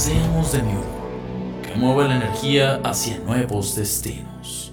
Seamos 0.00 0.52
de 0.52 0.62
mi 0.62 0.72
que 1.62 1.74
mueva 1.76 2.08
la 2.08 2.16
energía 2.16 2.76
hacia 2.76 3.18
nuevos 3.18 3.76
destinos. 3.76 4.72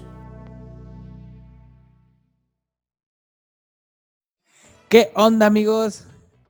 ¿Qué 4.88 5.10
onda, 5.14 5.44
amigos? 5.44 6.06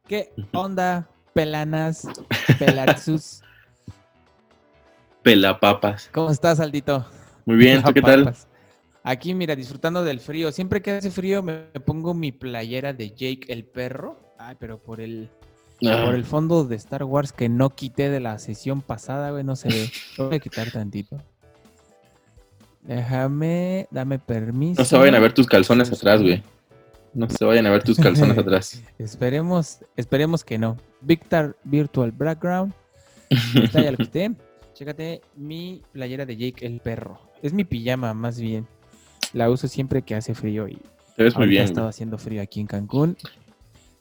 ¿Qué 0.07 0.33
onda, 0.53 1.09
pelanas, 1.33 2.07
pelaxus? 2.61 3.43
Pelapapas. 5.25 6.09
¿Cómo 6.13 6.31
estás, 6.31 6.61
Aldito? 6.61 7.05
Muy 7.47 7.57
bien, 7.57 7.83
¿tú 7.83 7.93
qué 7.93 8.01
tal? 8.01 8.33
Aquí, 9.03 9.35
mira, 9.35 9.57
disfrutando 9.57 10.05
del 10.05 10.21
frío. 10.21 10.53
Siempre 10.53 10.81
que 10.83 10.93
hace 10.93 11.11
frío 11.11 11.43
me 11.43 11.65
pongo 11.85 12.15
mi 12.15 12.31
playera 12.31 12.93
de 12.93 13.11
Jake 13.11 13.47
el 13.49 13.65
perro. 13.65 14.37
Ay, 14.39 14.55
pero 14.57 14.81
por 14.81 15.01
el 15.01 15.31
por 15.81 16.15
el 16.15 16.25
fondo 16.25 16.65
de 16.65 16.77
Star 16.77 17.05
Wars 17.05 17.33
que 17.33 17.49
no 17.49 17.71
quité 17.71 18.11
de 18.11 18.21
la 18.21 18.39
sesión 18.39 18.83
pasada, 18.83 19.31
güey, 19.31 19.45
no 19.45 19.57
se 19.57 19.69
ve. 19.69 19.91
Lo 20.17 20.27
voy 20.27 20.37
a 20.37 20.39
quitar 20.41 20.71
tantito. 20.71 21.19
Déjame, 22.83 23.87
dame 23.91 24.19
permiso. 24.19 24.81
No 24.81 24.85
se 24.85 24.97
vayan 24.97 25.15
a 25.15 25.21
ver 25.21 25.33
tus 25.33 25.47
calzones 25.47 25.93
atrás, 25.93 26.23
güey. 26.23 26.43
No 27.15 27.29
se 27.29 27.45
vayan 27.45 27.67
a 27.67 27.71
ver 27.71 27.83
tus 27.83 27.99
calzones 27.99 28.39
atrás. 28.39 28.83
esperemos, 28.99 29.81
esperemos 29.97 30.45
que 30.45 30.59
no. 30.59 30.77
Victor 31.01 31.57
Virtual 31.65 32.13
Background. 32.13 32.73
Está, 33.29 33.83
ya 33.83 33.91
lo 33.91 33.99
quité. 33.99 34.33
Chécate 34.75 35.21
mi 35.37 35.83
playera 35.93 36.25
de 36.25 36.37
Jake 36.37 36.65
el 36.65 36.81
perro. 36.81 37.21
Es 37.43 37.53
mi 37.53 37.65
pijama, 37.65 38.15
más 38.15 38.41
bien. 38.41 38.67
La 39.33 39.51
uso 39.51 39.69
siempre 39.69 40.03
que 40.03 40.15
hace 40.15 40.35
frío 40.35 40.69
y. 40.69 40.79
Te 41.17 41.25
ves 41.25 41.37
muy 41.37 41.49
bien. 41.49 41.65
estado 41.65 41.89
haciendo 41.89 42.17
frío 42.17 42.41
aquí 42.41 42.61
en 42.61 42.67
Cancún. 42.67 43.17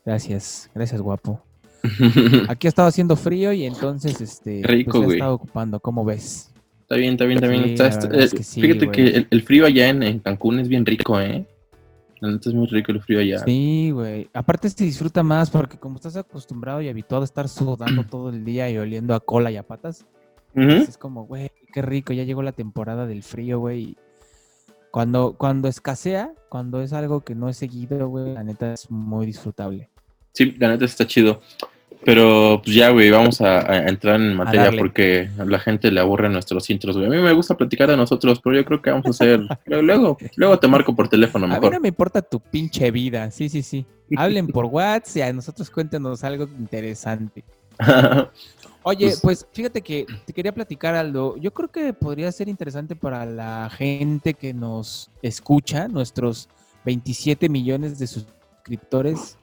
Gracias, 0.06 0.70
gracias, 0.74 1.02
guapo. 1.02 1.44
Aquí 2.50 2.68
ha 2.68 2.70
estado 2.70 2.88
haciendo 2.88 3.16
frío 3.16 3.54
y 3.54 3.66
entonces 3.66 4.20
este 4.22 4.62
pues, 4.62 4.72
Rico, 4.72 5.04
pues, 5.04 5.14
estado 5.16 5.34
ocupando, 5.36 5.80
¿cómo 5.80 6.04
ves? 6.06 6.52
Está 6.82 6.96
bien, 6.96 7.14
está 7.14 7.26
bien, 7.26 7.38
está 7.38 7.48
bien. 7.50 7.76
Eh, 8.14 8.28
fíjate 8.30 8.92
que 8.92 9.28
el, 9.30 9.42
frío 9.42 9.66
allá 9.66 9.90
en, 9.90 10.20
Cancún 10.20 10.60
es 10.60 10.70
bien 10.70 10.86
rico, 10.86 11.20
¿eh? 11.20 11.46
La 12.22 12.36
es 12.36 12.54
muy 12.54 12.66
rico 12.68 12.92
el 12.92 13.02
frío 13.02 13.20
allá. 13.20 13.40
Sí, 13.40 13.92
güey. 13.92 14.30
Aparte 14.34 14.70
se 14.70 14.84
disfruta 14.86 15.22
más 15.22 15.50
porque 15.50 15.78
como 15.78 15.98
estás 15.98 16.16
acostumbrado 16.16 16.82
y 16.82 16.90
habituado 16.90 17.24
a 17.24 17.26
estar 17.26 17.48
sudando 17.50 18.04
todo 18.10 18.30
el 18.30 18.44
día 18.44 18.70
y 18.70 18.78
oliendo 18.78 19.14
a 19.14 19.20
cola 19.20 19.52
y 19.52 19.58
a 19.58 19.64
patas, 19.64 20.06
pues, 20.54 20.90
es 20.90 20.98
como, 20.98 21.26
güey, 21.26 21.52
qué 21.74 21.82
rico, 21.82 22.14
ya 22.14 22.24
llegó 22.24 22.42
la 22.42 22.54
temporada 22.54 23.06
del 23.06 23.22
frío, 23.22 23.60
güey. 23.60 23.98
Cuando, 24.90 25.36
cuando 25.38 25.68
escasea, 25.68 26.34
cuando 26.50 26.82
es 26.82 26.94
algo 26.94 27.22
que 27.22 27.36
no 27.36 27.50
es 27.50 27.58
seguido, 27.58 28.08
güey, 28.08 28.34
la 28.34 28.44
neta 28.44 28.74
es 28.74 28.90
muy 28.90 29.26
disfrutable. 29.26 29.90
Sí, 30.38 30.56
la 30.60 30.68
neta 30.70 30.86
está 30.86 31.08
chido. 31.08 31.42
Pero 32.06 32.62
pues 32.64 32.76
ya, 32.76 32.92
güey, 32.92 33.10
vamos 33.10 33.42
a, 33.42 33.88
entrar 33.88 34.22
en 34.22 34.36
materia 34.36 34.72
porque 34.78 35.32
a 35.40 35.46
la 35.46 35.58
gente 35.58 35.90
le 35.90 36.00
aburre 36.00 36.30
nuestros 36.30 36.70
intros, 36.70 36.96
güey. 36.96 37.08
A 37.08 37.10
mí 37.10 37.18
me 37.18 37.34
gusta 37.34 37.58
platicar 37.58 37.90
de 37.90 37.98
nosotros, 37.98 38.40
pero 38.44 38.56
yo 38.56 38.64
creo 38.64 38.80
que 38.80 38.92
vamos 38.92 39.08
a 39.08 39.10
hacer. 39.10 39.42
luego, 39.66 40.16
luego 40.36 40.60
te 40.60 40.68
marco 40.68 40.96
por 40.96 41.10
teléfono 41.10 41.48
mejor. 41.48 41.66
A 41.66 41.70
mí 41.70 41.76
no 41.76 41.82
me 41.82 41.88
importa 41.88 42.22
tu 42.22 42.40
pinche 42.40 42.92
vida, 42.92 43.32
sí, 43.32 43.50
sí, 43.50 43.64
sí. 43.64 43.84
Hablen 44.16 44.46
por 44.46 44.66
WhatsApp 44.72 45.18
y 45.18 45.22
a 45.22 45.34
nosotros 45.34 45.72
cuéntenos 45.72 46.24
algo 46.24 46.48
interesante. 46.60 47.44
Oye, 48.84 49.08
pues, 49.08 49.20
pues, 49.22 49.48
fíjate 49.52 49.82
que 49.82 50.06
te 50.24 50.34
quería 50.34 50.54
platicar 50.54 50.94
algo. 50.94 51.36
Yo 51.38 51.52
creo 51.52 51.70
que 51.70 51.94
podría 51.94 52.32
ser 52.32 52.48
interesante 52.48 52.96
para 52.96 53.26
la 53.26 53.72
gente 53.76 54.36
que 54.36 54.54
nos 54.54 55.10
escucha, 55.24 55.88
nuestros 55.88 56.48
27 56.86 57.50
millones 57.50 57.98
de 57.98 58.06
suscriptores 58.06 59.36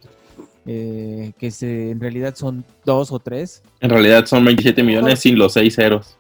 eh, 0.67 1.33
que 1.39 1.51
se, 1.51 1.91
en 1.91 2.01
realidad 2.01 2.35
son 2.35 2.65
dos 2.85 3.13
o 3.13 3.19
tres. 3.19 3.63
En 3.81 3.91
realidad 3.91 4.25
son 4.27 4.45
27 4.45 4.83
millones 4.83 5.21
sin 5.21 5.39
los 5.39 5.53
seis 5.53 5.75
ceros. 5.75 6.17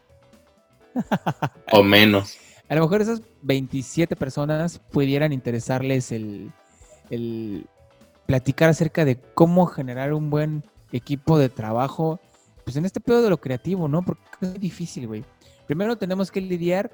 o 1.72 1.82
menos. 1.82 2.37
A 2.69 2.75
lo 2.75 2.82
mejor 2.82 3.03
esas 3.03 3.22
27 3.43 4.16
personas 4.16 4.78
pudieran 4.78 5.32
interesarles 5.32 6.12
el, 6.12 6.50
platicar 8.27 8.71
acerca 8.71 9.05
de 9.05 9.19
cómo 9.34 9.66
generar 9.66 10.12
un 10.12 10.31
buen 10.31 10.65
equipo 10.93 11.38
de 11.38 11.49
trabajo, 11.49 12.21
pues 12.65 12.76
en 12.76 12.84
este 12.84 13.00
pedo 13.00 13.22
de 13.22 13.31
lo 13.31 13.38
creativo, 13.38 13.88
¿no? 13.88 14.03
Porque 14.03 14.22
es 14.41 14.61
difícil, 14.61 15.06
güey. 15.06 15.25
Primero 15.66 15.97
tenemos 15.97 16.31
que 16.31 16.41
lidiar 16.41 16.91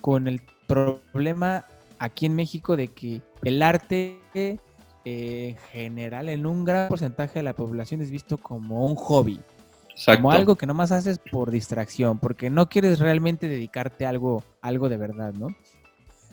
con 0.00 0.28
el 0.28 0.42
problema 0.66 1.66
aquí 1.98 2.26
en 2.26 2.34
México 2.34 2.76
de 2.76 2.88
que 2.88 3.22
el 3.44 3.62
arte 3.62 4.18
en 5.04 5.56
general, 5.56 6.28
en 6.28 6.46
un 6.46 6.64
gran 6.64 6.88
porcentaje 6.88 7.40
de 7.40 7.42
la 7.42 7.54
población 7.54 8.00
es 8.02 8.10
visto 8.10 8.38
como 8.38 8.86
un 8.86 8.94
hobby. 8.94 9.40
Como 10.06 10.32
algo 10.32 10.56
que 10.56 10.66
nomás 10.66 10.90
haces 10.90 11.18
por 11.18 11.50
distracción, 11.50 12.18
porque 12.18 12.50
no 12.50 12.68
quieres 12.68 12.98
realmente 12.98 13.48
dedicarte 13.48 14.06
a 14.06 14.08
algo, 14.08 14.42
algo 14.62 14.88
de 14.88 14.96
verdad, 14.96 15.34
¿no? 15.34 15.48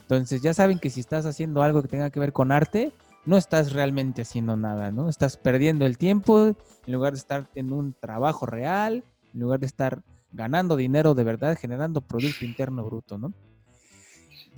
Entonces 0.02 0.42
ya 0.42 0.54
saben 0.54 0.80
que 0.80 0.90
si 0.90 1.02
estás 1.02 1.26
haciendo 1.26 1.62
algo 1.62 1.82
que 1.82 1.88
tenga 1.88 2.10
que 2.10 2.20
ver 2.20 2.34
con 2.34 2.52
arte, 2.52 2.94
no 3.26 3.38
estás 3.38 3.74
realmente 3.74 4.22
haciendo 4.22 4.56
nada, 4.56 4.92
¿no? 4.92 5.10
Estás 5.10 5.38
perdiendo 5.38 5.86
el 5.86 5.98
tiempo 5.98 6.48
en 6.48 6.94
lugar 6.94 7.14
de 7.14 7.20
estar 7.20 7.50
en 7.54 7.74
un 7.74 7.94
trabajo 7.94 8.46
real, 8.46 9.04
en 9.34 9.40
lugar 9.40 9.60
de 9.60 9.68
estar 9.68 10.02
ganando 10.32 10.76
dinero 10.76 11.14
de 11.14 11.24
verdad, 11.24 11.58
generando 11.60 12.02
Producto 12.02 12.46
Interno 12.46 12.84
Bruto, 12.84 13.18
¿no? 13.18 13.34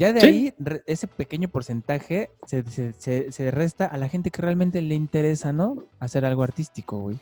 Ya 0.02 0.14
de 0.14 0.22
ahí, 0.22 0.54
ese 0.88 1.06
pequeño 1.06 1.48
porcentaje 1.48 2.32
se, 2.48 3.52
resta 3.52 3.86
a 3.86 4.00
la 4.00 4.10
gente 4.10 4.32
que 4.32 4.42
realmente 4.42 4.82
le 4.82 4.96
interesa, 4.96 5.54
¿no? 5.54 5.84
Hacer 6.00 6.26
algo 6.26 6.42
artístico, 6.42 6.98
güey. 6.98 7.18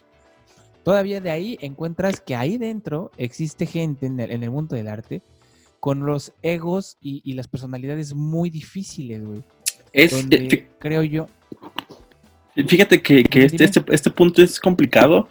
Todavía 0.86 1.20
de 1.20 1.30
ahí 1.30 1.58
encuentras 1.60 2.22
que 2.22 2.38
ahí 2.38 2.58
dentro 2.58 3.12
existe 3.18 3.66
gente 3.66 4.06
en 4.06 4.22
el, 4.22 4.50
mundo 4.50 4.78
del 4.78 4.88
arte 4.88 5.22
con 5.82 6.06
los 6.06 6.32
egos 6.42 6.96
y, 7.02 7.34
las 7.34 7.50
personalidades 7.50 8.14
muy 8.14 8.50
difíciles, 8.50 9.26
güey. 9.26 9.44
Es, 9.92 10.26
creo 10.80 11.04
yo. 11.04 11.28
Fíjate 12.66 13.02
que, 13.02 13.26
este, 13.30 13.66
este, 13.66 13.84
este, 13.90 14.10
punto 14.10 14.42
es 14.42 14.58
complicado. 14.58 15.28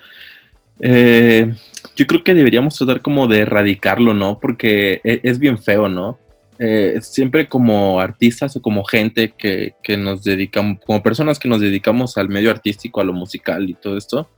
Eh, 0.81 1.51
yo 1.97 2.07
creo 2.07 2.23
que 2.23 2.35
deberíamos 2.35 2.77
tratar 2.77 3.01
como 3.01 3.27
de 3.27 3.39
erradicarlo, 3.39 4.13
¿no? 4.13 4.39
Porque 4.39 5.01
e, 5.03 5.21
es 5.23 5.39
bien 5.39 5.57
feo, 5.57 5.89
¿no? 5.89 6.19
Eh, 6.61 6.99
siempre 7.03 7.49
como 7.49 8.01
artistas 8.01 8.57
o 8.57 8.63
como 8.63 8.83
gente 8.83 9.33
que, 9.39 9.75
nos 9.97 10.25
dedicamos, 10.25 10.81
como 10.85 11.03
personas 11.03 11.39
que 11.39 11.49
nos 11.49 11.61
dedicamos 11.61 12.19
al 12.19 12.29
medio 12.29 12.51
artístico, 12.51 13.01
a 13.01 13.05
lo 13.05 13.13
musical 13.13 13.71
y 13.71 13.75
todo 13.75 13.97
esto, 13.97 14.29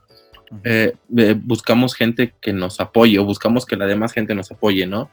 eh, 0.63 0.93
eh, 1.17 1.35
buscamos 1.35 1.95
gente 1.95 2.33
que 2.39 2.53
nos 2.53 2.79
apoye 2.79 3.17
o 3.17 3.25
buscamos 3.25 3.65
que 3.65 3.75
la 3.75 3.87
demás 3.87 4.13
gente 4.13 4.35
nos 4.35 4.51
apoye, 4.51 4.85
¿no? 4.85 5.09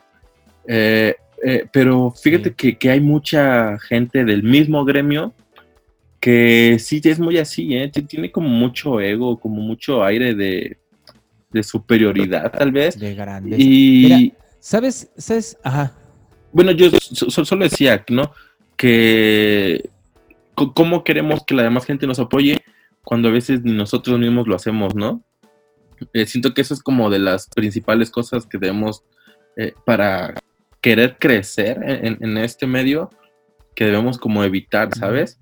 pero 1.72 2.10
fíjate 2.10 2.52
que, 2.52 2.90
hay 2.90 3.00
mucha 3.00 3.78
gente 3.78 4.22
del 4.22 4.42
mismo 4.42 4.84
gremio 4.84 5.32
que 6.20 6.76
sí 6.78 7.00
es 7.04 7.18
muy 7.18 7.38
así, 7.38 7.74
¿eh? 7.74 7.88
Tiene 7.88 8.30
como 8.30 8.50
mucho 8.50 9.00
ego, 9.00 9.40
como 9.40 9.62
mucho 9.62 10.04
aire 10.04 10.34
de, 10.34 10.76
superioridad, 11.62 12.52
tal 12.52 12.70
vez. 12.70 12.98
De 12.98 13.14
grande. 13.14 13.56
Y... 13.58 14.34
¿sabes? 14.60 15.10
¿Sabes? 15.16 15.56
Ajá. 15.62 15.97
Bueno, 16.58 16.72
yo 16.72 16.90
solo 16.90 17.62
decía, 17.62 18.04
¿no? 18.08 18.32
Que 18.76 19.90
cómo 20.56 21.04
queremos 21.04 21.44
que 21.46 21.54
la 21.54 21.62
demás 21.62 21.84
gente 21.84 22.04
nos 22.04 22.18
apoye 22.18 22.58
cuando 23.04 23.28
a 23.28 23.30
veces 23.30 23.62
ni 23.62 23.74
nosotros 23.74 24.18
mismos 24.18 24.48
lo 24.48 24.56
hacemos, 24.56 24.96
¿no? 24.96 25.22
Eh, 26.12 26.26
siento 26.26 26.54
que 26.54 26.62
eso 26.62 26.74
es 26.74 26.82
como 26.82 27.10
de 27.10 27.20
las 27.20 27.46
principales 27.46 28.10
cosas 28.10 28.44
que 28.44 28.58
debemos 28.58 29.04
eh, 29.56 29.72
para 29.86 30.34
querer 30.80 31.16
crecer 31.20 31.78
en, 31.80 32.38
este 32.38 32.66
medio 32.66 33.08
que 33.76 33.84
debemos 33.84 34.18
como 34.18 34.42
evitar, 34.42 34.92
¿sabes? 34.96 35.38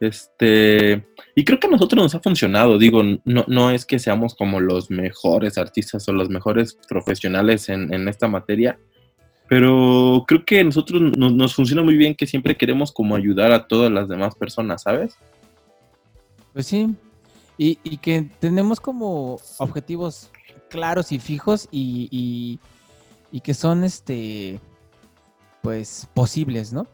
Este, 0.00 1.06
y 1.36 1.44
creo 1.44 1.60
que 1.60 1.68
a 1.68 1.70
nosotros 1.70 2.02
nos 2.02 2.14
ha 2.16 2.20
funcionado, 2.20 2.76
digo, 2.76 3.04
no, 3.24 3.44
no 3.46 3.70
es 3.70 3.86
que 3.86 4.00
seamos 4.00 4.34
como 4.34 4.58
los 4.58 4.90
mejores 4.90 5.58
artistas 5.58 6.08
o 6.08 6.12
los 6.12 6.28
mejores 6.28 6.76
profesionales 6.88 7.68
en, 7.68 7.94
en 7.94 8.08
esta 8.08 8.26
materia, 8.26 8.80
pero 9.48 10.24
creo 10.26 10.44
que 10.44 10.62
nosotros 10.64 11.00
nos, 11.16 11.54
funciona 11.54 11.82
muy 11.82 11.96
bien 11.96 12.14
que 12.14 12.26
siempre 12.26 12.56
queremos 12.56 12.90
como 12.90 13.14
ayudar 13.14 13.52
a 13.52 13.66
todas 13.66 13.90
las 13.92 14.08
demás 14.08 14.34
personas, 14.34 14.82
¿sabes? 14.82 15.16
Pues 16.52 16.66
sí, 16.66 16.94
y, 17.56 17.76
que 17.98 18.28
tenemos 18.40 18.80
como 18.80 19.38
objetivos 19.58 20.30
claros 20.68 21.12
y 21.12 21.18
fijos 21.18 21.68
y, 21.70 22.08
y, 22.10 22.58
y 23.30 23.40
que 23.40 23.54
son, 23.54 23.84
este, 23.84 24.60
pues, 25.62 26.08
posibles, 26.12 26.72
¿no? 26.72 26.86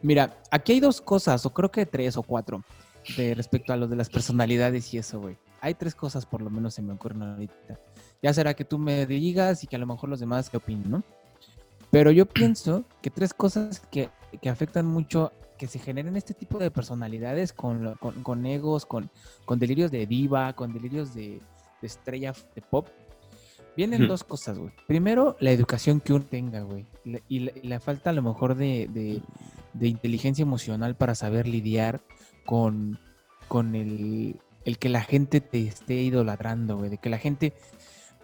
Mira, 0.00 0.38
aquí 0.50 0.72
hay 0.72 0.80
dos 0.80 1.00
cosas, 1.00 1.44
o 1.44 1.52
creo 1.52 1.70
que 1.70 1.86
tres 1.86 2.16
o 2.16 2.22
cuatro, 2.22 2.62
de 3.16 3.34
respecto 3.34 3.72
a 3.72 3.76
lo 3.76 3.88
de 3.88 3.96
las 3.96 4.08
personalidades 4.08 4.92
y 4.94 4.98
eso, 4.98 5.20
güey. 5.20 5.36
Hay 5.60 5.74
tres 5.74 5.94
cosas, 5.94 6.26
por 6.26 6.42
lo 6.42 6.50
menos 6.50 6.74
se 6.74 6.82
me 6.82 6.92
ocurren 6.92 7.22
ahorita. 7.22 7.80
Ya 8.22 8.32
será 8.32 8.54
que 8.54 8.64
tú 8.64 8.78
me 8.78 9.06
digas 9.06 9.64
y 9.64 9.66
que 9.66 9.76
a 9.76 9.78
lo 9.78 9.86
mejor 9.86 10.08
los 10.10 10.20
demás 10.20 10.50
qué 10.50 10.58
opinen, 10.58 10.90
¿no? 10.90 11.02
Pero 11.94 12.10
yo 12.10 12.26
pienso 12.26 12.84
que 13.02 13.10
tres 13.10 13.32
cosas 13.32 13.78
que, 13.88 14.10
que 14.42 14.48
afectan 14.50 14.84
mucho 14.84 15.30
que 15.56 15.68
se 15.68 15.78
generen 15.78 16.16
este 16.16 16.34
tipo 16.34 16.58
de 16.58 16.72
personalidades 16.72 17.52
con, 17.52 17.94
con, 18.00 18.20
con 18.24 18.44
egos, 18.46 18.84
con, 18.84 19.12
con 19.44 19.60
delirios 19.60 19.92
de 19.92 20.04
diva, 20.04 20.52
con 20.54 20.72
delirios 20.72 21.14
de, 21.14 21.38
de 21.80 21.86
estrella 21.86 22.34
de 22.56 22.62
pop. 22.62 22.88
Vienen 23.76 24.08
dos 24.08 24.24
cosas, 24.24 24.58
güey. 24.58 24.72
Primero, 24.88 25.36
la 25.38 25.52
educación 25.52 26.00
que 26.00 26.12
uno 26.12 26.24
tenga, 26.24 26.62
güey. 26.62 26.84
La- 27.04 27.20
Y 27.28 27.38
la, 27.38 27.52
y 27.62 27.68
la 27.68 27.78
falta 27.78 28.10
a 28.10 28.12
lo 28.12 28.22
mejor 28.22 28.56
de, 28.56 28.88
de- 28.92 29.22
de 29.72 29.86
inteligencia 29.86 30.42
emocional 30.42 30.96
para 30.96 31.14
saber 31.14 31.46
lidiar 31.46 32.00
con, 32.44 32.98
con 33.46 33.76
el, 33.76 34.40
el 34.64 34.78
que 34.78 34.88
la 34.88 35.02
gente 35.02 35.40
te 35.40 35.62
esté 35.68 35.94
idolatrando, 36.02 36.76
güey. 36.76 36.90
De 36.90 36.98
que 36.98 37.08
la 37.08 37.18
gente... 37.18 37.52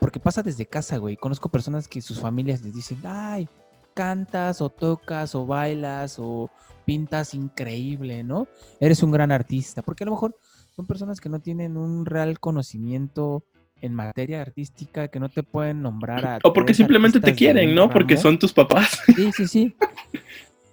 Porque 0.01 0.19
pasa 0.19 0.43
desde 0.43 0.67
casa, 0.67 0.97
güey. 0.97 1.17
Conozco 1.17 1.51
personas 1.51 1.87
que 1.87 2.01
sus 2.01 2.19
familias 2.21 2.63
les 2.63 2.75
dicen, 2.75 2.99
ay, 3.05 3.49
cantas 3.95 4.61
o 4.61 4.71
tocas 4.71 5.35
o 5.35 5.47
bailas 5.47 6.17
o 6.19 6.51
pintas 6.85 7.35
increíble, 7.35 8.25
¿no? 8.25 8.49
Eres 8.81 9.03
un 9.03 9.11
gran 9.11 9.31
artista. 9.33 9.83
Porque 9.83 10.05
a 10.05 10.07
lo 10.07 10.13
mejor 10.13 10.37
son 10.75 10.87
personas 10.87 11.21
que 11.21 11.29
no 11.29 11.41
tienen 11.41 11.77
un 11.77 12.07
real 12.07 12.41
conocimiento 12.41 13.45
en 13.81 13.95
materia 13.95 14.43
artística, 14.43 15.09
que 15.09 15.21
no 15.21 15.29
te 15.29 15.43
pueden 15.43 15.83
nombrar 15.83 16.27
a... 16.27 16.39
O 16.43 16.53
porque 16.53 16.75
simplemente 16.75 17.21
te 17.21 17.35
quieren, 17.35 17.75
¿no? 17.75 17.89
Porque 17.89 18.17
son 18.17 18.39
tus 18.39 18.53
papás. 18.53 19.01
Sí, 19.15 19.33
sí, 19.33 19.47
sí. 19.47 19.77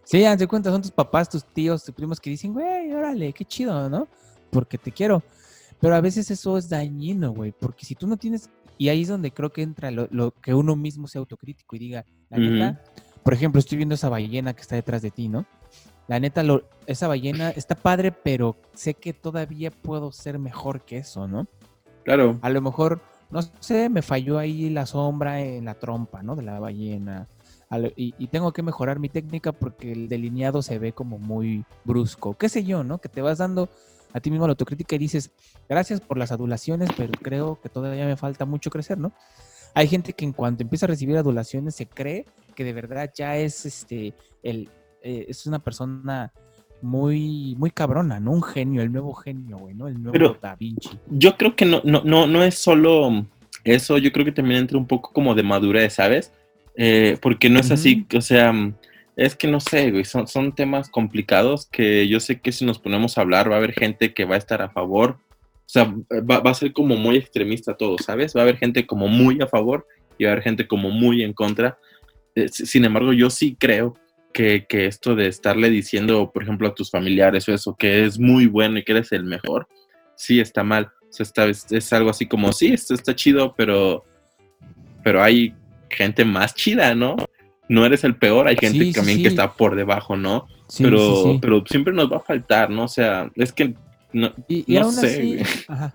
Sí, 0.03 0.23
haz 0.23 0.39
de 0.39 0.47
cuenta, 0.47 0.71
son 0.71 0.81
tus 0.81 0.91
papás, 0.91 1.29
tus 1.29 1.43
tíos, 1.43 1.83
tus 1.83 1.93
primos 1.93 2.19
que 2.19 2.29
dicen, 2.29 2.53
güey, 2.53 2.93
órale, 2.93 3.33
qué 3.33 3.43
chido, 3.43 3.89
¿no? 3.89 4.07
Porque 4.49 4.77
te 4.77 4.91
quiero. 4.91 5.21
Pero 5.79 5.95
a 5.95 6.01
veces 6.01 6.31
eso 6.31 6.57
es 6.57 6.69
dañino, 6.69 7.33
güey, 7.33 7.51
porque 7.51 7.85
si 7.85 7.93
tú 7.93 8.07
no 8.07 8.17
tienes, 8.17 8.49
y 8.77 8.89
ahí 8.89 9.01
es 9.01 9.09
donde 9.09 9.31
creo 9.31 9.51
que 9.51 9.61
entra 9.61 9.91
lo, 9.91 10.07
lo 10.11 10.31
que 10.31 10.53
uno 10.53 10.75
mismo 10.75 11.07
sea 11.07 11.19
autocrítico 11.19 11.75
y 11.75 11.79
diga, 11.79 12.05
la 12.29 12.37
neta, 12.37 12.83
por 13.27 13.33
ejemplo, 13.33 13.59
estoy 13.59 13.75
viendo 13.75 13.93
esa 13.95 14.07
ballena 14.07 14.53
que 14.53 14.61
está 14.61 14.75
detrás 14.75 15.01
de 15.01 15.11
ti, 15.11 15.27
¿no? 15.27 15.45
La 16.07 16.17
neta, 16.17 16.43
lo, 16.43 16.63
esa 16.85 17.09
ballena 17.09 17.49
está 17.49 17.75
padre, 17.75 18.13
pero 18.13 18.55
sé 18.73 18.93
que 18.93 19.11
todavía 19.11 19.69
puedo 19.69 20.13
ser 20.13 20.39
mejor 20.39 20.79
que 20.85 20.99
eso, 20.99 21.27
¿no? 21.27 21.45
Claro. 22.05 22.39
A 22.41 22.49
lo 22.49 22.61
mejor, 22.61 23.01
no 23.29 23.41
sé, 23.59 23.89
me 23.89 24.01
falló 24.01 24.37
ahí 24.37 24.69
la 24.69 24.85
sombra 24.85 25.41
en 25.41 25.65
la 25.65 25.73
trompa, 25.73 26.23
¿no? 26.23 26.37
De 26.37 26.43
la 26.43 26.57
ballena. 26.61 27.27
Lo- 27.69 27.91
Y, 27.97 28.15
y 28.17 28.27
tengo 28.27 28.53
que 28.53 28.63
mejorar 28.63 28.97
mi 28.97 29.09
técnica 29.09 29.51
porque 29.51 29.91
el 29.91 30.07
delineado 30.07 30.61
se 30.61 30.79
ve 30.79 30.93
como 30.93 31.19
muy 31.19 31.65
brusco. 31.83 32.33
Qué 32.37 32.47
sé 32.47 32.63
yo, 32.63 32.85
¿no? 32.85 32.99
Que 32.99 33.09
te 33.09 33.21
vas 33.21 33.39
dando 33.39 33.67
a 34.13 34.21
ti 34.21 34.31
mismo 34.31 34.47
la 34.47 34.51
autocrítica 34.51 34.95
y 34.95 34.99
dices, 34.99 35.31
gracias 35.67 35.99
por 35.99 36.17
las 36.17 36.31
adulaciones, 36.31 36.89
pero 36.95 37.11
creo 37.21 37.59
que 37.59 37.67
todavía 37.67 38.05
me 38.05 38.15
falta 38.15 38.45
mucho 38.45 38.69
crecer, 38.69 38.97
¿no? 38.97 39.11
Hay 39.77 39.87
gente 39.87 40.13
que 40.13 40.25
en 40.25 40.33
cuanto 40.33 40.63
empieza 40.63 40.87
a 40.87 40.89
recibir 40.89 41.17
adulaciones 41.17 41.75
se 41.75 41.85
cree 41.85 42.25
que 42.55 42.63
de 42.63 42.73
verdad 42.73 43.11
ya 43.15 43.37
es 43.37 43.63
este 43.63 44.15
el 44.41 44.69
eh, 45.03 45.27
es 45.29 45.45
una 45.45 45.59
persona 45.59 46.33
muy 46.81 47.55
muy 47.59 47.69
cabrona, 47.69 48.19
¿no? 48.19 48.31
Un 48.31 48.41
genio, 48.41 48.81
el 48.81 48.91
nuevo 48.91 49.13
genio, 49.13 49.59
güey, 49.59 49.75
¿no? 49.75 49.87
El 49.87 50.01
nuevo 50.01 50.13
Pero- 50.13 50.37
Da 50.41 50.55
Vinci. 50.55 50.97
Yo 51.11 51.37
creo 51.37 51.55
que 51.55 51.65
no, 51.65 51.81
no, 51.83 52.01
no, 52.03 52.25
no 52.25 52.41
es 52.41 52.55
solo 52.55 53.27
eso, 53.63 53.99
yo 53.99 54.11
creo 54.11 54.25
que 54.25 54.31
también 54.31 54.61
entra 54.61 54.79
un 54.79 54.87
poco 54.87 55.11
como 55.13 55.35
de 55.35 55.43
madurez, 55.43 55.93
¿sabes? 55.93 56.33
Eh, 56.75 57.19
porque 57.21 57.47
no 57.47 57.59
es 57.59 57.69
así, 57.69 58.07
o 58.15 58.21
sea, 58.21 58.51
es 59.15 59.35
que 59.35 59.47
no 59.47 59.59
sé, 59.59 59.91
güey, 59.91 60.05
son, 60.05 60.27
son 60.27 60.55
temas 60.55 60.89
complicados 60.89 61.67
que 61.67 62.07
yo 62.07 62.19
sé 62.19 62.39
que 62.39 62.51
si 62.51 62.65
nos 62.65 62.79
ponemos 62.79 63.17
a 63.17 63.21
hablar 63.21 63.49
va 63.51 63.55
a 63.55 63.57
haber 63.59 63.73
gente 63.73 64.15
que 64.15 64.25
va 64.25 64.33
a 64.33 64.39
estar 64.39 64.63
a 64.63 64.69
favor, 64.69 65.19
o 65.67 65.69
sea, 65.69 65.93
va, 66.29 66.39
va 66.39 66.51
a 66.51 66.53
ser 66.53 66.71
como 66.71 66.95
muy 66.95 67.17
extremista 67.17 67.75
todo, 67.75 67.97
¿sabes? 67.97 68.33
Va 68.35 68.39
a 68.39 68.43
haber 68.43 68.57
gente 68.57 68.87
como 68.87 69.07
muy 69.09 69.37
a 69.41 69.47
favor 69.47 69.85
y 70.17 70.23
va 70.23 70.29
a 70.29 70.33
haber 70.33 70.43
gente 70.45 70.65
como 70.67 70.91
muy 70.91 71.23
en 71.23 71.33
contra. 71.33 71.77
Eh, 72.35 72.47
si- 72.47 72.65
sin 72.65 72.85
embargo, 72.85 73.11
yo 73.11 73.29
sí 73.29 73.57
creo 73.59 73.93
que, 74.33 74.65
que 74.69 74.85
esto 74.85 75.13
de 75.15 75.27
estarle 75.27 75.69
diciendo, 75.69 76.31
por 76.33 76.43
ejemplo, 76.43 76.67
a 76.69 76.73
tus 76.75 76.89
familiares 76.89 77.47
o 77.49 77.53
eso, 77.53 77.75
que 77.77 78.05
es 78.05 78.17
muy 78.17 78.45
bueno 78.45 78.79
y 78.79 78.83
que 78.83 78.93
eres 78.93 79.11
el 79.11 79.25
mejor, 79.25 79.67
sí 80.15 80.39
está 80.39 80.63
mal. 80.63 80.85
O 81.09 81.11
sea, 81.13 81.23
está- 81.25 81.45
es, 81.47 81.69
es 81.71 81.91
algo 81.91 82.09
así 82.11 82.27
como, 82.27 82.51
sí, 82.53 82.67
esto 82.73 82.93
está 82.93 83.13
chido, 83.13 83.53
pero, 83.57 84.05
pero 85.03 85.21
hay 85.21 85.53
gente 85.89 86.23
más 86.25 86.53
chida, 86.55 86.95
¿no? 86.95 87.15
No 87.69 87.85
eres 87.85 88.03
el 88.05 88.15
peor, 88.15 88.47
hay 88.47 88.55
gente 88.55 88.85
Sí, 88.85 88.93
también 88.93 89.17
sí. 89.17 89.23
que 89.23 89.29
está 89.29 89.53
por 89.53 89.75
debajo, 89.75 90.15
¿no? 90.15 90.47
Sí, 90.69 90.83
pero, 90.83 91.37
pero 91.41 91.63
siempre 91.65 91.93
nos 91.93 92.11
va 92.11 92.17
a 92.17 92.21
faltar, 92.21 92.69
¿no? 92.69 92.83
O 92.83 92.87
sea, 92.87 93.29
es 93.35 93.51
que 93.51 93.73
no, 94.13 94.31
Y, 94.47 94.63
y 94.73 94.79
no 94.79 94.85
aún 94.85 94.93
sé, 94.93 95.07
así, 95.07 95.63
ajá, 95.67 95.93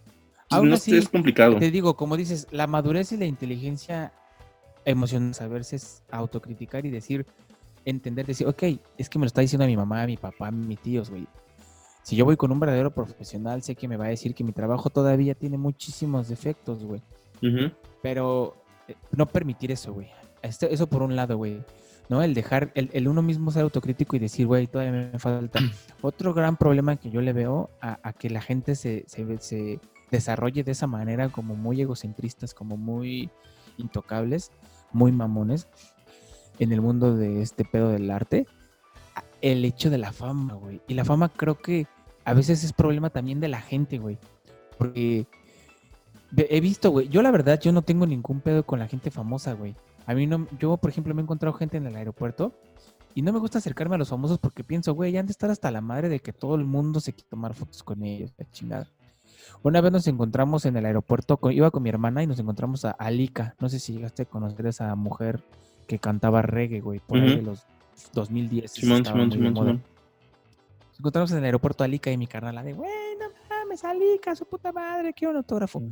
aún 0.50 0.68
no 0.68 0.74
así, 0.74 0.96
es 0.96 1.08
complicado. 1.08 1.58
te 1.58 1.70
digo, 1.70 1.96
como 1.96 2.16
dices, 2.16 2.46
la 2.50 2.66
madurez 2.66 3.12
y 3.12 3.16
la 3.16 3.26
inteligencia 3.26 4.12
emocional, 4.84 5.34
saberse 5.34 5.76
es 5.76 6.02
autocriticar 6.10 6.84
y 6.86 6.90
decir, 6.90 7.26
entender, 7.84 8.26
decir, 8.26 8.46
ok, 8.46 8.62
es 8.98 9.08
que 9.08 9.18
me 9.18 9.24
lo 9.24 9.28
está 9.28 9.40
diciendo 9.40 9.66
mi 9.66 9.76
mamá, 9.76 10.06
mi 10.06 10.16
papá, 10.16 10.50
mis 10.50 10.78
tíos, 10.78 11.10
güey. 11.10 11.26
Si 12.02 12.16
yo 12.16 12.26
voy 12.26 12.36
con 12.36 12.52
un 12.52 12.60
verdadero 12.60 12.90
profesional, 12.90 13.62
sé 13.62 13.74
que 13.74 13.88
me 13.88 13.96
va 13.96 14.04
a 14.04 14.08
decir 14.08 14.34
que 14.34 14.44
mi 14.44 14.52
trabajo 14.52 14.90
todavía 14.90 15.34
tiene 15.34 15.56
muchísimos 15.56 16.28
defectos, 16.28 16.84
güey. 16.84 17.00
Pero 18.02 18.56
eh, 18.88 18.94
no 19.12 19.24
permitir 19.26 19.72
eso, 19.72 19.94
güey. 19.94 20.08
Eso 20.42 20.86
por 20.86 21.02
un 21.02 21.16
lado, 21.16 21.38
güey. 21.38 21.62
¿No? 22.08 22.22
El 22.22 22.34
dejar, 22.34 22.70
el, 22.74 22.90
el 22.92 23.08
uno 23.08 23.22
mismo 23.22 23.50
ser 23.50 23.62
autocrítico 23.62 24.14
y 24.14 24.18
decir, 24.18 24.46
güey, 24.46 24.66
todavía 24.66 25.10
me 25.12 25.18
falta. 25.18 25.58
Otro 26.02 26.34
gran 26.34 26.56
problema 26.56 26.96
que 26.96 27.10
yo 27.10 27.20
le 27.22 27.32
veo 27.32 27.70
a, 27.80 27.98
a 28.02 28.12
que 28.12 28.28
la 28.28 28.42
gente 28.42 28.74
se, 28.74 29.04
se, 29.06 29.38
se 29.38 29.80
desarrolle 30.10 30.64
de 30.64 30.72
esa 30.72 30.86
manera, 30.86 31.28
como 31.28 31.54
muy 31.54 31.80
egocentristas, 31.80 32.52
como 32.54 32.76
muy 32.76 33.30
intocables, 33.78 34.50
muy 34.92 35.12
mamones, 35.12 35.66
en 36.58 36.72
el 36.72 36.80
mundo 36.80 37.16
de 37.16 37.42
este 37.42 37.64
pedo 37.64 37.90
del 37.90 38.10
arte, 38.10 38.46
el 39.40 39.64
hecho 39.64 39.90
de 39.90 39.98
la 39.98 40.12
fama, 40.12 40.54
güey. 40.54 40.80
Y 40.88 40.94
la 40.94 41.04
fama 41.04 41.28
creo 41.28 41.58
que 41.58 41.86
a 42.24 42.34
veces 42.34 42.64
es 42.64 42.72
problema 42.72 43.10
también 43.10 43.40
de 43.40 43.48
la 43.48 43.60
gente, 43.60 43.98
güey. 43.98 44.18
Porque 44.78 45.26
he 46.36 46.60
visto, 46.60 46.90
güey, 46.90 47.08
yo 47.08 47.22
la 47.22 47.30
verdad, 47.30 47.60
yo 47.60 47.72
no 47.72 47.82
tengo 47.82 48.06
ningún 48.06 48.40
pedo 48.40 48.64
con 48.64 48.78
la 48.78 48.88
gente 48.88 49.10
famosa, 49.10 49.52
güey. 49.52 49.74
A 50.06 50.14
mí 50.14 50.26
no, 50.26 50.46
yo 50.58 50.76
por 50.76 50.90
ejemplo 50.90 51.14
me 51.14 51.22
he 51.22 51.24
encontrado 51.24 51.54
gente 51.56 51.76
en 51.76 51.86
el 51.86 51.96
aeropuerto 51.96 52.52
y 53.14 53.22
no 53.22 53.32
me 53.32 53.38
gusta 53.38 53.58
acercarme 53.58 53.94
a 53.94 53.98
los 53.98 54.08
famosos 54.08 54.38
porque 54.38 54.64
pienso, 54.64 54.92
güey, 54.94 55.12
ya 55.12 55.20
han 55.20 55.26
de 55.26 55.32
estar 55.32 55.50
hasta 55.50 55.70
la 55.70 55.80
madre 55.80 56.08
de 56.08 56.20
que 56.20 56.32
todo 56.32 56.56
el 56.56 56.64
mundo 56.64 57.00
se 57.00 57.12
quiere 57.12 57.28
tomar 57.30 57.54
fotos 57.54 57.82
con 57.82 58.02
ellos, 58.02 58.32
la 58.36 58.50
chingada. 58.50 58.88
Una 59.62 59.80
vez 59.80 59.92
nos 59.92 60.06
encontramos 60.06 60.66
en 60.66 60.76
el 60.76 60.84
aeropuerto, 60.84 61.38
iba 61.50 61.70
con 61.70 61.82
mi 61.82 61.88
hermana 61.88 62.22
y 62.22 62.26
nos 62.26 62.38
encontramos 62.38 62.84
a 62.84 62.90
Alika. 62.90 63.54
No 63.60 63.68
sé 63.68 63.78
si 63.78 63.92
llegaste 63.94 64.22
a 64.22 64.26
conocer 64.26 64.66
a 64.66 64.70
esa 64.70 64.94
mujer 64.94 65.42
que 65.86 65.98
cantaba 65.98 66.42
reggae, 66.42 66.80
güey, 66.80 66.98
por 67.00 67.18
ahí 67.18 67.28
Ujú. 67.28 67.36
de 67.36 67.42
los 67.42 67.62
2010. 68.12 68.70
Simón, 68.72 69.04
Simón, 69.04 69.30
Simón. 69.32 69.54
Nos 69.54 70.98
encontramos 70.98 71.30
en 71.32 71.38
el 71.38 71.44
aeropuerto 71.44 71.84
a 71.84 71.86
Alika 71.86 72.10
y 72.10 72.16
mi 72.18 72.26
carnal, 72.26 72.54
la 72.54 72.62
de, 72.62 72.72
güey, 72.72 72.90
no 73.18 73.26
mames, 73.48 73.84
Alika, 73.84 74.34
su 74.34 74.44
puta 74.46 74.72
madre, 74.72 75.12
quiero 75.12 75.30
un 75.32 75.38
autógrafo. 75.38 75.82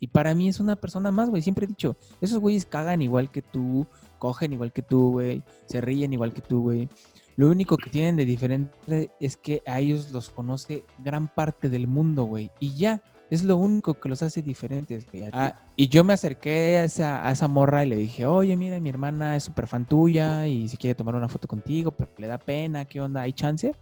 Y 0.00 0.08
para 0.08 0.34
mí 0.34 0.48
es 0.48 0.60
una 0.60 0.76
persona 0.76 1.10
más, 1.10 1.28
güey. 1.30 1.42
Siempre 1.42 1.64
he 1.64 1.68
dicho, 1.68 1.96
esos 2.20 2.38
güeyes 2.38 2.66
cagan 2.66 3.02
igual 3.02 3.30
que 3.30 3.42
tú, 3.42 3.86
cogen 4.18 4.52
igual 4.52 4.72
que 4.72 4.82
tú, 4.82 5.12
güey, 5.12 5.42
se 5.66 5.80
ríen 5.80 6.12
igual 6.12 6.32
que 6.32 6.42
tú, 6.42 6.62
güey. 6.62 6.88
Lo 7.36 7.48
único 7.48 7.76
que 7.76 7.90
tienen 7.90 8.16
de 8.16 8.24
diferente 8.24 9.12
es 9.20 9.36
que 9.36 9.62
a 9.64 9.78
ellos 9.78 10.10
los 10.10 10.30
conoce 10.30 10.84
gran 10.98 11.28
parte 11.28 11.68
del 11.68 11.86
mundo, 11.86 12.24
güey. 12.24 12.50
Y 12.58 12.74
ya, 12.74 13.00
es 13.30 13.44
lo 13.44 13.56
único 13.56 13.94
que 13.94 14.08
los 14.08 14.22
hace 14.22 14.42
diferentes, 14.42 15.06
güey. 15.10 15.28
Ah, 15.32 15.54
y 15.76 15.88
yo 15.88 16.02
me 16.02 16.14
acerqué 16.14 16.78
a 16.78 16.84
esa, 16.84 17.26
a 17.26 17.30
esa 17.30 17.46
morra 17.46 17.84
y 17.84 17.88
le 17.88 17.96
dije, 17.96 18.26
oye, 18.26 18.56
mira, 18.56 18.80
mi 18.80 18.88
hermana 18.88 19.36
es 19.36 19.44
súper 19.44 19.68
fan 19.68 19.86
tuya 19.86 20.48
y 20.48 20.68
si 20.68 20.76
quiere 20.76 20.96
tomar 20.96 21.14
una 21.14 21.28
foto 21.28 21.46
contigo, 21.46 21.92
pero 21.92 22.10
le 22.18 22.26
da 22.26 22.38
pena, 22.38 22.84
¿qué 22.86 23.00
onda? 23.00 23.22
¿Hay 23.22 23.32
chance? 23.32 23.72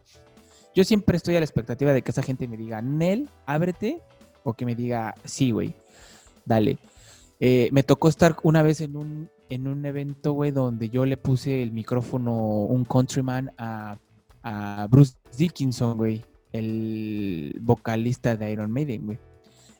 Yo 0.75 0.85
siempre 0.85 1.16
estoy 1.16 1.37
a 1.37 1.40
la 1.40 1.46
expectativa 1.46 1.94
de 1.94 2.02
que 2.02 2.11
esa 2.11 2.23
gente 2.23 2.46
me 2.46 2.58
diga, 2.58 2.82
Nel, 2.82 3.30
ábrete, 3.46 4.02
o 4.44 4.52
que 4.52 4.66
me 4.66 4.75
diga, 4.75 5.14
sí, 5.25 5.50
güey, 5.50 5.75
dale. 6.46 6.78
Eh, 7.38 7.68
me 7.72 7.82
tocó 7.82 8.08
estar 8.08 8.36
una 8.42 8.62
vez 8.62 8.80
en 8.80 8.96
un, 8.96 9.30
en 9.50 9.68
un 9.68 9.84
evento, 9.84 10.32
güey, 10.32 10.50
donde 10.50 10.88
yo 10.88 11.04
le 11.04 11.18
puse 11.18 11.62
el 11.62 11.72
micrófono, 11.72 12.34
un 12.34 12.84
countryman, 12.84 13.52
a, 13.58 13.98
a 14.42 14.86
Bruce 14.90 15.16
Dickinson, 15.36 15.98
güey, 15.98 16.24
el 16.52 17.58
vocalista 17.60 18.36
de 18.36 18.50
Iron 18.52 18.72
Maiden, 18.72 19.04
güey. 19.04 19.18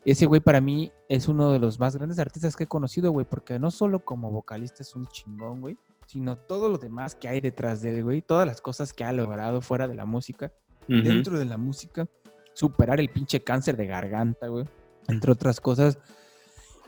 Ese 0.04 0.26
güey 0.26 0.40
para 0.40 0.61
mí 0.61 0.92
es 1.08 1.26
uno 1.26 1.50
de 1.50 1.58
los 1.58 1.80
más 1.80 1.96
grandes 1.96 2.18
artistas 2.18 2.54
que 2.54 2.64
he 2.64 2.68
conocido, 2.68 3.11
güey, 3.11 3.26
porque 3.28 3.58
no 3.58 3.70
solo 3.70 4.04
como 4.04 4.30
vocalista 4.30 4.82
es 4.82 4.94
un 4.94 5.06
chingón, 5.08 5.61
güey, 5.61 5.76
sino 6.06 6.37
todo 6.37 6.68
lo 6.68 6.78
demás 6.78 7.16
que 7.16 7.28
hay 7.28 7.40
detrás 7.40 7.82
de 7.82 7.96
él, 7.96 8.04
güey, 8.04 8.23
todas 8.23 8.46
las 8.46 8.61
cosas 8.61 8.92
que 8.92 9.02
ha 9.02 9.12
logrado 9.12 9.61
fuera 9.61 9.88
de 9.88 9.94
la 9.94 10.04
música 10.04 10.52
dentro 10.87 11.37
de 11.38 11.44
la 11.44 11.56
música, 11.56 12.06
superar 12.52 13.00
el 13.00 13.08
pinche 13.08 13.42
cáncer 13.42 13.76
de 13.76 13.87
garganta, 13.87 14.46
güey, 14.46 14.66
entre 15.08 15.32
otras 15.32 15.61
cosas. 15.61 15.99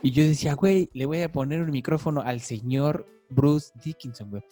Y 0.01 0.11
yo 0.11 0.23
decía, 0.23 0.53
güey, 0.53 0.89
le 0.93 1.05
voy 1.05 1.21
a 1.21 1.31
poner 1.31 1.61
un 1.61 1.71
micrófono 1.71 2.21
al 2.21 2.39
señor 2.39 3.05
Bruce 3.29 3.71
Dickinson, 3.83 4.29
güey. 4.29 4.43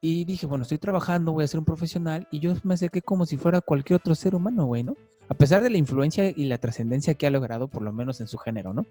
Y 0.00 0.24
dije, 0.24 0.46
bueno, 0.46 0.62
estoy 0.62 0.78
trabajando, 0.78 1.32
voy 1.32 1.44
a 1.44 1.48
ser 1.48 1.58
un 1.58 1.66
profesional. 1.66 2.26
Y 2.30 2.40
yo 2.40 2.54
me 2.62 2.74
acerqué 2.74 3.02
como 3.02 3.26
si 3.26 3.36
fuera 3.36 3.60
cualquier 3.60 3.98
otro 3.98 4.14
ser 4.14 4.34
humano, 4.34 4.66
güey, 4.66 4.82
¿no? 4.82 4.94
A 5.28 5.34
pesar 5.34 5.62
de 5.62 5.70
la 5.70 5.78
influencia 5.78 6.30
y 6.30 6.44
la 6.44 6.58
trascendencia 6.58 7.14
que 7.14 7.26
ha 7.26 7.30
logrado, 7.30 7.68
por 7.68 7.82
lo 7.82 7.92
menos 7.92 8.20
en 8.20 8.28
su 8.28 8.38
género, 8.38 8.72
¿no? 8.72 8.86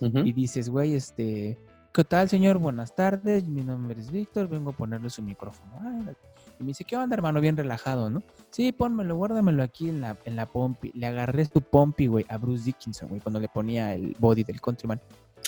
Ujú. 0.00 0.18
Y 0.18 0.32
dices, 0.32 0.68
güey, 0.68 0.94
este, 0.94 1.58
¿qué 1.92 2.04
tal, 2.04 2.28
señor? 2.28 2.58
Buenas 2.58 2.94
tardes, 2.94 3.46
mi 3.46 3.62
nombre 3.62 3.98
es 4.00 4.10
Víctor, 4.10 4.48
vengo 4.48 4.70
a 4.70 4.76
ponerle 4.76 5.08
su 5.08 5.22
micrófono. 5.22 5.72
Ah, 5.80 6.12
y 6.58 6.62
me 6.62 6.68
dice, 6.68 6.84
¿qué 6.84 6.96
onda, 6.96 7.14
hermano? 7.14 7.40
Bien 7.40 7.56
relajado, 7.56 8.08
¿no? 8.10 8.22
Sí, 8.50 8.72
pónmelo, 8.72 9.16
guárdamelo 9.16 9.62
aquí 9.62 9.88
en 9.88 10.00
la, 10.00 10.16
en 10.24 10.36
la 10.36 10.46
pompi. 10.46 10.90
Le 10.94 11.06
agarré 11.06 11.44
su 11.44 11.60
pompi, 11.60 12.06
güey, 12.06 12.24
a 12.28 12.38
Bruce 12.38 12.64
Dickinson, 12.64 13.08
güey, 13.08 13.20
cuando 13.20 13.40
le 13.40 13.48
ponía 13.48 13.94
el 13.94 14.16
body 14.18 14.44
del 14.44 14.60
Countryman. 14.60 15.00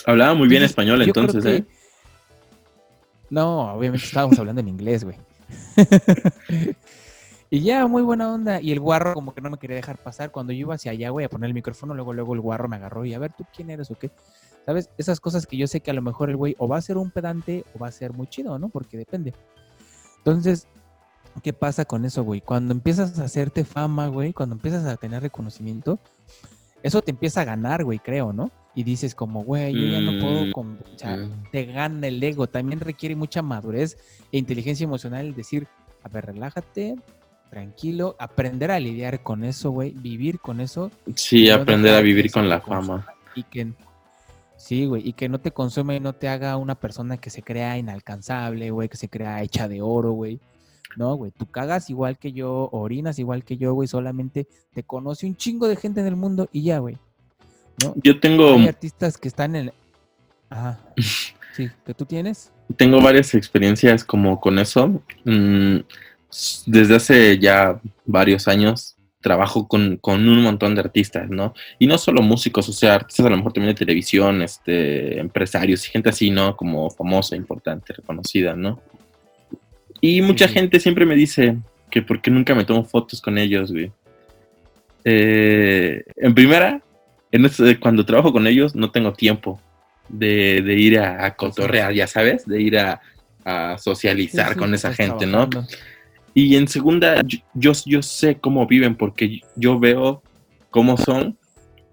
Hablaba 0.05 0.33
muy 0.33 0.47
bien 0.47 0.63
español 0.63 1.01
entonces, 1.01 1.43
que- 1.43 1.55
¿eh? 1.57 1.65
No, 3.29 3.73
obviamente 3.73 4.05
estábamos 4.05 4.37
hablando 4.39 4.61
en 4.61 4.67
inglés, 4.69 5.03
güey. 5.03 5.17
y 7.49 7.61
ya, 7.61 7.87
muy 7.87 8.01
buena 8.01 8.31
onda. 8.33 8.61
Y 8.61 8.71
el 8.71 8.79
guarro 8.79 9.13
como 9.13 9.33
que 9.33 9.41
no 9.41 9.49
me 9.49 9.57
quería 9.57 9.75
dejar 9.75 9.97
pasar. 9.97 10.31
Cuando 10.31 10.53
yo 10.53 10.59
iba 10.61 10.75
hacia 10.75 10.91
allá, 10.91 11.09
güey, 11.09 11.25
a 11.25 11.29
poner 11.29 11.47
el 11.47 11.53
micrófono, 11.53 11.93
luego, 11.93 12.13
luego 12.13 12.33
el 12.33 12.41
guarro 12.41 12.67
me 12.67 12.75
agarró 12.77 13.05
y 13.05 13.13
a 13.13 13.19
ver, 13.19 13.31
¿tú 13.37 13.45
quién 13.55 13.69
eres 13.69 13.91
o 13.91 13.95
qué? 13.95 14.11
¿Sabes? 14.65 14.89
Esas 14.97 15.19
cosas 15.19 15.45
que 15.47 15.57
yo 15.57 15.67
sé 15.67 15.79
que 15.79 15.91
a 15.91 15.93
lo 15.93 16.01
mejor 16.01 16.29
el 16.29 16.37
güey 16.37 16.55
o 16.59 16.67
va 16.67 16.77
a 16.77 16.81
ser 16.81 16.97
un 16.97 17.11
pedante 17.11 17.65
o 17.75 17.79
va 17.79 17.87
a 17.87 17.91
ser 17.91 18.13
muy 18.13 18.27
chido, 18.27 18.57
¿no? 18.59 18.69
Porque 18.69 18.97
depende. 18.97 19.33
Entonces, 20.17 20.67
¿qué 21.43 21.53
pasa 21.53 21.85
con 21.85 22.05
eso, 22.05 22.23
güey? 22.23 22.41
Cuando 22.41 22.73
empiezas 22.73 23.17
a 23.19 23.25
hacerte 23.25 23.63
fama, 23.65 24.07
güey, 24.07 24.33
cuando 24.33 24.55
empiezas 24.55 24.85
a 24.85 24.97
tener 24.97 25.21
reconocimiento, 25.21 25.99
eso 26.83 27.01
te 27.01 27.11
empieza 27.11 27.41
a 27.41 27.45
ganar, 27.45 27.83
güey, 27.83 27.99
creo, 27.99 28.33
¿no? 28.33 28.51
Y 28.75 28.83
dices 28.83 29.15
como, 29.15 29.43
güey, 29.43 29.73
yo 29.73 29.87
ya 29.87 29.99
no 30.01 30.19
puedo, 30.21 30.45
Mm, 30.45 30.51
con... 30.51 30.79
o 30.95 30.97
sea, 30.99 31.17
te 31.51 31.65
gana 31.65 32.07
el 32.07 32.21
ego. 32.23 32.47
También 32.47 32.79
requiere 32.79 33.15
mucha 33.15 33.41
madurez 33.41 33.97
e 34.31 34.37
inteligencia 34.37 34.83
emocional 34.85 35.25
el 35.25 35.35
decir, 35.35 35.67
a 36.03 36.07
ver, 36.09 36.27
relájate, 36.27 36.95
tranquilo, 37.49 38.15
aprender 38.19 38.71
a 38.71 38.79
lidiar 38.79 39.23
con 39.23 39.43
eso, 39.43 39.71
güey, 39.71 39.91
vivir 39.91 40.39
con 40.39 40.61
eso 40.61 40.91
Sí, 41.15 41.47
no 41.47 41.55
aprender 41.55 41.95
a 41.95 42.01
vivir 42.01 42.31
con 42.31 42.47
la 42.47 42.61
fama. 42.61 43.07
y 43.35 43.43
que 43.43 43.73
sí, 44.55 44.85
güey, 44.85 45.07
y 45.09 45.13
que 45.13 45.27
no 45.29 45.39
te 45.39 45.51
consume 45.51 45.95
y 45.95 45.99
no 45.99 46.13
te 46.13 46.29
haga 46.29 46.55
una 46.57 46.75
persona 46.75 47.17
que 47.17 47.29
se 47.31 47.41
crea 47.41 47.77
inalcanzable, 47.77 48.69
güey, 48.71 48.87
que 48.87 48.97
se 48.97 49.09
crea 49.09 49.41
hecha 49.41 49.67
de 49.67 49.81
oro, 49.81 50.11
güey. 50.11 50.39
No, 50.97 51.15
güey, 51.15 51.31
tú 51.31 51.45
cagas 51.45 51.89
igual 51.89 52.17
que 52.17 52.31
yo, 52.31 52.69
orinas 52.71 53.19
igual 53.19 53.43
que 53.43 53.57
yo, 53.57 53.73
güey, 53.73 53.87
solamente 53.87 54.47
te 54.73 54.83
conoce 54.83 55.27
un 55.27 55.35
chingo 55.35 55.67
de 55.67 55.75
gente 55.75 56.01
en 56.01 56.07
el 56.07 56.15
mundo 56.15 56.49
y 56.51 56.63
ya, 56.63 56.79
güey. 56.79 56.97
¿No? 57.83 57.93
Yo 58.03 58.19
tengo, 58.19 58.55
Hay 58.55 58.67
artistas 58.67 59.17
que 59.17 59.27
están 59.27 59.55
en 59.55 59.67
el 59.67 59.73
Ajá. 60.49 60.79
Sí, 61.55 61.67
que 61.85 61.93
tú 61.93 62.05
tienes. 62.05 62.53
tengo 62.77 63.01
varias 63.01 63.33
experiencias 63.33 64.05
como 64.05 64.39
con 64.39 64.59
eso. 64.59 65.01
Mm, 65.25 65.79
desde 66.67 66.95
hace 66.95 67.39
ya 67.39 67.81
varios 68.05 68.47
años 68.47 68.95
trabajo 69.19 69.67
con, 69.67 69.97
con 69.97 70.29
un 70.29 70.41
montón 70.41 70.75
de 70.75 70.81
artistas, 70.81 71.29
¿no? 71.29 71.53
Y 71.77 71.87
no 71.87 71.97
solo 71.97 72.21
músicos, 72.21 72.69
o 72.69 72.71
sea, 72.71 72.95
artistas 72.95 73.25
a 73.25 73.29
lo 73.29 73.37
mejor 73.37 73.51
también 73.51 73.75
de 73.75 73.79
televisión, 73.79 74.41
este, 74.41 75.19
empresarios 75.19 75.85
y 75.85 75.91
gente 75.91 76.09
así, 76.09 76.29
¿no? 76.29 76.55
Como 76.55 76.89
famosa, 76.89 77.35
importante, 77.35 77.93
reconocida, 77.93 78.55
¿no? 78.55 78.79
Y 80.01 80.21
mucha 80.21 80.47
sí. 80.47 80.53
gente 80.53 80.79
siempre 80.79 81.05
me 81.05 81.15
dice 81.15 81.57
que 81.91 82.01
por 82.01 82.21
qué 82.21 82.31
nunca 82.31 82.55
me 82.55 82.65
tomo 82.65 82.83
fotos 82.85 83.21
con 83.21 83.37
ellos, 83.37 83.71
güey. 83.71 83.91
Eh, 85.03 86.03
en 86.17 86.33
primera, 86.33 86.81
en 87.31 87.45
este- 87.45 87.79
cuando 87.79 88.05
trabajo 88.05 88.31
con 88.31 88.47
ellos 88.47 88.75
no 88.75 88.91
tengo 88.91 89.13
tiempo 89.13 89.61
de, 90.09 90.61
de 90.61 90.73
ir 90.75 90.99
a, 90.99 91.25
a 91.25 91.35
cotorrear, 91.35 91.93
ya 91.93 92.07
sabes, 92.07 92.45
de 92.45 92.61
ir 92.61 92.77
a, 92.77 93.01
a 93.45 93.77
socializar 93.77 94.47
Sí, 94.49 94.53
sí, 94.53 94.59
con 94.59 94.73
esa 94.73 94.93
gente, 94.93 95.25
¿no? 95.25 95.49
Y 96.33 96.55
en 96.55 96.67
segunda, 96.67 97.21
yo, 97.25 97.39
yo, 97.53 97.71
yo 97.85 98.01
sé 98.01 98.35
cómo 98.39 98.67
viven 98.67 98.95
porque 98.95 99.41
yo 99.55 99.79
veo 99.79 100.21
cómo 100.69 100.97
son 100.97 101.37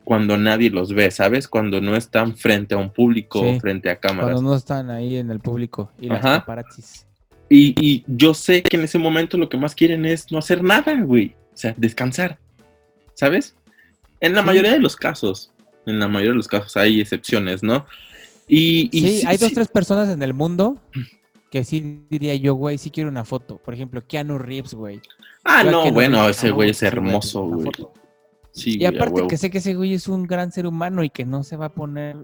cuando 0.04 0.36
nadie 0.36 0.70
los 0.70 0.92
ve, 0.92 1.10
¿sabes? 1.10 1.48
Cuando 1.48 1.80
no 1.80 1.96
están 1.96 2.36
frente 2.36 2.74
a 2.74 2.78
un 2.78 2.90
público, 2.92 3.40
Sí, 3.42 3.60
frente 3.60 3.90
a 3.90 3.96
cámaras. 3.96 4.32
Cuando 4.34 4.50
no 4.50 4.56
están 4.56 4.90
ahí 4.90 5.16
en 5.16 5.30
el 5.30 5.40
público 5.40 5.90
y 6.00 6.08
las 6.08 6.24
Ajá. 6.24 6.40
paparazzis. 6.40 7.05
Y, 7.48 7.74
y 7.80 8.04
yo 8.06 8.34
sé 8.34 8.62
que 8.62 8.76
en 8.76 8.84
ese 8.84 8.98
momento 8.98 9.38
lo 9.38 9.48
que 9.48 9.56
más 9.56 9.74
quieren 9.74 10.04
es 10.04 10.30
no 10.32 10.38
hacer 10.38 10.62
nada, 10.62 10.94
güey. 11.00 11.34
O 11.52 11.56
sea, 11.56 11.74
descansar. 11.76 12.38
¿Sabes? 13.14 13.54
En 14.20 14.34
la 14.34 14.40
Sí. 14.42 14.46
mayoría 14.46 14.72
de 14.72 14.80
los 14.80 14.96
casos. 14.96 15.52
En 15.86 15.98
la 15.98 16.08
mayoría 16.08 16.30
de 16.32 16.36
los 16.36 16.48
casos 16.48 16.76
hay 16.76 17.00
excepciones, 17.00 17.62
¿no? 17.62 17.86
Y, 18.48 18.88
y 18.92 19.20
Sí, 19.20 19.26
hay 19.26 19.36
dos, 19.36 19.48
sí- 19.50 19.54
tres 19.54 19.68
personas 19.68 20.08
en 20.08 20.22
el 20.22 20.34
mundo 20.34 20.80
que 21.50 21.62
sí 21.64 22.04
diría 22.10 22.34
yo, 22.34 22.54
güey, 22.54 22.78
sí 22.78 22.90
quiero 22.90 23.08
una 23.10 23.24
foto. 23.24 23.58
Por 23.58 23.74
ejemplo, 23.74 24.04
Keanu 24.06 24.38
Reeves, 24.38 24.74
güey. 24.74 25.00
Ah, 25.44 25.62
Yo 25.64 25.70
no, 25.70 25.92
bueno, 25.92 26.18
Reeves 26.18 26.38
ese 26.38 26.50
güey 26.50 26.70
es 26.70 26.82
hermoso, 26.82 27.44
güey. 27.44 27.70
Sí, 28.50 28.78
Y 28.80 28.84
aparte 28.86 29.26
que 29.28 29.36
sé 29.36 29.50
que 29.50 29.58
ese 29.58 29.74
güey 29.74 29.94
es 29.94 30.08
un 30.08 30.24
gran 30.26 30.50
ser 30.50 30.66
humano 30.66 31.04
y 31.04 31.10
que 31.10 31.24
no 31.26 31.44
se 31.44 31.56
va 31.56 31.66
a 31.66 31.74
poner, 31.74 32.16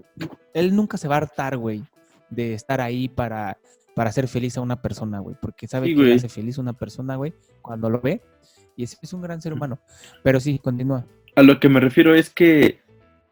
él 0.53 0.75
nunca 0.75 0.97
se 0.97 1.07
va 1.07 1.15
a 1.15 1.17
hartar, 1.19 1.57
güey, 1.57 1.83
de 2.29 2.53
estar 2.55 2.81
ahí 2.81 3.07
para, 3.07 3.57
para 3.95 4.09
hacer 4.09 4.27
feliz 4.27 4.57
a 4.57 4.61
una 4.61 4.81
persona, 4.81 5.19
güey, 5.19 5.35
porque 5.41 5.67
sabe 5.67 5.87
Sí, 5.87 5.95
que 5.95 6.01
le 6.01 6.15
hace 6.15 6.29
feliz 6.29 6.57
a 6.57 6.61
una 6.61 6.73
persona, 6.73 7.15
güey, 7.15 7.33
cuando 7.61 7.89
lo 7.89 8.01
ve. 8.01 8.21
Y 8.75 8.83
ese 8.83 8.97
es 9.01 9.13
un 9.13 9.21
gran 9.21 9.41
ser 9.41 9.53
humano. 9.53 9.79
Pero 10.23 10.39
sí, 10.39 10.59
continúa. 10.59 11.05
A 11.35 11.43
lo 11.43 11.59
que 11.59 11.69
me 11.69 11.79
refiero 11.79 12.15
es 12.15 12.29
que 12.29 12.79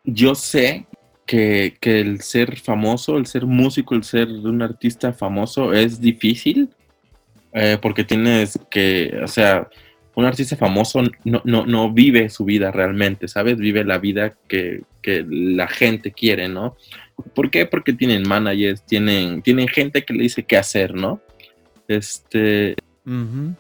yo 0.04 0.36
sé 0.36 0.88
que, 1.26 1.78
que 1.80 2.02
el 2.02 2.22
ser 2.22 2.60
famoso, 2.60 3.18
el 3.18 3.26
ser 3.26 3.46
músico, 3.46 3.96
el 3.96 4.04
ser 4.04 4.28
un 4.28 4.62
artista 4.62 5.14
famoso 5.14 5.74
es 5.74 6.00
difícil 6.00 6.70
eh, 7.54 7.78
porque 7.82 8.04
tienes 8.04 8.60
que, 8.70 9.20
o 9.24 9.28
sea, 9.28 9.68
un 10.16 10.26
artista 10.26 10.56
famoso 10.56 11.02
no, 11.24 11.42
no, 11.44 11.66
no 11.66 11.92
vive 11.92 12.30
su 12.30 12.46
vida 12.46 12.72
realmente, 12.72 13.28
¿sabes? 13.28 13.58
Vive 13.58 13.84
la 13.84 13.98
vida 13.98 14.36
que, 14.48 14.84
que 15.02 15.26
la 15.28 15.68
gente 15.68 16.12
quiere, 16.12 16.48
¿no? 16.48 16.78
¿Por 17.22 17.50
qué? 17.50 17.66
Porque 17.66 17.94
tienen 17.94 18.28
managers, 18.28 18.86
tienen, 18.86 19.42
tienen 19.42 19.68
gente 19.68 20.04
que 20.04 20.14
le 20.14 20.24
dice 20.24 20.44
qué 20.44 20.58
hacer, 20.58 20.94
¿no? 20.94 21.22
Este, 21.88 22.76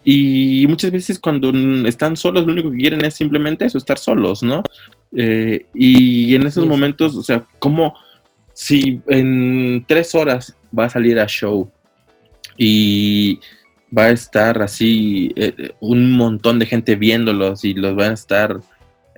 y 0.03 0.65
muchas 0.67 0.91
veces 0.91 1.19
cuando 1.19 1.51
están 1.87 2.15
solos, 2.15 2.45
lo 2.45 2.53
único 2.53 2.71
que 2.71 2.77
quieren 2.77 3.03
es 3.03 3.15
simplemente 3.15 3.65
eso, 3.65 3.77
estar 3.77 3.97
solos, 3.97 4.43
¿no? 4.43 4.63
Eh, 5.15 5.65
y 5.73 6.35
en 6.35 6.45
esos 6.45 6.65
momentos, 6.65 7.15
o 7.15 7.23
sea, 7.23 7.45
como 7.59 7.93
si 8.53 9.01
en 9.07 9.83
tres 9.87 10.13
horas 10.13 10.55
va 10.77 10.85
a 10.85 10.89
salir 10.89 11.19
a 11.19 11.27
show 11.27 11.69
y 12.57 13.39
va 13.95 14.05
a 14.05 14.11
estar 14.11 14.61
así 14.61 15.33
eh, 15.35 15.71
un 15.79 16.11
montón 16.11 16.59
de 16.59 16.65
gente 16.65 16.95
viéndolos 16.95 17.65
y 17.65 17.73
los 17.73 17.95
van 17.95 18.11
a 18.11 18.13
estar 18.13 18.59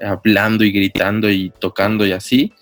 hablando 0.01 0.63
y 0.63 0.71
gritando 0.71 1.29
y 1.29 1.51
tocando 1.59 2.05
y 2.05 2.13
así, 2.13 2.53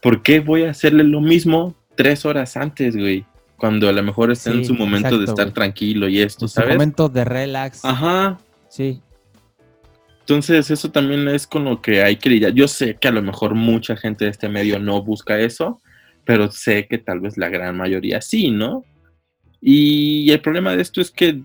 ¿por 0.00 0.22
qué 0.22 0.40
voy 0.40 0.64
a 0.64 0.70
hacerle 0.70 1.04
lo 1.04 1.20
mismo 1.20 1.74
tres 1.94 2.24
horas 2.24 2.56
antes, 2.56 2.96
güey? 2.96 3.24
Cuando 3.56 3.88
a 3.88 3.92
lo 3.92 4.02
mejor 4.02 4.30
está 4.30 4.50
en 4.50 4.64
su 4.64 4.74
momento 4.74 5.18
de 5.18 5.24
estar 5.24 5.46
güey. 5.46 5.54
tranquilo 5.54 6.08
y 6.08 6.20
esto, 6.20 6.46
En 6.46 6.48
su 6.48 6.54
¿sabes? 6.54 6.74
momento 6.74 7.08
de 7.08 7.24
relax. 7.24 7.84
Ajá. 7.84 8.38
Sí. 8.68 9.00
Entonces, 10.20 10.70
eso 10.70 10.90
también 10.90 11.28
es 11.28 11.46
con 11.46 11.64
lo 11.64 11.82
que 11.82 12.02
hay 12.02 12.16
que 12.16 12.30
lidiar. 12.30 12.52
Yo 12.52 12.68
sé 12.68 12.94
que 12.94 13.08
a 13.08 13.12
lo 13.12 13.20
mejor 13.20 13.54
mucha 13.54 13.96
gente 13.96 14.24
de 14.24 14.30
este 14.30 14.48
medio 14.48 14.78
no 14.78 15.02
busca 15.02 15.38
eso, 15.40 15.80
pero 16.24 16.50
sé 16.50 16.86
que 16.86 16.98
tal 16.98 17.20
vez 17.20 17.36
la 17.36 17.48
gran 17.48 17.76
mayoría 17.76 18.20
sí, 18.20 18.50
¿no? 18.50 18.84
Y 19.60 20.30
el 20.30 20.40
problema 20.40 20.74
de 20.74 20.82
esto 20.82 21.00
es 21.00 21.10
que 21.10 21.42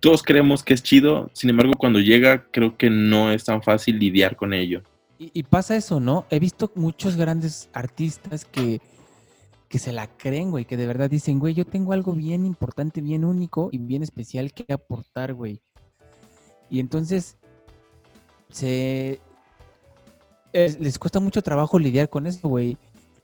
todos 0.00 0.22
creemos 0.22 0.62
que 0.62 0.74
es 0.74 0.82
chido, 0.82 1.30
sin 1.34 1.50
embargo, 1.50 1.72
cuando 1.76 1.98
llega, 1.98 2.44
creo 2.50 2.76
que 2.76 2.90
no 2.90 3.32
es 3.32 3.44
tan 3.44 3.62
fácil 3.62 3.98
lidiar 3.98 4.36
con 4.36 4.54
ello. 4.54 4.82
Y, 5.18 5.42
pasa 5.44 5.76
eso, 5.76 6.00
¿no? 6.00 6.26
He 6.30 6.40
visto 6.40 6.72
muchos 6.74 7.16
grandes 7.16 7.68
artistas 7.72 8.44
que, 8.44 8.80
que 9.68 9.78
se 9.78 9.92
la 9.92 10.08
creen, 10.08 10.50
güey, 10.50 10.64
que 10.64 10.76
de 10.76 10.86
verdad 10.86 11.08
dicen, 11.08 11.38
güey, 11.38 11.54
yo 11.54 11.64
tengo 11.64 11.92
algo 11.92 12.12
bien 12.12 12.44
importante, 12.44 13.00
bien 13.00 13.24
único 13.24 13.68
y 13.70 13.78
bien 13.78 14.02
especial 14.02 14.52
que 14.52 14.72
aportar, 14.72 15.32
güey. 15.34 15.60
Y 16.68 16.80
entonces 16.80 17.36
se 18.50 19.20
es- 20.52 20.78
les 20.80 20.98
cuesta 20.98 21.20
mucho 21.20 21.42
trabajo 21.42 21.78
lidiar 21.78 22.08
con 22.08 22.26
eso, 22.26 22.48
güey. 22.48 22.76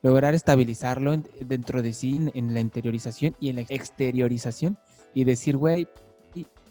Lograr 0.03 0.35
estabilizarlo 0.35 1.13
en- 1.13 1.27
dentro 1.41 1.83
de 1.83 1.93
sí, 1.93 2.17
en, 2.17 2.31
en 2.35 2.55
la 2.55 2.61
interiorización 2.61 3.35
y 3.41 3.49
en 3.51 3.57
la 3.57 3.63
exteriorización. 3.63 4.79
Y 5.13 5.25
decir, 5.25 5.57
güey, 5.57 5.89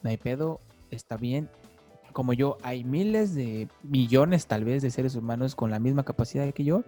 no 0.01 0.09
hay 0.09 0.17
pedo, 0.17 0.61
está 0.91 1.17
bien. 1.17 1.49
Como 2.13 2.33
yo, 2.33 2.57
hay 2.63 2.83
miles 2.83 3.33
de 3.35 3.67
millones 3.83 4.45
tal 4.47 4.63
vez 4.65 4.81
de 4.81 4.91
seres 4.91 5.15
humanos 5.15 5.55
con 5.55 5.69
la 5.71 5.79
misma 5.79 6.03
capacidad 6.03 6.51
que 6.53 6.63
yo. 6.63 6.83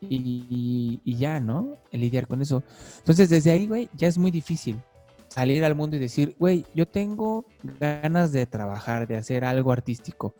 Y, 0.00 0.16
y- 0.50 1.00
y 1.04 1.16
ya, 1.16 1.38
¿no? 1.38 1.76
El 1.92 2.00
lidiar 2.00 2.26
con 2.26 2.42
eso. 2.42 2.62
Entonces, 2.98 3.30
desde 3.30 3.52
ahí, 3.52 3.66
güey, 3.68 3.88
ya 3.96 4.08
es 4.08 4.18
muy 4.18 4.30
difícil 4.32 4.80
salir 5.28 5.64
al 5.64 5.74
mundo 5.76 5.96
y 5.96 6.00
decir, 6.00 6.34
güey, 6.38 6.66
yo 6.74 6.86
tengo 6.86 7.44
ganas 7.80 8.32
de 8.32 8.44
trabajar, 8.46 9.06
de 9.06 9.16
hacer 9.16 9.44
algo 9.44 9.72
artístico. 9.72 10.34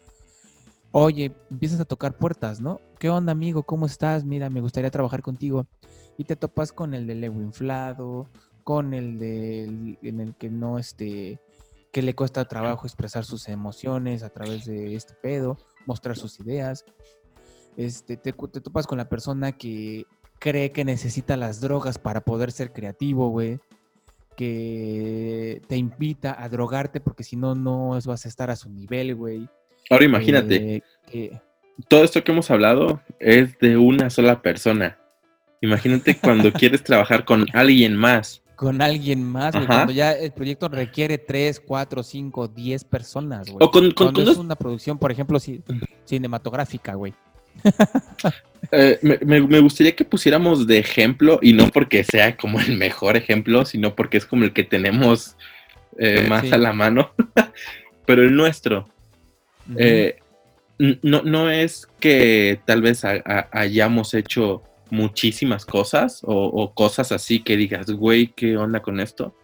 oye, 0.94 1.32
empiezas 1.50 1.80
a 1.80 1.84
tocar 1.86 2.18
puertas, 2.18 2.60
¿no? 2.60 2.78
¿Qué 2.98 3.08
onda, 3.08 3.32
amigo? 3.32 3.62
¿Cómo 3.62 3.86
estás? 3.86 4.24
Mira, 4.24 4.50
me 4.50 4.60
gustaría 4.60 4.90
trabajar 4.90 5.22
contigo. 5.22 5.66
Y 6.18 6.24
te 6.24 6.36
topas 6.36 6.72
con 6.72 6.92
el 6.92 7.06
del 7.06 7.24
ego 7.24 7.40
inflado, 7.40 8.28
con 8.64 8.92
el 8.92 9.18
del 9.18 9.96
en 10.02 10.20
el 10.20 10.34
que 10.34 10.50
no 10.50 10.78
este 10.78 11.38
que 11.92 12.02
le 12.02 12.14
cuesta 12.14 12.46
trabajo 12.46 12.86
expresar 12.86 13.24
sus 13.24 13.48
emociones 13.48 14.22
a 14.22 14.30
través 14.30 14.64
de 14.64 14.94
este 14.96 15.14
pedo, 15.14 15.58
mostrar 15.86 16.16
sus 16.16 16.40
ideas. 16.40 16.84
Este, 17.76 18.16
te, 18.16 18.32
te 18.32 18.60
topas 18.60 18.86
con 18.86 18.98
la 18.98 19.08
persona 19.08 19.52
que 19.52 20.04
cree 20.38 20.72
que 20.72 20.84
necesita 20.84 21.36
las 21.36 21.60
drogas 21.60 21.98
para 21.98 22.22
poder 22.22 22.50
ser 22.50 22.72
creativo, 22.72 23.28
güey. 23.28 23.60
Que 24.36 25.60
te 25.68 25.76
invita 25.76 26.42
a 26.42 26.48
drogarte 26.48 27.00
porque 27.00 27.22
si 27.24 27.36
no, 27.36 27.54
no 27.54 27.90
vas 28.04 28.24
a 28.24 28.28
estar 28.28 28.50
a 28.50 28.56
su 28.56 28.70
nivel, 28.70 29.14
güey. 29.14 29.48
Ahora 29.90 30.04
imagínate, 30.04 30.76
Eh, 30.76 30.82
que- 31.10 31.40
todo 31.88 32.04
esto 32.04 32.22
que 32.24 32.32
hemos 32.32 32.50
hablado 32.50 33.00
es 33.18 33.58
de 33.58 33.76
una 33.76 34.10
sola 34.10 34.40
persona. 34.42 34.98
Imagínate 35.60 36.16
cuando 36.18 36.52
quieres 36.52 36.82
trabajar 36.82 37.24
con 37.24 37.46
alguien 37.52 37.94
más. 37.96 38.41
Con 38.62 38.80
alguien 38.80 39.24
más, 39.24 39.52
güey, 39.56 39.66
cuando 39.66 39.92
ya 39.92 40.12
el 40.12 40.30
proyecto 40.30 40.68
requiere 40.68 41.18
3, 41.18 41.58
4, 41.66 42.00
5, 42.04 42.46
10 42.46 42.84
personas, 42.84 43.50
güey. 43.50 43.56
O 43.60 43.72
con, 43.72 43.90
con- 43.90 44.12
Cuando 44.12 44.22
con 44.22 44.32
es 44.32 44.38
una 44.38 44.54
producción, 44.54 44.98
por 44.98 45.10
ejemplo, 45.10 45.36
ci- 45.40 45.60
cinematográfica, 46.04 46.94
güey. 46.94 47.12
eh, 48.70 49.00
me, 49.24 49.58
gustaría 49.58 49.96
que 49.96 50.04
pusiéramos 50.04 50.68
de 50.68 50.78
ejemplo, 50.78 51.40
y 51.42 51.52
no 51.54 51.70
porque 51.70 52.04
sea 52.04 52.36
como 52.36 52.60
el 52.60 52.76
mejor 52.76 53.16
ejemplo, 53.16 53.64
sino 53.64 53.96
porque 53.96 54.18
es 54.18 54.26
como 54.26 54.44
el 54.44 54.52
que 54.52 54.62
tenemos 54.62 55.36
eh, 55.98 56.24
más 56.28 56.42
Sí. 56.42 56.52
a 56.52 56.58
la 56.58 56.72
mano. 56.72 57.10
Pero 58.06 58.22
el 58.22 58.36
nuestro, 58.36 58.88
eh, 59.76 60.20
no, 60.78 61.22
no 61.22 61.50
es 61.50 61.88
que 61.98 62.60
tal 62.64 62.80
vez 62.80 63.04
ha- 63.04 63.22
ha- 63.24 63.48
hayamos 63.50 64.14
hecho 64.14 64.62
muchísimas 64.92 65.64
cosas 65.64 66.20
o, 66.22 66.34
o 66.34 66.74
cosas 66.74 67.12
así 67.12 67.42
que 67.42 67.56
digas, 67.56 67.90
güey, 67.90 68.26
¿qué 68.26 68.58
onda 68.58 68.82
con 68.82 69.00
esto? 69.00 69.34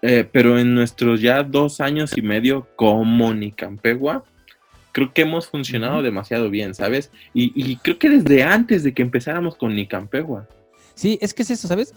Eh, 0.00 0.26
pero 0.30 0.60
en 0.60 0.76
nuestros 0.76 1.20
ya 1.20 1.42
dos 1.42 1.80
años 1.80 2.16
y 2.16 2.22
medio 2.22 2.68
como 2.76 3.34
Nicampegua, 3.34 4.24
creo 4.92 5.12
que 5.12 5.22
hemos 5.22 5.48
funcionado 5.48 6.02
demasiado 6.02 6.50
bien, 6.50 6.74
¿sabes? 6.74 7.10
Y, 7.34 7.52
y 7.54 7.76
creo 7.78 7.98
que 7.98 8.10
desde 8.10 8.44
antes 8.44 8.84
de 8.84 8.94
que 8.94 9.02
empezáramos 9.02 9.56
con 9.56 9.74
Nicampegua. 9.74 10.46
Sí, 10.94 11.18
es 11.20 11.34
que 11.34 11.42
es 11.42 11.50
eso, 11.50 11.66
¿sabes? 11.66 11.92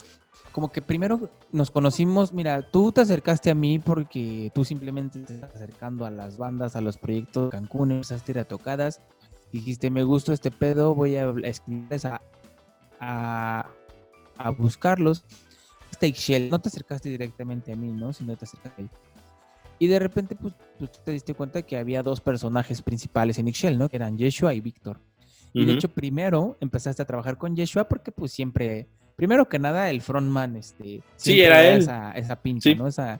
Como 0.51 0.71
que 0.71 0.81
primero 0.81 1.29
nos 1.51 1.69
conocimos, 1.69 2.33
mira, 2.33 2.63
tú 2.63 2.91
te 2.91 3.01
acercaste 3.01 3.51
a 3.51 3.55
mí 3.55 3.77
porque 3.77 4.51
tú 4.55 4.65
simplemente 4.65 5.19
te 5.19 5.35
estás 5.35 5.53
acercando 5.53 6.07
a 6.07 6.11
las 6.11 6.37
bandas, 6.37 6.75
a 6.75 6.81
los 6.81 6.97
proyectos 6.97 7.51
de 7.51 7.51
Cancún, 7.51 7.91
empezaste 7.91 8.31
a 8.31 8.33
ir 8.33 8.39
a 8.39 8.45
tocadas, 8.45 8.99
dijiste, 9.51 9.91
me 9.91 10.03
gustó 10.03 10.33
este 10.33 10.49
pedo, 10.49 10.95
voy 10.95 11.17
a 11.17 11.31
escribirles 11.43 12.05
a, 12.05 12.21
a, 13.03 13.69
a 14.37 14.49
buscarlos. 14.51 15.23
Este 15.91 16.11
Shell, 16.11 16.49
no 16.49 16.59
te 16.59 16.69
acercaste 16.69 17.09
directamente 17.09 17.71
a 17.71 17.75
mí, 17.75 17.91
¿no? 17.91 18.13
Sino 18.13 18.35
te 18.35 18.45
acercaste 18.45 18.81
a 18.81 18.85
él. 18.85 18.89
Y 19.79 19.87
de 19.87 19.99
repente, 19.99 20.35
pues, 20.35 20.53
tú 20.79 20.87
te 21.03 21.11
diste 21.11 21.33
cuenta 21.33 21.61
que 21.61 21.77
había 21.77 22.03
dos 22.03 22.21
personajes 22.21 22.81
principales 22.81 23.37
en 23.37 23.47
Excel, 23.47 23.77
¿no? 23.77 23.89
Que 23.89 23.97
eran 23.97 24.17
Yeshua 24.17 24.53
y 24.53 24.61
Víctor. 24.61 24.99
Y 25.51 25.65
de 25.65 25.71
Ujú. 25.71 25.77
hecho, 25.77 25.89
primero 25.89 26.57
empezaste 26.61 27.01
a 27.01 27.05
trabajar 27.05 27.37
con 27.37 27.55
Yeshua 27.55 27.87
porque, 27.87 28.11
pues, 28.11 28.31
siempre, 28.31 28.87
primero 29.15 29.47
que 29.49 29.59
nada, 29.59 29.89
el 29.89 30.01
frontman, 30.01 30.55
este, 30.55 31.01
Sí, 31.15 31.41
era 31.41 31.63
él. 31.63 31.79
Esa, 31.81 32.11
esa 32.13 32.35
pinta, 32.41 32.63
Sí. 32.69 32.75
¿no? 32.75 32.87
Esa, 32.87 33.19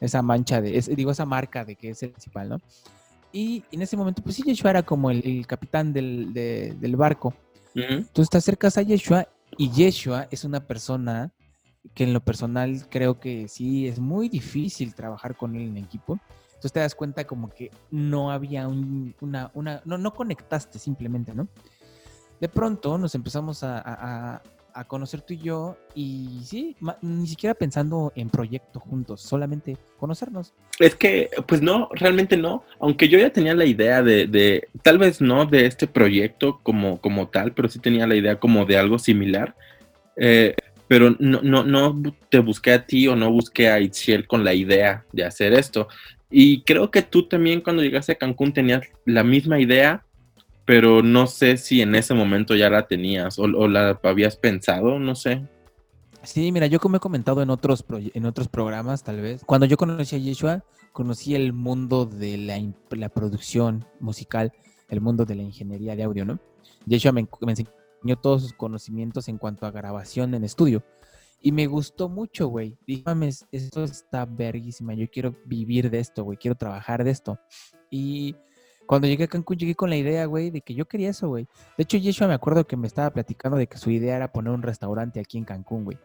esa 0.00 0.22
mancha 0.22 0.60
de, 0.60 0.76
es- 0.78 0.94
digo, 0.94 1.10
esa 1.10 1.24
marca 1.26 1.64
de 1.64 1.76
que 1.76 1.90
es 1.90 2.02
el 2.02 2.10
principal, 2.10 2.48
¿no? 2.48 2.60
Y 3.32 3.62
en 3.70 3.82
ese 3.82 3.96
momento, 3.96 4.22
pues 4.22 4.36
sí, 4.36 4.42
Yeshua 4.44 4.70
era 4.70 4.82
como 4.82 5.10
el, 5.10 5.22
el 5.24 5.46
capitán 5.46 5.92
del, 5.92 6.32
de- 6.32 6.74
del 6.80 6.96
barco. 6.96 7.34
Entonces 7.82 8.30
te 8.30 8.38
acercas 8.38 8.78
a 8.78 8.82
Yeshua 8.82 9.28
y 9.56 9.70
Yeshua 9.70 10.28
es 10.30 10.44
una 10.44 10.66
persona 10.66 11.32
que 11.94 12.04
en 12.04 12.12
lo 12.12 12.20
personal 12.20 12.86
creo 12.90 13.18
que 13.20 13.48
sí 13.48 13.86
es 13.88 13.98
muy 13.98 14.28
difícil 14.28 14.94
trabajar 14.94 15.36
con 15.36 15.54
él 15.56 15.62
en 15.68 15.76
equipo. 15.78 16.18
Entonces 16.48 16.72
te 16.72 16.80
das 16.80 16.94
cuenta 16.94 17.24
como 17.24 17.48
que 17.50 17.70
no 17.90 18.30
había 18.32 18.66
un- 18.68 19.14
una, 19.20 19.50
una, 19.54 19.80
no, 19.84 19.96
no 19.96 20.12
conectaste 20.12 20.78
simplemente, 20.78 21.32
¿no? 21.34 21.48
De 22.40 22.48
pronto 22.48 22.98
nos 22.98 23.14
empezamos 23.14 23.62
a- 23.62 24.42
a- 24.74 24.84
conocer 24.84 25.22
tú 25.22 25.34
y 25.34 25.38
yo 25.38 25.76
y 25.94 26.40
sí, 26.44 26.76
ni 27.02 27.26
siquiera 27.26 27.54
pensando 27.54 28.12
en 28.14 28.30
proyecto 28.30 28.80
juntos, 28.80 29.20
solamente 29.20 29.76
conocernos. 29.98 30.52
Es 30.78 30.94
que, 30.94 31.30
pues 31.46 31.60
no, 31.62 31.88
realmente 31.92 32.36
no. 32.36 32.64
Aunque 32.80 33.08
yo 33.08 33.18
ya 33.18 33.30
tenía 33.30 33.54
la 33.54 33.64
idea 33.64 34.02
de, 34.02 34.26
de- 34.26 34.68
tal 34.82 34.98
vez 34.98 35.20
no 35.20 35.44
de 35.46 35.66
este 35.66 35.86
proyecto 35.86 36.60
como, 36.62 37.00
como 37.00 37.28
tal, 37.28 37.52
pero 37.52 37.68
sí 37.68 37.78
tenía 37.78 38.06
la 38.06 38.14
idea 38.16 38.38
como 38.38 38.64
de 38.64 38.78
algo 38.78 38.98
similar. 38.98 39.54
Eh, 40.16 40.54
pero 40.88 41.14
no, 41.18 41.42
no, 41.42 41.64
no 41.64 42.00
te 42.30 42.38
busqué 42.38 42.72
a 42.72 42.86
ti 42.86 43.06
o 43.08 43.14
no 43.14 43.30
busqué 43.30 43.68
a 43.68 43.78
Itziel 43.80 44.26
con 44.26 44.42
la 44.44 44.54
idea 44.54 45.04
de 45.12 45.24
hacer 45.24 45.52
esto. 45.52 45.88
Y 46.30 46.62
creo 46.62 46.90
que 46.90 47.02
tú 47.02 47.28
también 47.28 47.60
cuando 47.60 47.82
llegaste 47.82 48.12
a 48.12 48.16
Cancún 48.16 48.52
tenías 48.52 48.82
la 49.04 49.22
misma 49.22 49.60
idea, 49.60 50.04
pero 50.68 51.02
no 51.02 51.26
sé 51.26 51.56
si 51.56 51.80
en 51.80 51.94
ese 51.94 52.12
momento 52.12 52.54
ya 52.54 52.68
la 52.68 52.86
tenías 52.86 53.38
o, 53.38 53.44
o 53.44 53.68
la 53.68 53.98
habías 54.02 54.36
pensado, 54.36 54.98
no 54.98 55.14
sé. 55.14 55.48
Sí, 56.22 56.52
mira, 56.52 56.66
yo 56.66 56.78
como 56.78 56.98
he 56.98 57.00
comentado 57.00 57.40
en 57.40 57.48
otros, 57.48 57.86
en 57.88 58.26
otros 58.26 58.48
programas, 58.48 59.02
tal 59.02 59.22
vez, 59.22 59.42
cuando 59.46 59.64
yo 59.64 59.78
conocí 59.78 60.16
a 60.16 60.18
Yeshua, 60.18 60.62
conocí 60.92 61.34
el 61.34 61.54
mundo 61.54 62.04
de 62.04 62.36
la, 62.36 62.60
la 62.90 63.08
producción 63.08 63.86
musical, 63.98 64.52
el 64.90 65.00
mundo 65.00 65.24
de 65.24 65.36
la 65.36 65.42
ingeniería 65.42 65.96
de 65.96 66.02
audio, 66.02 66.26
¿no? 66.26 66.38
Yeshua 66.84 67.12
me, 67.12 67.26
me 67.40 67.52
enseñó 67.52 68.16
todos 68.20 68.42
sus 68.42 68.52
conocimientos 68.52 69.28
en 69.28 69.38
cuanto 69.38 69.64
a 69.64 69.70
grabación 69.70 70.34
en 70.34 70.44
estudio. 70.44 70.84
Y 71.40 71.50
me 71.50 71.66
gustó 71.66 72.10
mucho, 72.10 72.48
güey. 72.48 72.76
Dije, 72.86 73.04
mames, 73.06 73.46
esto 73.52 73.84
está 73.84 74.26
verguísima. 74.26 74.92
Yo 74.92 75.08
quiero 75.08 75.34
vivir 75.46 75.88
de 75.88 76.00
esto, 76.00 76.24
güey. 76.24 76.36
Quiero 76.36 76.56
trabajar 76.56 77.04
de 77.04 77.10
esto. 77.12 77.38
Y 77.90 78.36
cuando 78.88 79.06
llegué 79.06 79.24
a 79.24 79.28
Cancún, 79.28 79.58
llegué 79.58 79.74
con 79.74 79.90
la 79.90 79.96
idea, 79.96 80.24
güey, 80.24 80.48
de 80.48 80.62
que 80.62 80.72
yo 80.74 80.88
quería 80.88 81.10
eso, 81.10 81.28
güey. 81.28 81.46
De 81.76 81.82
hecho, 81.82 81.98
Yeshua 81.98 82.26
me 82.26 82.32
acuerdo 82.32 82.66
que 82.66 82.74
me 82.74 82.86
estaba 82.86 83.10
platicando 83.10 83.58
de 83.58 83.66
que 83.66 83.76
su 83.76 83.90
idea 83.90 84.16
era 84.16 84.32
poner 84.32 84.50
un 84.50 84.62
restaurante 84.62 85.20
aquí 85.20 85.36
en 85.36 85.44
Cancún, 85.44 85.84
güey. 85.84 85.98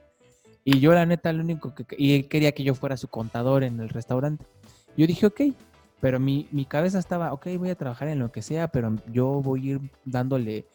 Y 0.65 0.81
yo, 0.81 0.91
la 0.91 1.05
neta, 1.05 1.31
lo 1.31 1.43
único 1.43 1.73
que... 1.73 1.85
Y 1.97 2.13
él 2.13 2.27
quería 2.27 2.51
que 2.51 2.61
yo 2.61 2.75
fuera 2.75 2.97
su 2.97 3.07
contador 3.07 3.63
en 3.63 3.79
el 3.79 3.87
restaurante. 3.87 4.45
Yo 4.97 5.07
dije, 5.07 5.25
ok. 5.25 5.41
Pero 6.01 6.19
mi, 6.19 6.49
mi 6.51 6.65
cabeza 6.65 6.99
estaba, 6.99 7.31
ok, 7.31 7.47
voy 7.57 7.69
a 7.69 7.75
trabajar 7.75 8.09
en 8.09 8.19
lo 8.19 8.33
que 8.33 8.41
sea, 8.41 8.67
pero 8.67 8.93
yo 9.09 9.41
voy 9.41 9.61
a 9.61 9.71
ir 9.75 9.81
dándole 10.03 10.65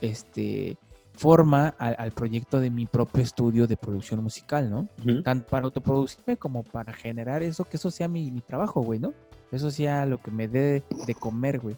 este 0.00 0.78
forma 1.14 1.74
al, 1.78 1.96
al 1.98 2.12
proyecto 2.12 2.60
de 2.60 2.70
mi 2.70 2.86
propio 2.86 3.24
estudio 3.24 3.66
de 3.66 3.76
producción 3.76 4.22
musical, 4.22 4.70
¿no? 4.70 4.88
Tanto 5.24 5.48
para 5.48 5.64
autoproducirme 5.64 6.36
como 6.36 6.62
para 6.62 6.92
generar 6.92 7.42
eso, 7.42 7.64
que 7.64 7.76
eso 7.76 7.90
sea 7.90 8.06
mi, 8.06 8.30
mi 8.30 8.40
trabajo, 8.40 8.82
güey, 8.82 9.00
¿no? 9.00 9.14
Eso 9.52 9.70
sea 9.70 10.06
lo 10.06 10.20
que 10.20 10.30
me 10.30 10.48
dé 10.48 10.82
de 11.06 11.14
comer, 11.14 11.60
güey. 11.60 11.76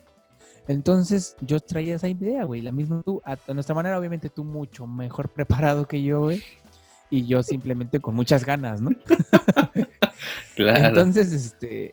Entonces 0.67 1.37
yo 1.41 1.61
traía 1.61 1.97
esa 1.97 2.09
idea, 2.09 2.45
güey, 2.45 2.61
la 2.61 2.73
misma 2.73 3.03
tú, 3.03 3.23
a, 3.25 3.37
a 3.47 3.55
nuestra 3.55 3.75
manera, 3.75 3.99
obviamente 3.99 4.29
tú 4.29 4.45
mucho 4.45 4.87
mejor 4.87 5.29
preparado 5.35 5.87
que 5.87 6.03
yo, 6.03 6.21
güey, 6.21 6.43
y 7.11 7.27
yo 7.27 7.43
simplemente 7.43 8.01
con 8.01 8.15
muchas 8.15 8.45
ganas, 8.45 8.81
¿no? 8.81 8.91
Claro. 10.57 10.89
Entonces, 10.89 11.33
este, 11.33 11.93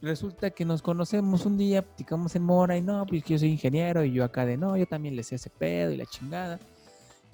resulta 0.00 0.50
que 0.50 0.64
nos 0.64 0.82
conocemos 0.82 1.44
un 1.46 1.58
día, 1.58 1.82
platicamos 1.82 2.36
en 2.36 2.44
Mora 2.44 2.76
y 2.76 2.82
no, 2.82 3.04
pues 3.06 3.24
que 3.24 3.32
yo 3.34 3.38
soy 3.40 3.48
ingeniero 3.50 4.04
y 4.04 4.12
yo 4.12 4.22
acá 4.22 4.46
de 4.46 4.56
no, 4.56 4.76
yo 4.76 4.86
también 4.86 5.16
le 5.16 5.24
sé 5.24 5.34
ese 5.34 5.50
pedo 5.50 5.90
y 5.90 5.96
la 5.96 6.06
chingada. 6.06 6.60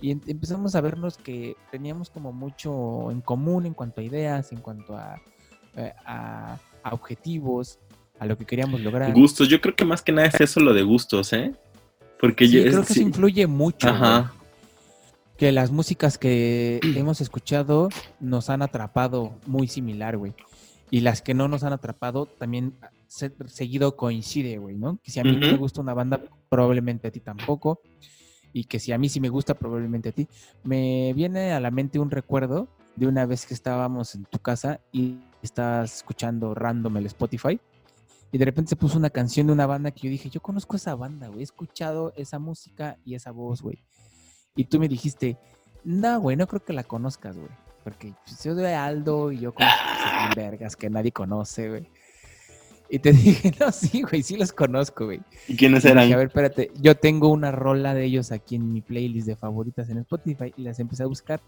Y 0.00 0.12
em- 0.12 0.20
empezamos 0.26 0.74
a 0.74 0.80
vernos 0.80 1.18
que 1.18 1.54
teníamos 1.70 2.08
como 2.08 2.32
mucho 2.32 3.10
en 3.10 3.20
común 3.20 3.66
en 3.66 3.74
cuanto 3.74 4.00
a 4.00 4.04
ideas, 4.04 4.50
en 4.52 4.60
cuanto 4.60 4.96
a, 4.96 5.20
eh, 5.76 5.92
a, 6.06 6.58
a 6.82 6.94
objetivos, 6.94 7.78
a 8.18 8.26
lo 8.26 8.36
que 8.38 8.44
queríamos 8.44 8.80
lograr. 8.80 9.12
Gustos, 9.12 9.48
yo 9.48 9.60
creo 9.60 9.74
que 9.74 9.84
más 9.84 10.02
que 10.02 10.12
nada 10.12 10.28
es 10.28 10.40
eso 10.40 10.60
lo 10.60 10.72
de 10.74 10.82
gustos, 10.82 11.32
¿eh? 11.32 11.52
Porque 12.20 12.46
Sí, 12.46 12.52
yo, 12.52 12.62
creo 12.62 12.80
es- 12.80 12.86
que 12.88 12.94
sí. 12.94 13.00
eso 13.00 13.08
influye 13.08 13.46
mucho. 13.46 13.88
que 15.36 15.50
las 15.50 15.70
músicas 15.72 16.18
que 16.18 16.78
hemos 16.96 17.20
escuchado 17.20 17.88
nos 18.20 18.48
han 18.50 18.62
atrapado 18.62 19.34
muy 19.46 19.66
similar, 19.66 20.16
güey. 20.16 20.34
Y 20.90 21.00
las 21.00 21.22
que 21.22 21.34
no 21.34 21.48
nos 21.48 21.64
han 21.64 21.72
atrapado 21.72 22.26
también 22.26 22.74
se- 23.08 23.32
seguido 23.46 23.96
coincide, 23.96 24.58
güey, 24.58 24.76
¿no? 24.76 24.98
Que 25.02 25.10
si 25.10 25.18
a 25.20 25.24
mí 25.24 25.32
no 25.32 25.46
me 25.48 25.56
gusta 25.56 25.80
una 25.80 25.94
banda, 25.94 26.20
probablemente 26.48 27.08
a 27.08 27.10
ti 27.10 27.18
tampoco. 27.20 27.80
Y 28.52 28.64
que 28.64 28.78
si 28.78 28.92
a 28.92 28.98
mí 28.98 29.08
sí 29.08 29.18
me 29.18 29.30
gusta, 29.30 29.54
probablemente 29.54 30.10
a 30.10 30.12
ti. 30.12 30.28
Me 30.62 31.12
viene 31.14 31.52
a 31.52 31.60
la 31.60 31.70
mente 31.70 31.98
un 31.98 32.10
recuerdo 32.10 32.68
de 32.94 33.06
una 33.06 33.24
vez 33.24 33.46
que 33.46 33.54
estábamos 33.54 34.14
en 34.14 34.24
tu 34.26 34.38
casa 34.38 34.80
y 34.92 35.16
estabas 35.42 35.96
escuchando 35.96 36.54
random 36.54 36.96
el 36.98 37.06
Spotify. 37.06 37.60
Y 38.30 38.38
de 38.38 38.44
repente 38.44 38.70
se 38.70 38.76
puso 38.76 38.96
una 38.96 39.10
canción 39.10 39.46
de 39.46 39.52
una 39.52 39.66
banda 39.66 39.90
que 39.90 40.02
yo 40.02 40.10
dije, 40.10 40.30
yo 40.30 40.40
conozco 40.40 40.76
esa 40.76 40.94
banda, 40.94 41.28
güey. 41.28 41.40
He 41.40 41.44
escuchado 41.44 42.14
esa 42.16 42.38
música 42.38 42.96
y 43.04 43.14
esa 43.14 43.30
voz, 43.30 43.60
güey. 43.60 43.84
Y 44.56 44.64
tú 44.64 44.78
me 44.78 44.88
dijiste, 44.88 45.36
no, 45.84 46.18
güey, 46.20 46.36
no 46.36 46.46
creo 46.46 46.64
que 46.64 46.72
la 46.72 46.84
conozcas, 46.84 47.36
güey. 47.36 47.50
Porque 47.84 48.14
pues, 48.24 48.42
yo 48.42 48.54
soy 48.54 48.64
Aldo 48.64 49.32
y 49.32 49.40
yo 49.40 49.52
conozco 49.52 49.78
cosas 49.82 50.18
bien 50.18 50.32
vergas 50.50 50.76
que 50.76 50.88
nadie 50.88 51.12
conoce, 51.12 51.68
güey. 51.68 51.90
Y 52.88 52.98
te 52.98 53.12
dije, 53.12 53.52
no, 53.58 53.72
sí, 53.72 54.02
güey, 54.02 54.22
sí 54.22 54.36
los 54.36 54.52
conozco, 54.52 55.06
güey. 55.06 55.20
¿Y 55.48 55.56
quiénes 55.56 55.84
Y 55.84 55.88
dije, 55.88 56.00
eran? 56.00 56.12
a 56.12 56.16
ver, 56.16 56.26
espérate, 56.28 56.70
yo 56.80 56.94
tengo 56.94 57.28
una 57.28 57.50
rola 57.50 57.94
de 57.94 58.04
ellos 58.04 58.32
aquí 58.32 58.56
en 58.56 58.72
mi 58.72 58.80
playlist 58.80 59.26
de 59.26 59.36
favoritas 59.36 59.88
en 59.88 59.98
Spotify 59.98 60.52
y 60.56 60.62
las 60.62 60.78
empecé 60.78 61.02
a 61.02 61.06
buscar. 61.06 61.40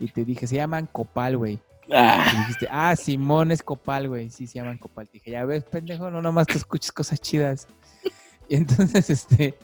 Y 0.00 0.08
te 0.08 0.24
dije, 0.24 0.46
se 0.46 0.56
llaman 0.56 0.88
Copal, 0.90 1.36
güey. 1.36 1.60
Y 1.88 1.92
Ah, 1.94 2.32
dijiste, 2.40 2.68
ah, 2.70 2.94
Simón 2.96 3.50
es 3.50 3.62
Copal, 3.62 4.08
güey. 4.08 4.30
Sí, 4.30 4.46
se 4.46 4.54
llaman 4.54 4.78
Copal. 4.78 5.08
Dije, 5.12 5.30
ya 5.30 5.44
ves, 5.44 5.64
pendejo, 5.64 6.10
no 6.10 6.22
nomás 6.22 6.46
te 6.46 6.54
escuches 6.54 6.92
cosas 6.92 7.20
chidas. 7.20 7.68
Y 8.48 8.56
entonces, 8.56 9.08
este, 9.08 9.54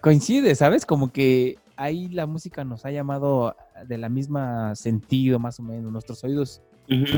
coincide, 0.00 0.54
¿sabes? 0.54 0.86
Como 0.86 1.10
que 1.10 1.58
ahí 1.76 2.08
la 2.08 2.26
música 2.26 2.62
nos 2.62 2.84
ha 2.84 2.92
llamado 2.92 3.56
de 3.86 3.98
la 3.98 4.08
misma 4.08 4.76
sentido, 4.76 5.40
más 5.40 5.58
o 5.58 5.64
menos. 5.64 5.90
Nuestros 5.90 6.22
oídos 6.22 6.62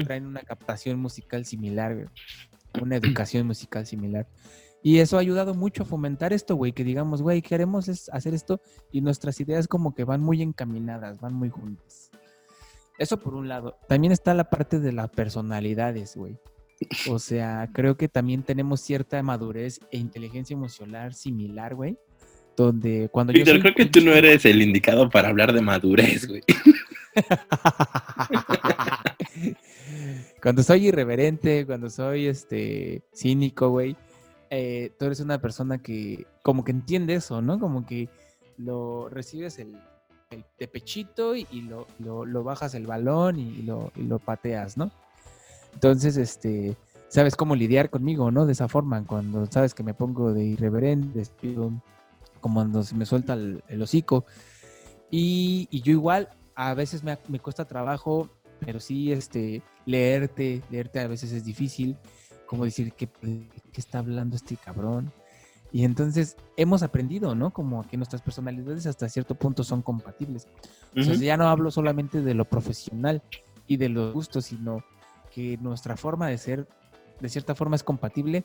traen 0.04 0.24
una 0.24 0.40
captación 0.40 0.98
musical 0.98 1.44
similar, 1.44 1.94
güey. 1.94 2.06
Una 2.80 2.96
educación 2.96 3.46
musical 3.46 3.84
similar. 3.86 4.26
Y 4.82 4.98
eso 5.00 5.16
ha 5.16 5.20
ayudado 5.20 5.52
mucho 5.54 5.82
a 5.82 5.86
fomentar 5.86 6.32
esto, 6.32 6.54
güey, 6.54 6.72
que 6.72 6.84
digamos, 6.84 7.20
güey, 7.20 7.42
queremos 7.42 7.88
es 7.88 8.08
hacer 8.10 8.32
esto 8.32 8.62
y 8.92 9.00
nuestras 9.00 9.40
ideas 9.40 9.66
como 9.68 9.94
que 9.94 10.04
van 10.04 10.22
muy 10.22 10.40
encaminadas, 10.40 11.20
van 11.20 11.34
muy 11.34 11.50
juntas. 11.50 12.10
Eso 12.98 13.20
por 13.20 13.34
un 13.34 13.48
lado. 13.48 13.78
También 13.88 14.12
está 14.12 14.34
la 14.34 14.50
parte 14.50 14.80
de 14.80 14.92
las 14.92 15.08
personalidades, 15.10 16.16
güey. 16.16 16.36
O 17.08 17.18
sea, 17.18 17.68
creo 17.72 17.96
que 17.96 18.08
también 18.08 18.42
tenemos 18.42 18.80
cierta 18.80 19.22
madurez 19.22 19.80
e 19.90 19.98
inteligencia 19.98 20.54
emocional 20.54 21.14
similar, 21.14 21.74
güey. 21.74 21.98
Donde 22.56 23.08
cuando 23.10 23.32
yo 23.32 23.38
Víctor, 23.38 23.54
soy 23.54 23.62
creo 23.62 23.74
que 23.74 23.86
tú 23.86 24.00
no 24.00 24.12
eres 24.12 24.44
el 24.44 24.60
indicado 24.60 25.08
para 25.08 25.28
hablar 25.28 25.52
de 25.52 25.60
madurez, 25.60 26.26
güey. 26.26 26.42
cuando 30.42 30.64
soy 30.64 30.88
irreverente, 30.88 31.66
cuando 31.66 31.90
soy 31.90 32.26
este 32.26 33.02
cínico, 33.14 33.70
güey, 33.70 33.96
eh, 34.50 34.90
tú 34.98 35.06
eres 35.06 35.20
una 35.20 35.40
persona 35.40 35.78
que 35.78 36.26
como 36.42 36.64
que 36.64 36.72
entiende 36.72 37.14
eso, 37.14 37.40
¿no? 37.42 37.60
Como 37.60 37.86
que 37.86 38.08
lo 38.56 39.08
recibes 39.08 39.60
el, 39.60 39.76
el 40.30 40.44
de 40.58 40.68
pechito 40.68 41.34
y, 41.34 41.46
lo, 41.62 41.86
lo- 41.98 42.44
bajas 42.44 42.74
el 42.74 42.86
balón 42.86 43.38
y, 43.38 43.62
lo, 43.62 43.92
lo 43.96 44.18
pateas, 44.18 44.76
¿no? 44.76 44.90
Entonces, 45.74 46.16
este, 46.16 46.76
sabes 47.08 47.36
cómo 47.36 47.54
lidiar 47.54 47.90
conmigo, 47.90 48.30
¿no? 48.30 48.46
De 48.46 48.52
esa 48.52 48.68
forma, 48.68 49.04
cuando 49.04 49.46
sabes 49.46 49.74
que 49.74 49.82
me 49.82 49.94
pongo 49.94 50.32
de 50.32 50.44
irreverente, 50.44 51.22
como 52.40 52.60
cuando 52.60 52.82
se 52.82 52.94
me 52.94 53.06
suelta 53.06 53.34
el, 53.34 53.82
hocico. 53.82 54.24
Y, 55.10 55.68
y 55.70 55.80
yo 55.82 55.92
igual, 55.92 56.28
a 56.54 56.74
veces 56.74 57.02
me, 57.02 57.18
me 57.28 57.40
cuesta 57.40 57.64
trabajo, 57.64 58.28
pero 58.60 58.80
sí, 58.80 59.12
este, 59.12 59.62
leerte, 59.86 60.62
leerte 60.70 61.00
a 61.00 61.06
veces 61.06 61.32
es 61.32 61.44
difícil, 61.44 61.96
como 62.46 62.64
decir, 62.64 62.92
¿qué, 62.92 63.08
qué 63.20 63.80
está 63.80 63.98
hablando 63.98 64.36
este 64.36 64.56
cabrón? 64.56 65.12
Y 65.72 65.84
entonces 65.84 66.36
hemos 66.56 66.82
aprendido, 66.82 67.34
¿no? 67.34 67.50
Como 67.50 67.86
que 67.86 67.96
nuestras 67.96 68.22
personalidades 68.22 68.86
hasta 68.86 69.08
cierto 69.08 69.34
punto 69.34 69.64
son 69.64 69.82
compatibles. 69.82 70.46
Ujú. 70.96 71.12
ya 71.14 71.36
no 71.36 71.48
hablo 71.48 71.70
solamente 71.70 72.22
de 72.22 72.34
lo 72.34 72.44
profesional 72.46 73.22
y 73.66 73.76
de 73.76 73.88
los 73.90 74.14
gustos, 74.14 74.46
sino 74.46 74.82
que 75.34 75.58
nuestra 75.58 75.96
forma 75.96 76.26
de 76.28 76.38
ser, 76.38 76.66
de 77.20 77.28
cierta 77.28 77.54
forma, 77.54 77.76
es 77.76 77.82
compatible, 77.82 78.44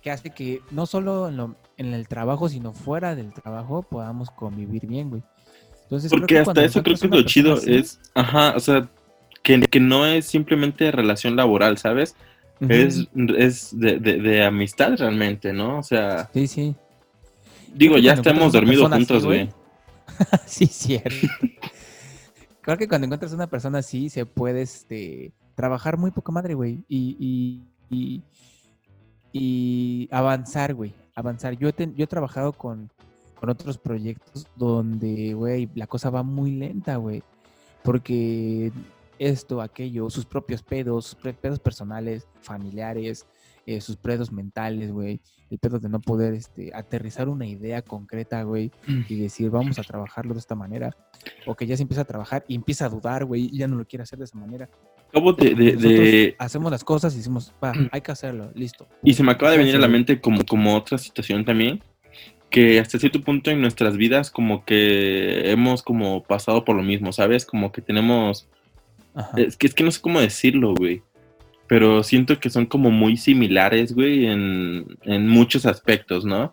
que 0.00 0.10
hace 0.12 0.30
que 0.30 0.60
no 0.70 0.86
solo 0.86 1.28
en, 1.28 1.36
lo- 1.36 1.56
en 1.76 1.92
el 1.92 2.06
trabajo, 2.06 2.48
sino 2.48 2.72
fuera 2.72 3.16
del 3.16 3.32
trabajo 3.32 3.82
podamos 3.82 4.30
convivir 4.30 4.86
bien, 4.86 5.10
güey. 5.10 5.22
Entonces, 5.82 6.10
creo 6.10 6.20
Porque 6.20 6.34
que 6.34 6.40
hasta 6.40 6.62
eso 6.64 6.82
creo 6.82 6.96
que 6.96 7.06
una 7.08 7.16
lo 7.16 7.22
chido 7.24 7.54
así- 7.54 7.74
es, 7.74 8.00
ajá, 8.14 8.54
o 8.56 8.60
sea, 8.60 8.88
que, 9.42 9.60
que 9.62 9.80
no 9.80 10.06
es 10.06 10.24
simplemente 10.26 10.90
relación 10.92 11.34
laboral, 11.36 11.78
¿sabes? 11.78 12.14
Es, 12.68 13.08
es 13.36 13.78
de, 13.78 13.98
de, 13.98 14.18
de 14.18 14.44
amistad 14.44 14.96
realmente, 14.98 15.52
¿no? 15.52 15.78
O 15.78 15.82
sea, 15.82 16.30
Sí, 16.32 16.46
sí. 16.46 16.74
digo, 17.74 17.98
ya 17.98 18.14
estamos 18.14 18.52
dormidos 18.52 18.90
juntos, 18.90 19.24
güey, 19.24 19.48
sí, 20.46 20.66
cierto. 20.66 21.26
Creo 22.60 22.78
que 22.78 22.88
cuando 22.88 23.04
encuentras 23.06 23.32
una 23.32 23.46
persona 23.46 23.78
así, 23.78 24.08
se 24.08 24.24
puede 24.24 24.62
este, 24.62 25.32
trabajar 25.54 25.98
muy 25.98 26.10
poca 26.10 26.32
madre, 26.32 26.54
güey. 26.54 26.82
Y, 26.88 27.16
y, 27.18 27.94
y, 27.94 28.22
y 29.32 30.08
avanzar, 30.10 30.72
güey. 30.74 30.94
Avanzar. 31.14 31.58
Yo 31.58 31.68
yo 31.70 32.04
he 32.04 32.06
trabajado 32.06 32.52
con, 32.52 32.90
con 33.38 33.50
otros 33.50 33.76
proyectos 33.76 34.46
donde, 34.56 35.34
güey, 35.34 35.68
la 35.74 35.86
cosa 35.86 36.08
va 36.08 36.22
muy 36.22 36.52
lenta, 36.52 36.96
güey. 36.96 37.22
Porque 37.82 38.72
esto, 39.18 39.60
aquello, 39.60 40.08
sus 40.10 40.24
propios 40.26 40.62
pedos, 40.62 41.06
sus 41.06 41.34
pedos 41.34 41.58
personales, 41.58 42.26
familiares, 42.40 43.26
eh, 43.66 43.80
sus 43.80 43.96
pedos 43.96 44.30
mentales, 44.32 44.92
güey. 44.92 45.20
El 45.50 45.58
pedo 45.58 45.78
de 45.78 45.88
no 45.88 46.00
poder 46.00 46.34
este, 46.34 46.72
aterrizar 46.74 47.28
una 47.28 47.46
idea 47.46 47.80
concreta, 47.82 48.42
güey 48.42 48.70
y 49.08 49.14
decir, 49.20 49.50
vamos 49.50 49.78
a 49.78 49.82
trabajarlo 49.82 50.34
de 50.34 50.40
esta 50.40 50.54
manera. 50.54 50.96
O 51.46 51.54
que 51.54 51.66
ya 51.66 51.76
se 51.76 51.82
empieza 51.82 52.02
a 52.02 52.06
trabajar 52.06 52.44
y 52.48 52.54
empieza 52.56 52.86
a 52.86 52.88
dudar, 52.88 53.24
güey, 53.24 53.48
y 53.52 53.58
ya 53.58 53.68
no 53.68 53.76
lo 53.76 53.86
quiere 53.86 54.02
hacer 54.02 54.18
de 54.18 54.24
esa 54.24 54.36
manera. 54.38 54.68
Acabo 55.10 55.32
de, 55.32 55.54
de- 55.54 55.64
Nosotros 55.74 55.82
de- 55.92 56.36
hacemos 56.38 56.72
las 56.72 56.82
cosas 56.82 57.14
y 57.14 57.18
decimos, 57.18 57.52
va, 57.62 57.72
hay 57.92 58.00
que 58.00 58.10
hacerlo, 58.12 58.50
listo. 58.54 58.88
y 59.02 59.14
se 59.14 59.22
me 59.22 59.30
acaba 59.32 59.52
de 59.52 59.58
venir 59.58 59.76
a 59.76 59.78
la 59.78 59.86
mente 59.88 60.20
como, 60.20 60.44
como 60.44 60.74
otra 60.76 60.98
situación 60.98 61.44
también, 61.44 61.82
que 62.50 62.80
hasta 62.80 62.98
cierto 62.98 63.20
punto 63.20 63.50
en 63.50 63.60
nuestras 63.60 63.96
vidas 63.96 64.30
como 64.30 64.64
que 64.64 65.50
hemos 65.50 65.82
como 65.82 66.22
pasado 66.24 66.64
por 66.64 66.74
lo 66.76 66.82
mismo, 66.82 67.12
¿sabes? 67.12 67.46
Como 67.46 67.70
que 67.72 67.80
tenemos 67.80 68.48
ajá. 69.14 69.30
Es 69.40 69.56
que, 69.56 69.66
es 69.66 69.74
que 69.74 69.84
no 69.84 69.90
sé 69.90 70.00
cómo 70.00 70.20
decirlo, 70.20 70.74
güey. 70.74 71.02
Pero 71.66 72.02
siento 72.02 72.38
que 72.38 72.50
son 72.50 72.66
como 72.66 72.90
muy 72.90 73.16
similares, 73.16 73.94
güey, 73.94 74.26
en, 74.26 74.86
en 75.04 75.28
muchos 75.28 75.64
aspectos, 75.66 76.24
¿no? 76.24 76.52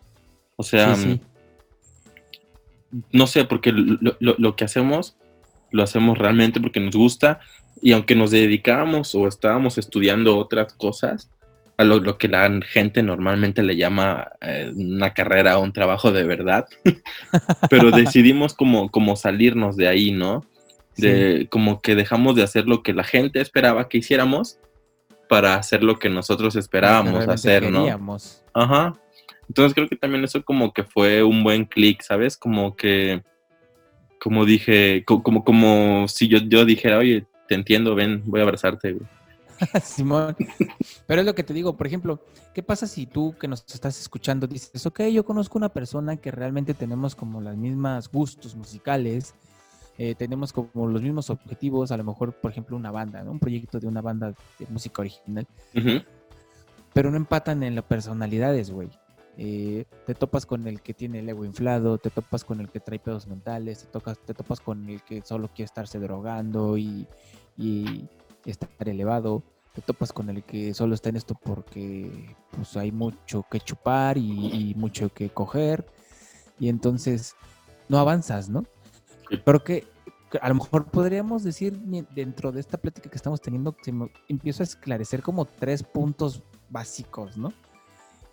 O 0.56 0.63
sea, 0.63 0.95
Sí, 0.95 1.02
sí. 1.13 1.21
no 3.12 3.28
sé, 3.28 3.45
porque 3.45 3.71
lo, 3.71 4.15
lo- 4.19 4.36
lo 4.38 4.56
que 4.56 4.63
hacemos, 4.65 5.15
lo 5.71 5.84
hacemos 5.84 6.17
realmente 6.17 6.60
porque 6.60 6.80
nos 6.80 6.95
gusta. 6.95 7.39
Y 7.82 7.93
aunque 7.93 8.15
nos 8.15 8.32
dedicábamos 8.32 9.15
o 9.15 9.28
estábamos 9.28 9.78
estudiando 9.78 10.38
otras 10.38 10.74
cosas, 10.74 11.30
a 11.78 11.84
lo, 11.84 12.00
lo 12.00 12.17
que 12.17 12.28
la 12.28 12.47
gente 12.69 13.02
normalmente 13.02 13.63
le 13.63 13.76
llama 13.76 14.28
eh, 14.41 14.71
una 14.76 15.13
carrera 15.13 15.58
o 15.58 15.63
un 15.63 15.74
trabajo 15.74 16.12
de 16.12 16.24
verdad, 16.24 16.67
pero 17.69 17.89
decidimos 17.91 18.54
como, 18.54 18.89
como 18.91 19.15
salirnos 19.15 19.78
de 19.78 19.88
ahí, 19.88 20.12
¿no? 20.12 20.45
De 21.02 21.48
como 21.52 21.82
que 21.82 21.96
dejamos 21.96 22.36
de 22.36 22.44
hacer 22.44 22.66
lo 22.68 22.82
que 22.84 22.94
la 22.94 23.04
gente 23.04 23.42
esperaba 23.42 23.90
que 23.90 23.98
hiciéramos 23.98 24.60
para 25.28 25.56
hacer 25.56 25.84
lo 25.84 25.98
que 26.00 26.10
nosotros 26.10 26.56
esperábamos 26.56 27.14
Realmente 27.14 27.34
hacer, 27.34 27.64
¿no? 27.72 27.80
queríamos. 27.80 28.44
Ajá. 28.54 28.94
Entonces 29.48 29.74
creo 29.74 29.88
que 29.90 29.96
también 29.98 30.24
eso 30.24 30.44
como 30.44 30.72
que 30.74 30.84
fue 30.84 31.24
un 31.24 31.44
buen 31.44 31.66
clic, 31.66 32.02
¿sabes? 32.02 32.38
Como 32.38 32.76
que, 32.76 33.22
como 34.20 34.46
dije, 34.46 35.04
co- 35.06 35.24
como, 35.24 35.44
como 35.44 36.08
si 36.08 36.28
yo, 36.28 36.38
yo 36.40 36.64
dijera, 36.66 36.98
oye, 36.98 37.26
te 37.48 37.56
entiendo, 37.56 37.96
ven, 37.96 38.24
voy 38.26 38.40
a 38.40 38.44
abrazarte, 38.44 38.94
güey. 38.94 39.06
Simón. 39.84 40.36
Pero 41.06 41.22
es 41.22 41.28
lo 41.28 41.36
que 41.36 41.44
te 41.44 41.54
digo, 41.54 41.78
por 41.78 41.86
ejemplo, 41.88 42.20
¿qué 42.54 42.64
pasa 42.64 42.88
si 42.88 43.06
tú 43.06 43.36
que 43.40 43.48
nos 43.48 43.64
estás 43.74 44.00
escuchando 44.00 44.48
dices, 44.48 44.86
ok, 44.86 45.02
yo 45.14 45.24
conozco 45.24 45.58
una 45.58 45.70
persona 45.70 46.18
que 46.18 46.32
realmente 46.32 46.74
tenemos 46.74 47.16
como 47.16 47.42
las 47.42 47.56
mismas 47.58 48.10
gustos 48.10 48.56
musicales, 48.56 49.36
eh, 50.04 50.16
tenemos 50.16 50.52
como 50.52 50.88
los 50.88 51.00
mismos 51.00 51.30
objetivos, 51.30 51.92
a 51.92 51.98
lo 51.98 52.04
mejor, 52.04 52.34
por 52.34 52.50
ejemplo, 52.50 52.76
una 52.76 52.90
banda, 52.90 53.24
¿no? 53.24 53.30
Un 53.30 53.40
proyecto 53.40 53.80
de 53.80 53.86
una 53.86 54.02
banda 54.02 54.34
de 54.58 54.66
música 54.68 55.04
original, 55.04 55.46
pero 56.92 57.12
no 57.12 57.18
empatan 57.18 57.62
en 57.62 57.76
las 57.76 57.84
personalidades, 57.84 58.72
güey. 58.72 58.90
Eh, 59.38 59.86
te 60.08 60.16
topas 60.16 60.48
con 60.48 60.66
el 60.66 60.82
que 60.82 60.96
tiene 60.96 61.20
el 61.20 61.30
ego 61.30 61.46
inflado, 61.46 62.00
te 62.00 62.10
topas 62.10 62.44
con 62.44 62.60
el 62.62 62.70
que 62.70 62.80
trae 62.80 62.98
pedos 62.98 63.28
mentales, 63.28 63.84
te, 63.84 63.86
tocas, 63.92 64.18
te 64.18 64.34
topas 64.34 64.60
con 64.60 64.90
el 64.90 65.04
que 65.04 65.22
solo 65.22 65.50
quiere 65.50 65.66
estarse 65.66 66.00
drogando 66.00 66.80
y, 66.80 67.06
y 67.56 68.10
estar 68.46 68.70
elevado, 68.80 69.44
te 69.72 69.84
topas 69.84 70.12
con 70.12 70.32
el 70.32 70.42
que 70.42 70.74
solo 70.74 70.96
está 70.96 71.10
en 71.10 71.18
esto 71.18 71.36
porque 71.36 72.36
pues 72.50 72.76
hay 72.76 72.92
mucho 72.92 73.46
que 73.52 73.60
chupar 73.60 74.18
y, 74.18 74.72
y 74.72 74.74
mucho 74.74 75.10
que 75.10 75.30
coger 75.30 75.86
y 76.60 76.70
entonces 76.70 77.36
no 77.88 78.00
avanzas, 78.00 78.50
¿no? 78.50 78.64
Pero 79.38 79.63
que, 79.63 79.86
a 80.41 80.50
lo 80.50 80.56
mejor 80.56 80.86
podríamos 80.86 81.44
decir 81.44 81.78
dentro 82.13 82.52
de 82.52 82.60
esta 82.60 82.78
plática 82.78 83.10
que 83.10 83.15
estamos 83.15 83.41
teniendo, 83.41 83.74
que 83.74 83.94
empiezo 84.28 84.63
a 84.63 84.65
esclarecer 84.65 85.22
como 85.22 85.46
tres 85.46 85.84
puntos 85.84 86.41
básicos, 86.70 87.38
¿no? 87.38 87.54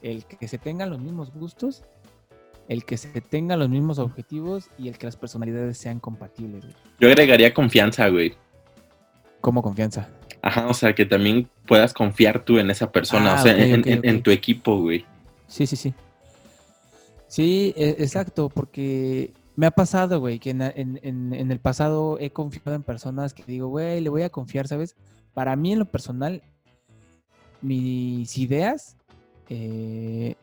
El 0.02 0.24
que 0.24 0.46
se 0.46 0.58
tengan 0.58 0.90
los 0.90 1.00
mismos 1.00 1.32
gustos, 1.32 1.82
el 2.68 2.84
que 2.84 2.96
se 2.96 3.20
tengan 3.20 3.58
los 3.58 3.68
mismos 3.68 3.98
objetivos 3.98 4.70
y 4.78 4.88
el 4.88 4.98
que 4.98 5.06
las 5.06 5.16
personalidades 5.16 5.78
sean 5.78 5.98
compatibles, 5.98 6.64
güey. 6.64 6.76
Yo 7.00 7.08
agregaría 7.08 7.52
confianza, 7.52 8.08
güey. 8.08 8.34
Como 9.40 9.62
confianza. 9.62 10.08
Ajá, 10.42 10.68
o 10.68 10.74
sea, 10.74 10.94
que 10.94 11.04
también 11.04 11.48
puedas 11.66 11.92
confiar 11.92 12.44
tú 12.44 12.58
en 12.58 12.70
esa 12.70 12.92
persona, 12.92 13.32
Ah, 13.32 13.40
o 13.40 13.42
sea, 13.42 13.56
en, 13.56 14.22
tu 14.22 14.30
equipo, 14.30 14.80
güey. 14.80 15.04
Sí, 15.48 15.66
sí, 15.66 15.76
sí. 15.76 15.94
Sí, 17.26 17.74
e- 17.76 17.96
exacto, 17.98 18.48
porque 18.48 19.32
me 19.58 19.66
ha 19.66 19.72
pasado, 19.72 20.20
güey, 20.20 20.38
que 20.38 20.50
en, 20.50 20.60
el 20.62 21.58
pasado 21.58 22.16
he 22.20 22.30
confiado 22.30 22.76
en 22.76 22.84
personas 22.84 23.34
que 23.34 23.42
digo, 23.42 23.66
güey, 23.66 24.00
le 24.00 24.08
voy 24.08 24.22
a 24.22 24.30
confiar, 24.30 24.68
¿sabes? 24.68 24.94
Para 25.34 25.56
mí, 25.56 25.72
en 25.72 25.80
lo 25.80 25.84
personal, 25.84 26.44
mis 27.60 28.38
ideas 28.38 28.96
eh, 29.48 30.36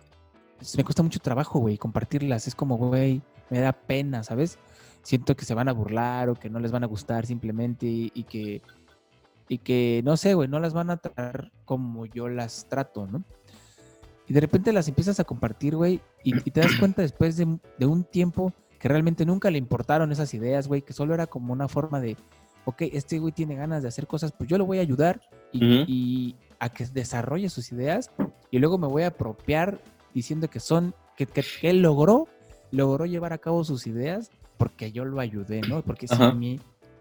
me 0.75 0.83
cuesta 0.83 1.01
mucho 1.01 1.19
trabajo, 1.19 1.59
güey, 1.59 1.77
compartirlas. 1.77 2.45
Es 2.49 2.55
como, 2.55 2.75
güey, 2.75 3.21
me 3.49 3.59
da 3.59 3.71
pena, 3.71 4.21
¿sabes? 4.21 4.59
Siento 5.01 5.33
que 5.37 5.45
se 5.45 5.53
van 5.53 5.69
a 5.69 5.73
burlar 5.73 6.27
o 6.27 6.35
que 6.35 6.49
no 6.49 6.59
les 6.59 6.73
van 6.73 6.83
a 6.83 6.87
gustar 6.87 7.25
simplemente 7.25 7.85
y, 7.85 8.23
que, 8.23 8.61
y 9.47 9.59
que, 9.59 10.01
no 10.03 10.17
sé, 10.17 10.33
güey, 10.33 10.49
no 10.49 10.59
las 10.59 10.73
van 10.73 10.89
a 10.89 10.97
tratar 10.97 11.53
como 11.63 12.05
yo 12.05 12.27
las 12.27 12.65
trato, 12.67 13.07
¿no? 13.07 13.23
Y 14.27 14.33
de 14.33 14.41
repente 14.41 14.73
las 14.73 14.89
empiezas 14.89 15.21
a 15.21 15.23
compartir, 15.23 15.77
güey, 15.77 16.01
y, 16.21 16.33
te 16.51 16.59
das 16.59 16.75
cuenta 16.77 17.01
después 17.01 17.37
de, 17.37 17.45
un 17.85 18.03
tiempo 18.03 18.51
que 18.85 18.89
realmente 18.89 19.25
nunca 19.25 19.49
le 19.49 19.57
importaron 19.57 20.11
esas 20.11 20.31
ideas, 20.35 20.67
güey, 20.67 20.83
que 20.83 20.93
solo 20.93 21.15
era 21.15 21.25
como 21.25 21.51
una 21.51 21.67
forma 21.67 21.99
de, 21.99 22.17
ok, 22.65 22.83
este 22.93 23.17
güey 23.17 23.33
tiene 23.33 23.55
ganas 23.55 23.81
de 23.81 23.87
hacer 23.87 24.05
cosas, 24.05 24.31
pues 24.31 24.47
yo 24.47 24.59
lo 24.59 24.67
voy 24.67 24.77
a 24.77 24.81
ayudar 24.81 25.21
y, 25.51 26.35
a 26.59 26.69
que 26.69 26.85
desarrolle 26.85 27.49
sus 27.49 27.71
ideas 27.71 28.11
y 28.51 28.59
luego 28.59 28.77
me 28.77 28.85
voy 28.85 29.01
a 29.01 29.07
apropiar 29.07 29.81
diciendo 30.13 30.51
que 30.51 30.59
son, 30.59 30.93
que, 31.17 31.25
que, 31.25 31.43
él 31.63 31.81
logró, 31.81 32.27
logró 32.69 33.07
llevar 33.07 33.33
a 33.33 33.39
cabo 33.39 33.63
sus 33.63 33.87
ideas 33.87 34.29
porque 34.57 34.91
yo 34.91 35.03
lo 35.03 35.19
ayudé, 35.19 35.61
¿no? 35.61 35.81
Porque 35.81 36.07
sin 36.07 36.37
mí, 36.37 36.59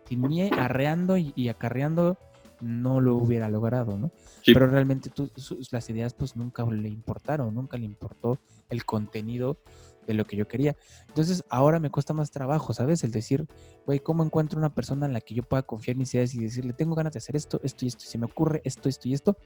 sin 0.09 0.23
mí 0.23 0.40
arreando 0.40 1.18
y, 1.18 1.51
acarreando 1.51 2.16
no 2.62 3.03
lo 3.03 3.14
hubiera 3.16 3.51
logrado, 3.51 3.99
¿no? 3.99 4.11
Pero 4.47 4.68
realmente 4.68 5.11
tú, 5.11 5.31
las 5.70 5.90
ideas 5.90 6.14
pues 6.14 6.35
nunca 6.35 6.64
le 6.64 6.88
importaron, 6.88 7.55
nunca 7.55 7.77
le 7.77 7.85
importó 7.85 8.38
el 8.70 8.87
contenido 8.87 9.59
de 10.07 10.14
lo 10.14 10.27
que 10.27 10.37
yo 10.37 10.47
quería. 10.47 10.77
Entonces 11.09 11.45
ahora 11.49 11.81
me 11.81 11.90
cuesta 11.90 12.12
más 12.14 12.31
trabajo, 12.31 12.73
¿sabes? 12.73 13.05
El 13.05 13.11
decir, 13.11 13.47
güey, 13.87 14.01
¿cómo 14.01 14.25
encuentro 14.25 14.59
una 14.59 14.75
persona 14.75 15.07
en 15.07 15.12
la 15.12 15.21
que 15.21 15.35
yo 15.35 15.43
pueda 15.43 15.62
confiar 15.62 15.95
en 15.95 16.01
mis 16.01 16.14
ideas 16.14 16.35
y 16.35 16.40
decirle, 16.40 16.73
tengo 16.73 16.95
ganas 16.95 17.12
de 17.12 17.19
hacer 17.19 17.37
esto, 17.37 17.61
esto 17.62 17.85
y 17.85 17.88
esto, 17.88 18.05
y 18.05 18.09
se 18.09 18.19
me 18.19 18.27
ocurre 18.27 18.61
esto, 18.64 18.88
esto 18.88 19.09
y 19.09 19.14
esto, 19.14 19.37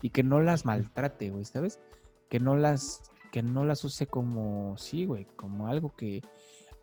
y 0.00 0.10
que 0.10 0.22
no 0.22 0.40
las 0.40 0.64
maltrate, 0.64 1.30
güey, 1.30 1.44
¿sabes? 1.44 1.78
que 2.32 2.40
no 2.40 2.56
las, 2.56 3.02
que 3.30 3.42
no 3.42 3.62
las 3.66 3.84
use 3.84 4.06
como, 4.06 4.74
sí, 4.78 5.04
güey, 5.04 5.26
como 5.36 5.66
algo 5.66 5.94
que, 5.94 6.22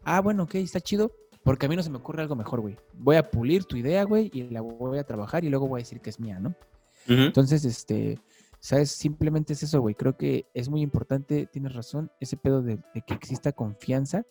ah, 0.04 0.22
bueno, 0.22 0.44
ok, 0.44 0.54
está 0.54 0.80
chido, 0.80 1.12
porque 1.44 1.66
a 1.66 1.70
mí 1.70 1.76
no 1.76 1.82
se 1.82 1.90
me 1.90 1.98
ocurre 1.98 2.22
algo 2.22 2.36
mejor, 2.36 2.62
güey. 2.62 2.78
Voy 2.94 3.16
a 3.16 3.32
pulir 3.32 3.64
tu 3.64 3.76
idea, 3.76 4.04
güey, 4.04 4.30
y 4.32 4.44
la 4.44 4.62
voy 4.62 5.00
a 5.00 5.04
trabajar 5.06 5.44
y 5.44 5.50
luego 5.50 5.68
voy 5.68 5.80
a 5.80 5.82
decir 5.82 6.02
que 6.02 6.12
es 6.12 6.20
mía, 6.20 6.40
¿no? 6.40 6.54
Entonces, 7.08 7.66
este, 7.66 8.20
¿sabes? 8.60 8.92
Simplemente 8.92 9.54
es 9.54 9.64
eso, 9.64 9.82
güey. 9.82 9.96
Creo 9.96 10.18
que 10.18 10.46
es 10.54 10.70
muy 10.70 10.82
importante, 10.82 11.48
tienes 11.48 11.74
razón, 11.74 12.12
ese 12.20 12.38
pedo 12.38 12.62
de, 12.62 12.80
que 13.06 13.14
exista 13.14 13.52
confianza. 13.52 14.26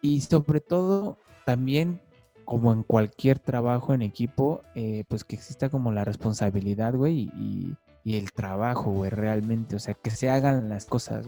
Y 0.00 0.20
sobre 0.22 0.60
todo, 0.60 1.18
también, 1.44 2.00
como 2.44 2.72
en 2.72 2.82
cualquier 2.82 3.38
trabajo 3.38 3.92
en 3.92 4.02
equipo, 4.02 4.62
eh, 4.74 5.04
pues 5.08 5.24
que 5.24 5.36
exista 5.36 5.68
como 5.68 5.92
la 5.92 6.04
responsabilidad, 6.04 6.94
güey, 6.94 7.30
y, 7.36 7.76
el 8.04 8.32
trabajo, 8.32 8.90
güey, 8.90 9.10
realmente. 9.10 9.76
O 9.76 9.78
sea, 9.78 9.94
que 9.94 10.10
se 10.10 10.30
hagan 10.30 10.68
las 10.68 10.86
cosas. 10.86 11.26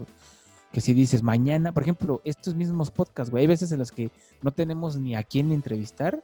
Que 0.71 0.81
si 0.81 0.93
dices 0.93 1.21
mañana, 1.21 1.71
por 1.71 1.83
ejemplo, 1.83 2.19
estos 2.25 2.55
mismos 2.55 2.89
podcasts, 2.89 3.29
güey, 3.29 3.41
hay 3.41 3.47
veces 3.47 3.71
en 3.71 3.79
los 3.79 3.91
que 3.91 4.09
no 4.41 4.51
tenemos 4.51 4.97
ni 4.97 5.15
a 5.15 5.23
quién 5.23 5.51
entrevistar, 5.51 6.23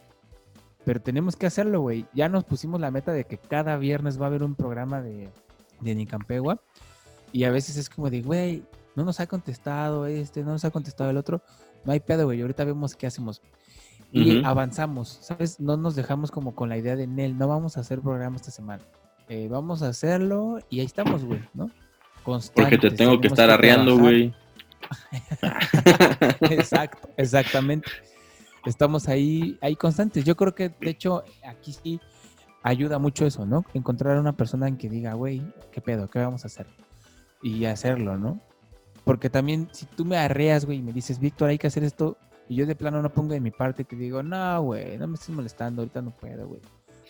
pero 0.85 1.01
tenemos 1.01 1.35
que 1.35 1.45
hacerlo, 1.45 1.81
güey. 1.81 2.05
Ya 2.13 2.29
nos 2.29 2.43
pusimos 2.43 2.79
la 2.79 2.91
meta 2.91 3.11
de 3.11 3.25
que 3.25 3.37
cada 3.37 3.77
viernes 3.77 4.19
va 4.19 4.25
a 4.25 4.27
haber 4.27 4.43
un 4.43 4.55
programa 4.55 5.01
de, 5.01 5.29
de 5.81 5.95
Nicampegua. 5.95 6.59
Y 7.31 7.43
a 7.43 7.51
veces 7.51 7.77
es 7.77 7.89
como 7.89 8.09
de, 8.09 8.21
güey, 8.21 8.63
no 8.95 9.05
nos 9.05 9.19
ha 9.19 9.27
contestado 9.27 10.07
este, 10.07 10.43
no 10.43 10.51
nos 10.51 10.65
ha 10.65 10.71
contestado 10.71 11.09
el 11.09 11.17
otro. 11.17 11.41
No 11.85 11.91
hay 11.91 11.99
pedo, 11.99 12.25
güey. 12.25 12.41
Ahorita 12.41 12.63
vemos 12.63 12.95
qué 12.95 13.07
hacemos. 13.07 13.41
Y 14.11 14.43
avanzamos, 14.43 15.19
¿sabes? 15.21 15.59
No 15.59 15.77
nos 15.77 15.95
dejamos 15.95 16.31
como 16.31 16.55
con 16.55 16.67
la 16.67 16.77
idea 16.77 16.95
de, 16.95 17.05
Nel, 17.05 17.37
no 17.37 17.47
vamos 17.47 17.77
a 17.77 17.81
hacer 17.81 18.01
programa 18.01 18.37
esta 18.37 18.49
semana. 18.49 18.81
Eh, 19.27 19.47
vamos 19.47 19.83
a 19.83 19.89
hacerlo 19.89 20.57
y 20.71 20.79
ahí 20.79 20.87
estamos, 20.87 21.23
güey, 21.23 21.41
¿no? 21.53 21.69
Porque 22.55 22.77
te 22.77 22.91
tengo 22.91 23.19
que 23.21 23.27
estar 23.27 23.49
arreando, 23.49 23.97
güey. 23.97 24.33
Exacto, 26.41 27.09
exactamente. 27.17 27.89
Estamos 28.69 29.07
ahí, 29.07 29.57
ahí 29.61 29.75
constantes. 29.75 30.23
Yo 30.23 30.35
creo 30.35 30.53
que, 30.53 30.69
de 30.69 30.89
hecho, 30.89 31.23
aquí 31.45 31.73
sí 31.73 31.99
ayuda 32.63 32.99
mucho 32.99 33.25
eso, 33.25 33.45
¿no? 33.45 33.65
Encontrar 33.73 34.17
a 34.17 34.21
una 34.21 34.33
persona 34.33 34.67
en 34.67 34.77
que 34.77 34.89
diga, 34.89 35.13
güey, 35.13 35.41
¿qué 35.71 35.81
pedo? 35.81 36.09
¿Qué 36.09 36.19
vamos 36.19 36.43
a 36.43 36.47
hacer? 36.47 36.67
Y 37.41 37.65
hacerlo, 37.65 38.17
¿no? 38.17 38.39
Porque 39.03 39.29
también, 39.29 39.69
si 39.71 39.85
tú 39.85 40.05
me 40.05 40.17
arreas, 40.17 40.65
güey, 40.65 40.79
y 40.79 40.81
me 40.81 40.93
dices, 40.93 41.19
Víctor, 41.19 41.49
hay 41.49 41.57
que 41.57 41.67
hacer 41.67 41.83
esto, 41.83 42.17
y 42.47 42.55
yo 42.55 42.65
de 42.65 42.75
plano 42.75 43.01
no 43.01 43.09
pongo 43.09 43.33
de 43.33 43.39
mi 43.39 43.51
parte, 43.51 43.83
te 43.83 43.95
digo, 43.95 44.21
no, 44.23 44.61
güey, 44.61 44.97
no 44.97 45.07
me 45.07 45.15
estés 45.15 45.29
molestando, 45.29 45.81
ahorita 45.81 46.01
no 46.01 46.11
puedo, 46.11 46.47
güey 46.47 46.61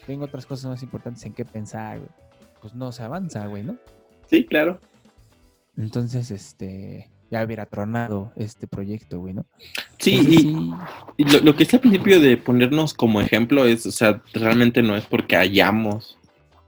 tengo 0.09 0.25
otras 0.25 0.47
cosas 0.47 0.71
más 0.71 0.81
importantes 0.81 1.23
en 1.25 1.33
qué 1.33 1.45
pensar, 1.45 1.99
Pues 2.61 2.73
no 2.73 2.91
se 2.91 3.03
avanza, 3.03 3.45
güey, 3.45 3.63
¿no? 3.63 3.77
Sí, 4.25 4.43
claro. 4.43 4.79
Entonces, 5.77 6.31
este, 6.31 7.09
ya 7.31 7.43
hubiera 7.43 7.65
tronado 7.65 8.31
este 8.35 8.67
proyecto, 8.67 9.19
güey, 9.19 9.33
¿no? 9.33 9.45
Sí, 9.97 10.65
y, 11.17 11.23
lo, 11.23 11.55
que 11.55 11.63
está 11.63 11.77
al 11.77 11.81
principio 11.81 12.19
de 12.19 12.37
ponernos 12.37 12.93
como 12.93 13.21
ejemplo 13.21 13.65
es, 13.65 13.85
o 13.85 13.91
sea, 13.91 14.21
realmente 14.33 14.81
no 14.81 14.95
es 14.95 15.05
porque 15.05 15.35
hayamos 15.35 16.17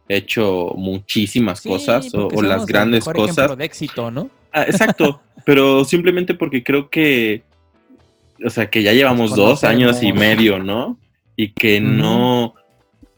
hecho 0.07 0.73
muchísimas 0.75 1.61
cosas 1.61 2.13
o, 2.13 2.41
las 2.41 2.65
grandes 2.65 3.05
cosas. 3.05 3.57
de 3.57 3.65
éxito, 3.65 4.11
¿no? 4.11 4.29
Ah, 4.51 4.63
exacto, 4.63 5.21
pero 5.45 5.85
simplemente 5.85 6.35
porque 6.35 6.63
creo 6.63 6.89
que, 6.89 7.43
o 8.45 8.49
sea, 8.49 8.69
que 8.69 8.83
ya 8.83 8.93
llevamos 8.93 9.35
dos 9.35 9.63
años 9.63 10.03
y 10.03 10.13
medio, 10.13 10.59
¿no? 10.59 10.97
Y 11.35 11.53
que 11.53 11.79
no, 11.79 12.53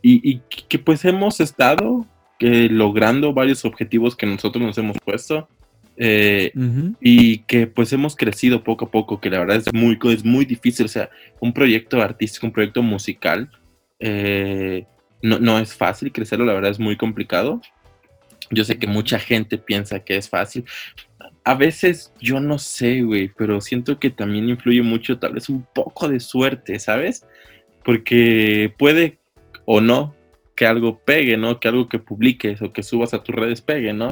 y, 0.02 0.40
que 0.70 0.80
pues 0.80 1.04
hemos 1.04 1.40
estado 1.40 2.06
eh, 2.40 2.68
logrando 2.70 3.34
varios 3.34 3.66
objetivos 3.66 4.16
que 4.16 4.28
nosotros 4.28 4.64
nos 4.64 4.78
hemos 4.78 4.98
puesto 5.04 5.50
eh, 5.96 6.52
y 7.00 7.40
que 7.40 7.68
pues 7.68 7.94
hemos 7.94 8.16
crecido 8.16 8.64
poco 8.64 8.86
a 8.86 8.92
poco, 8.92 9.22
que 9.22 9.30
la 9.30 9.40
verdad 9.40 9.58
es 9.58 9.74
muy, 9.74 9.98
es 10.12 10.26
muy 10.26 10.46
difícil, 10.46 10.86
o 10.86 10.90
sea, 10.90 11.10
un 11.40 11.54
proyecto 11.54 12.02
artístico, 12.02 12.48
un 12.48 12.54
proyecto 12.54 12.82
musical, 12.82 13.50
eh, 14.00 14.86
no, 15.22 15.40
no 15.40 15.60
es 15.60 15.74
fácil 15.74 16.12
crecerlo, 16.12 16.46
la 16.46 16.54
verdad 16.54 16.72
es 16.72 16.80
muy 16.80 16.98
complicado. 16.98 17.62
Yo 18.50 18.64
sé 18.66 18.78
que 18.78 18.88
mucha 18.88 19.20
gente 19.20 19.58
piensa 19.58 20.04
que 20.04 20.18
es 20.18 20.30
fácil. 20.30 20.66
A 21.44 21.56
veces 21.56 22.14
yo 22.20 22.40
no 22.40 22.60
sé, 22.60 23.02
güey, 23.02 23.30
pero 23.30 23.62
siento 23.62 24.00
que 24.00 24.10
también 24.10 24.50
influye 24.50 24.82
mucho 24.82 25.18
tal 25.18 25.34
vez 25.34 25.50
un 25.50 25.66
poco 25.74 26.10
de 26.10 26.20
suerte, 26.20 26.80
¿sabes? 26.80 27.26
Porque 27.84 28.74
puede 28.78 29.18
o 29.66 29.82
no 29.82 30.16
que 30.56 30.66
algo 30.66 31.00
pegue, 31.00 31.38
¿no? 31.38 31.60
Que 31.60 31.68
algo 31.68 31.90
que 31.90 32.00
publiques 32.00 32.62
o 32.62 32.72
que 32.72 32.84
subas 32.84 33.14
a 33.14 33.24
tus 33.24 33.36
redes 33.36 33.62
pegue, 33.62 33.94
¿no? 33.94 34.12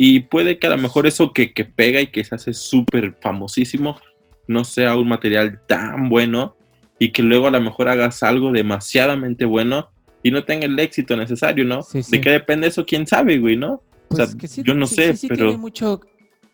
Y 0.00 0.20
puede 0.20 0.60
que 0.60 0.68
a 0.68 0.70
lo 0.70 0.78
mejor 0.78 1.08
eso 1.08 1.32
que, 1.32 1.48
pega 1.48 2.00
y 2.00 2.06
que 2.06 2.22
se 2.22 2.36
hace 2.36 2.54
súper 2.54 3.16
famosísimo 3.20 4.00
no 4.46 4.62
sea 4.62 4.94
un 4.94 5.08
material 5.08 5.60
tan 5.66 6.08
bueno 6.08 6.54
y 7.00 7.10
que 7.10 7.20
luego 7.20 7.48
a 7.48 7.50
lo 7.50 7.60
mejor 7.60 7.88
hagas 7.88 8.22
algo 8.22 8.52
demasiadamente 8.52 9.44
bueno 9.44 9.90
y 10.22 10.30
no 10.30 10.44
tenga 10.44 10.66
el 10.66 10.78
éxito 10.78 11.16
necesario, 11.16 11.64
¿no? 11.64 11.80
¿De 11.92 12.20
qué 12.20 12.30
depende 12.30 12.68
eso? 12.68 12.86
¿Quién 12.86 13.08
sabe, 13.08 13.38
güey, 13.38 13.56
no? 13.56 13.82
o 14.08 14.14
sea, 14.14 14.28
pues 14.38 14.58
yo 14.58 14.72
no 14.72 14.86
sé, 14.86 15.18
pero... 15.28 15.46
Tiene 15.46 15.58
mucho... 15.58 16.00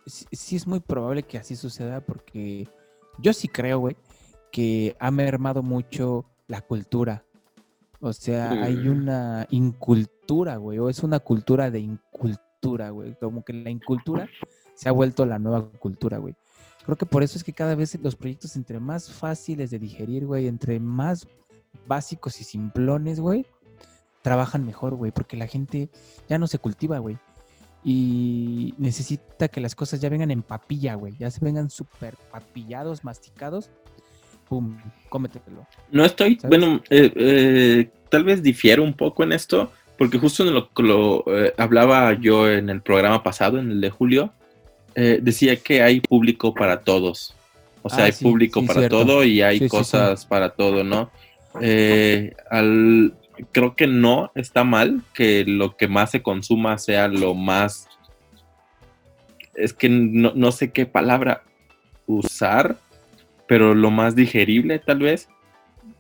Sí 0.07 0.57
es 0.57 0.67
muy 0.67 0.81
probable 0.81 1.23
que 1.25 1.37
así 1.37 1.55
suceda 1.55 2.01
porque 2.01 2.67
yo 3.19 3.35
sí 3.35 3.49
creo, 3.49 3.79
güey, 3.79 3.97
que 4.53 4.97
ha 4.99 5.11
mermado 5.11 5.63
mucho 5.63 6.25
la 6.49 6.63
cultura 6.63 7.27
o 8.05 8.13
sea, 8.13 8.51
hay 8.51 8.87
una 8.87 9.47
incultura, 9.49 10.57
güey, 10.57 10.79
o 10.79 10.91
es 10.91 11.03
una 11.03 11.21
cultura 11.21 11.71
de 11.71 11.81
incultura, 12.65 12.91
güey. 12.91 13.15
Como 13.21 13.45
que 13.45 13.53
la 13.53 13.71
incultura 13.71 14.29
se 14.75 14.89
ha 14.89 14.93
vuelto 14.93 15.27
la 15.27 15.39
nueva 15.39 15.69
cultura, 15.79 16.19
güey. 16.19 16.35
Creo 16.85 16.97
que 16.97 17.07
por 17.07 17.23
eso 17.23 17.39
es 17.39 17.45
que 17.45 17.53
cada 17.53 17.75
vez 17.75 17.99
los 18.03 18.17
proyectos 18.17 18.57
entre 18.57 18.79
más 18.79 19.11
fáciles 19.11 19.71
de 19.71 19.79
digerir, 19.79 20.27
güey, 20.27 20.47
entre 20.47 20.81
más 20.81 21.27
básicos 21.87 22.41
y 22.41 22.45
simplones, 22.45 23.21
güey, 23.21 23.47
trabajan 24.23 24.67
mejor, 24.67 24.95
güey, 24.95 25.11
porque 25.11 25.37
la 25.37 25.47
gente 25.47 25.89
ya 26.29 26.39
no 26.39 26.47
se 26.47 26.59
cultiva, 26.59 26.99
güey. 26.99 27.17
Y 27.83 28.75
necesita 28.79 29.49
que 29.49 29.61
las 29.61 29.75
cosas 29.75 30.01
ya 30.01 30.09
vengan 30.09 30.31
en 30.31 30.43
papilla, 30.43 30.95
güey, 30.95 31.15
ya 31.19 31.31
se 31.31 31.45
vengan 31.45 31.71
súper 31.71 32.17
papillados, 32.31 33.05
masticados 33.05 33.71
pum, 34.49 34.77
cómetelo. 35.09 35.67
No 35.91 36.05
estoy, 36.05 36.39
bueno, 36.47 36.83
eh, 36.91 37.13
eh, 37.17 37.91
tal 38.11 38.25
vez 38.25 38.43
difiero 38.43 38.83
un 38.83 38.95
poco 38.95 39.25
en 39.25 39.33
esto, 39.33 39.73
porque 39.99 40.19
justo 40.19 40.47
en 40.47 40.55
lo 40.55 40.71
que 40.71 40.83
lo 40.83 41.25
eh, 41.27 41.55
hablaba 41.57 42.13
yo 42.15 42.51
en 42.51 42.71
el 42.71 42.81
programa 42.83 43.23
pasado, 43.23 43.59
en 43.59 43.71
el 43.71 43.81
de 43.81 43.91
julio, 43.91 44.33
decía 44.95 45.57
que 45.57 45.83
hay 45.83 46.01
público 46.01 46.55
para 46.55 46.83
todos. 46.83 47.35
O 47.83 47.91
sea, 47.91 48.05
ah, 48.05 48.07
hay 48.07 48.13
público 48.13 48.65
para 48.65 48.89
todo 48.89 49.25
y 49.25 49.43
hay 49.43 49.69
cosas 49.69 50.25
para 50.25 50.51
todo, 50.51 50.85
¿no? 50.85 51.11
al, 52.51 53.13
creo 53.53 53.75
que 53.75 53.87
no 53.87 54.31
está 54.35 54.65
mal 54.65 55.03
que 55.13 55.45
lo 55.45 55.77
que 55.77 55.89
más 55.89 56.11
se 56.11 56.23
consuma 56.23 56.79
sea 56.79 57.09
lo 57.09 57.35
más... 57.35 57.89
Es 59.55 59.73
que 59.73 59.89
no, 59.89 60.33
no 60.35 60.53
sé 60.53 60.73
qué 60.73 60.87
palabra 60.87 61.43
usar, 62.07 62.77
pero 63.47 63.75
lo 63.75 63.91
más 63.91 64.17
digerible 64.17 64.79
tal 64.79 64.99
vez. 65.01 65.29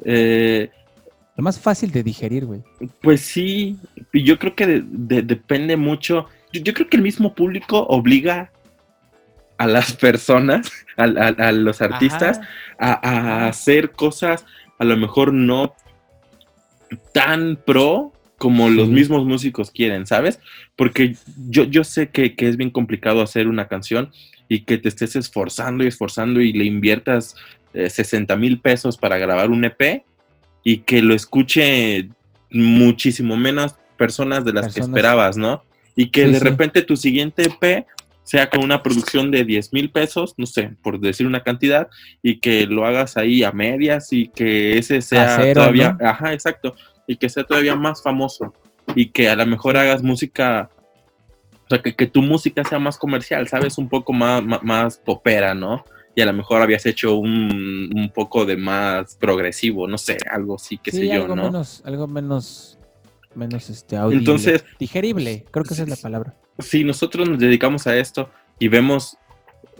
Eh, 0.04 0.70
Lo 1.36 1.42
más 1.42 1.58
fácil 1.60 1.90
de 1.90 2.02
digerir, 2.02 2.44
güey. 2.46 2.62
Pues 3.02 3.20
sí, 3.20 3.76
y 4.12 4.22
yo 4.22 4.38
creo 4.38 4.54
que 4.54 4.66
de- 4.66 4.84
de- 4.86 5.22
depende 5.22 5.76
mucho. 5.76 6.26
Yo, 6.52 6.60
yo 6.62 6.72
creo 6.74 6.88
que 6.88 6.96
el 6.96 7.02
mismo 7.02 7.34
público 7.34 7.80
obliga 7.88 8.52
a 9.58 9.66
las 9.66 9.92
personas, 9.94 10.70
a, 10.96 11.04
a- 11.04 11.48
a 11.48 11.52
los 11.52 11.80
artistas, 11.82 12.40
a, 12.78 12.92
a 13.08 13.48
hacer 13.48 13.90
cosas 13.92 14.44
a 14.78 14.84
lo 14.84 14.96
mejor 14.96 15.32
no 15.32 15.74
tan 17.12 17.56
pro 17.64 18.12
como 18.38 18.68
los 18.68 18.88
mismos 18.88 19.24
músicos 19.24 19.70
quieren, 19.70 20.06
¿sabes? 20.06 20.38
Porque 20.76 21.16
yo, 21.48 21.64
yo 21.64 21.82
sé 21.84 22.08
que, 22.10 22.34
que 22.34 22.48
es 22.48 22.56
bien 22.56 22.70
complicado 22.70 23.22
hacer 23.22 23.48
una 23.48 23.68
canción 23.68 24.10
y 24.48 24.60
que 24.64 24.76
te 24.78 24.88
estés 24.88 25.16
esforzando 25.16 25.84
y 25.84 25.86
esforzando 25.86 26.40
y 26.40 26.52
le 26.52 26.64
inviertas 26.64 27.36
eh, 27.72 27.88
60 27.88 28.36
mil 28.36 28.60
pesos 28.60 28.98
para 28.98 29.16
grabar 29.18 29.50
un 29.50 29.64
EP 29.64 30.04
y 30.64 30.78
que 30.78 31.02
lo 31.02 31.14
escuche 31.14 32.08
muchísimo 32.50 33.36
menos 33.36 33.76
personas 33.96 34.44
de 34.44 34.52
las 34.52 34.74
que 34.74 34.80
esperabas, 34.80 35.36
¿no? 35.36 35.62
Y 35.94 36.10
que 36.10 36.24
Sí, 36.24 36.32
de 36.32 36.38
sí. 36.38 36.44
repente 36.44 36.82
tu 36.82 36.96
siguiente 36.96 37.44
EP 37.44 37.86
sea 38.24 38.48
con 38.48 38.64
una 38.64 38.82
producción 38.82 39.30
de 39.30 39.44
10 39.44 39.72
mil 39.74 39.90
pesos, 39.90 40.34
no 40.38 40.46
sé, 40.46 40.74
por 40.82 40.98
decir 40.98 41.26
una 41.26 41.42
cantidad, 41.42 41.88
y 42.22 42.40
que 42.40 42.66
lo 42.66 42.86
hagas 42.86 43.16
ahí 43.18 43.44
a 43.44 43.52
medias 43.52 44.12
y 44.12 44.28
que 44.28 44.78
ese 44.78 45.02
sea 45.02 45.52
todavía, 45.52 45.96
¿no? 46.00 46.08
ajá, 46.08 46.32
exacto, 46.32 46.74
y 47.06 47.16
que 47.16 47.28
sea 47.28 47.44
todavía 47.44 47.76
más 47.76 48.02
famoso 48.02 48.54
y 48.94 49.10
que 49.10 49.28
a 49.28 49.36
lo 49.36 49.46
mejor 49.46 49.76
hagas 49.76 50.02
música, 50.02 50.70
o 51.52 51.68
sea, 51.68 51.82
que, 51.82 51.94
que 51.94 52.06
tu 52.06 52.22
música 52.22 52.64
sea 52.64 52.78
más 52.78 52.96
comercial, 52.96 53.46
¿sabes? 53.46 53.76
Un 53.76 53.88
poco 53.90 54.12
más, 54.12 54.42
más, 54.42 54.62
más 54.62 54.98
popera, 54.98 55.54
¿no? 55.54 55.84
Y 56.16 56.20
a 56.20 56.26
lo 56.26 56.32
mejor 56.32 56.62
habías 56.62 56.86
hecho 56.86 57.16
un, 57.16 57.90
un 57.94 58.10
poco 58.10 58.44
de 58.46 58.56
más 58.56 59.16
progresivo, 59.16 59.88
no 59.88 59.98
sé, 59.98 60.16
algo 60.30 60.54
así, 60.56 60.78
qué 60.78 60.90
sí, 60.92 60.98
sé 60.98 61.06
yo, 61.08 61.22
algo 61.22 61.34
¿no? 61.36 61.44
menos, 61.44 61.82
algo 61.84 62.06
menos, 62.06 62.78
menos 63.34 63.68
este 63.70 63.96
audible. 63.96 64.20
Entonces- 64.20 64.64
digerible, 64.78 65.44
creo 65.50 65.64
que 65.64 65.74
esa 65.74 65.82
es 65.82 65.88
la 65.88 65.96
palabra. 65.96 66.36
si 66.60 66.84
nosotros 66.84 67.28
nos 67.28 67.38
dedicamos 67.40 67.86
a 67.88 67.96
esto 67.96 68.30
y 68.60 68.68
vemos 68.68 69.16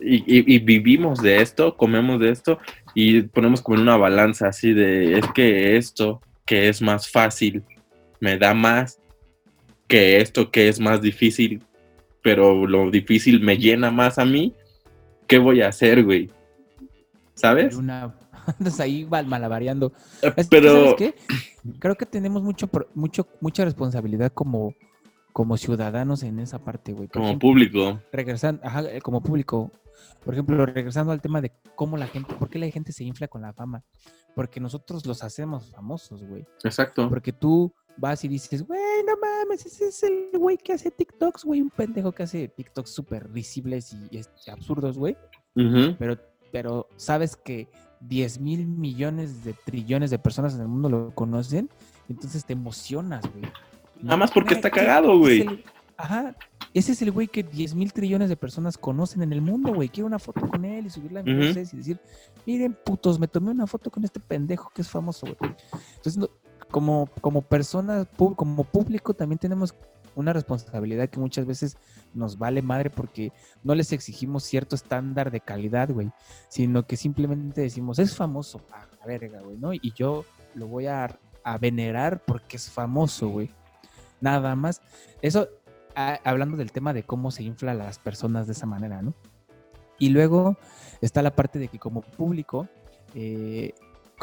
y, 0.03 0.17
y- 0.17 0.55
y 0.57 0.59
vivimos 0.59 1.23
de 1.23 1.41
esto, 1.41 1.77
comemos 1.77 2.19
de 2.19 2.31
esto 2.31 2.59
y 2.97 3.23
ponemos 3.23 3.63
como 3.63 3.77
en 3.77 3.83
una 3.83 3.97
balanza 3.97 4.49
así 4.49 4.73
de 4.73 5.19
es 5.19 5.25
que 5.35 5.77
esto 5.77 6.21
que 6.45 6.69
es 6.69 6.83
más 6.83 7.09
fácil 7.09 7.63
me 8.19 8.37
da 8.37 8.55
más 8.55 8.99
que 9.87 10.17
esto 10.21 10.51
que 10.51 10.67
es 10.69 10.81
más 10.81 11.01
difícil, 11.01 11.63
pero 12.23 12.67
lo 12.67 12.91
difícil 12.91 13.41
me 13.41 13.57
llena 13.57 13.91
más 13.93 14.19
a 14.19 14.25
mí, 14.25 14.53
¿qué 15.27 15.39
voy 15.39 15.61
a 15.63 15.69
hacer, 15.69 16.05
güey? 16.05 16.31
¿Sabes? 17.35 17.77
Una, 17.77 18.15
andas 18.59 18.81
ahí 18.81 19.07
mal- 19.07 19.27
malabareando. 19.27 19.93
Eh, 20.23 20.33
que, 20.35 20.45
¿sabes 20.45 20.49
Pero 20.49 20.97
qué? 20.97 21.15
Creo 21.79 21.95
que 21.97 22.07
tenemos 22.07 22.43
mucho, 22.43 22.69
mucho, 22.95 23.27
mucha 23.41 23.65
responsabilidad 23.65 24.33
como, 24.33 24.75
como 25.33 25.57
ciudadanos 25.57 26.23
en 26.23 26.39
esa 26.39 26.59
parte, 26.59 26.93
güey. 26.93 27.09
Por 27.09 27.15
como 27.15 27.27
ejemplo, 27.27 27.49
público, 27.49 28.01
regresando, 28.13 28.61
ajá, 28.65 28.83
eh, 28.91 29.01
como 29.01 29.23
público, 29.23 29.73
por 30.25 30.35
ejemplo, 30.35 30.65
regresando 30.67 31.13
al 31.13 31.21
tema 31.21 31.41
de 31.41 31.53
cómo 31.75 31.97
la 31.97 32.07
gente, 32.07 32.35
por 32.35 32.49
qué 32.49 32.59
la 32.59 32.69
gente 32.71 32.93
se 32.93 33.05
infla 33.05 33.29
con 33.29 33.43
la 33.43 33.53
fama. 33.53 33.83
Porque 34.35 34.59
nosotros 34.59 35.07
los 35.07 35.23
hacemos 35.23 35.71
famosos, 35.71 36.25
güey. 36.25 36.45
exacto. 36.65 37.09
Porque 37.09 37.33
tú 37.33 37.73
vas 37.97 38.25
y 38.25 38.29
dices, 38.29 38.67
güey, 38.67 38.81
no 39.07 39.13
mames, 39.21 39.65
ese 39.67 39.89
es 39.89 40.03
el 40.03 40.31
güey 40.39 40.57
que 40.57 40.73
hace 40.73 40.91
TikToks, 40.91 41.45
güey, 41.45 41.61
un 41.61 41.71
pendejo 41.71 42.13
que 42.13 42.25
hace 42.25 42.49
TikToks 42.49 42.91
súper 42.91 43.31
risibles 43.33 43.93
y 44.11 44.19
este, 44.19 44.51
absurdos, 44.51 44.99
güey. 44.99 45.17
Pero, 45.55 46.19
pero 46.51 46.89
sabes 46.97 47.37
que 47.37 47.69
10 48.01 48.41
mil 48.41 48.67
millones 48.67 49.45
de 49.45 49.55
trillones 49.65 50.11
de 50.11 50.19
personas 50.19 50.55
en 50.55 50.63
el 50.63 50.69
mundo 50.69 50.89
lo 50.89 51.15
conocen, 51.15 51.71
entonces 52.09 52.45
te 52.45 52.53
emocionas, 52.55 53.25
güey. 53.33 53.45
Nada 54.03 54.17
más 54.17 54.31
porque 54.33 54.55
está 54.55 54.71
cagado, 54.71 55.19
güey. 55.19 55.41
es 55.43 55.47
el- 55.47 55.65
Ajá. 55.97 56.37
Ese 56.75 56.91
es 56.91 57.01
el 57.03 57.13
güey 57.13 57.29
que 57.29 57.45
10 57.45 57.77
mil 57.77 57.93
trillones 57.93 58.29
de 58.29 58.37
personas 58.37 58.77
conocen 58.77 59.23
en 59.23 59.33
el 59.33 59.41
mundo, 59.41 59.73
güey. 59.73 59.89
Quiero 59.89 60.09
una 60.09 60.19
foto 60.19 60.41
con 60.49 60.65
él 60.65 60.87
y 60.87 60.91
subirla 60.91 61.21
en 61.21 61.29
Ujú. 61.29 61.39
redes 61.55 61.73
y 61.73 61.77
decir, 61.77 62.01
miren, 62.45 62.77
putos, 62.85 63.21
me 63.21 63.29
tomé 63.29 63.53
una 63.53 63.69
foto 63.69 63.93
con 63.93 64.03
este 64.03 64.19
pendejo 64.19 64.73
que 64.75 64.83
es 64.83 64.91
famoso, 64.91 65.25
güey. 65.39 65.55
Entonces, 65.97 66.17
no- 66.17 66.29
como, 66.75 67.09
como 67.21 67.43
personas, 67.43 68.09
como 68.35 68.65
público, 68.65 69.15
también 69.15 69.39
tenemos 69.39 69.77
una 70.17 70.33
responsabilidad 70.33 71.09
que 71.09 71.21
muchas 71.21 71.47
veces 71.47 71.77
nos 72.15 72.37
vale 72.37 72.63
madre 72.63 72.91
porque 72.91 73.31
no 73.63 73.77
les 73.77 73.93
exigimos 73.93 74.43
cierto 74.43 74.75
estándar 74.75 75.31
de 75.31 75.39
calidad, 75.39 75.89
güey, 75.91 76.11
sino 76.49 76.85
que 76.85 76.97
simplemente 76.97 77.61
decimos, 77.61 78.01
es 78.01 78.17
famoso, 78.17 78.61
a 78.73 78.89
la 78.99 79.07
verga, 79.07 79.41
güey, 79.41 79.57
¿no? 79.57 79.73
Y 79.73 79.93
yo 79.95 80.25
lo 80.57 80.67
voy 80.67 80.89
a, 80.89 81.17
a 81.45 81.59
venerar 81.59 82.25
porque 82.25 82.57
es 82.57 82.69
famoso, 82.69 83.29
güey. 83.29 83.51
Nada 84.21 84.57
más. 84.57 84.83
Eso, 85.23 85.47
a- 85.95 86.19
hablando 86.25 86.57
del 86.57 86.73
tema 86.73 86.93
de 86.93 87.05
cómo 87.05 87.31
se 87.31 87.45
infla 87.45 87.71
a 87.71 87.75
las 87.75 88.01
personas 88.01 88.49
de 88.49 88.55
esa 88.55 88.67
manera, 88.67 89.01
¿no? 89.01 89.15
Y 90.01 90.09
luego 90.09 90.57
está 91.01 91.23
la 91.23 91.37
parte 91.37 91.61
de 91.61 91.69
que 91.69 91.79
como 91.79 92.01
público, 92.01 92.67
eh, 93.15 93.75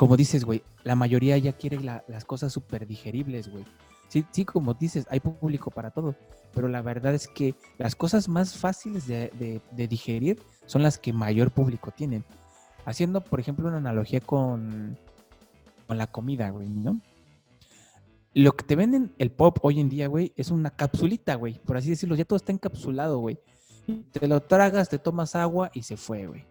como 0.02 0.18
dices, 0.18 0.46
güey, 0.46 0.64
la 0.84 0.96
mayoría 0.96 1.38
ya 1.38 1.54
quiere 1.54 1.80
la- 1.80 2.04
las 2.08 2.26
cosas 2.26 2.52
súper 2.52 2.88
digeribles, 2.88 3.52
güey. 3.52 3.64
Sí, 4.08 4.26
sí, 4.32 4.46
como 4.46 4.74
dices, 4.74 5.06
hay 5.12 5.20
público 5.20 5.70
para 5.70 5.92
todo, 5.92 6.16
pero 6.56 6.68
la 6.68 6.82
verdad 6.82 7.14
es 7.14 7.28
que 7.28 7.54
las 7.78 7.96
cosas 7.96 8.28
más 8.28 8.58
fáciles 8.58 9.06
de, 9.06 9.30
de- 9.38 9.62
de 9.70 9.88
digerir 9.88 10.42
son 10.66 10.82
las 10.82 10.98
que 10.98 11.14
mayor 11.14 11.52
público 11.52 11.92
tienen. 11.92 12.26
Haciendo, 12.84 13.22
por 13.22 13.40
ejemplo, 13.40 13.68
una 13.68 13.78
analogía 13.78 14.22
con, 14.22 14.98
con 15.86 16.00
la 16.00 16.08
comida, 16.08 16.50
güey, 16.50 16.68
¿no? 16.68 17.00
Lo 18.34 18.54
que 18.54 18.64
te 18.66 18.76
venden 18.76 19.14
el 19.20 19.30
pop 19.30 19.60
hoy 19.62 19.80
en 19.80 19.88
día, 19.90 20.08
güey, 20.08 20.34
es 20.36 20.50
una 20.50 20.72
capsulita, 20.72 21.36
güey, 21.36 21.60
por 21.60 21.78
así 21.78 21.92
decirlo, 21.92 22.16
ya 22.16 22.26
todo 22.26 22.38
está 22.38 22.52
encapsulado, 22.52 23.20
güey. 23.20 23.38
Te 24.12 24.28
lo 24.28 24.40
tragas, 24.42 24.90
te 24.90 24.98
tomas 24.98 25.36
agua 25.36 25.70
y 25.76 25.84
se 25.84 25.96
fue, 25.96 26.26
güey. 26.26 26.44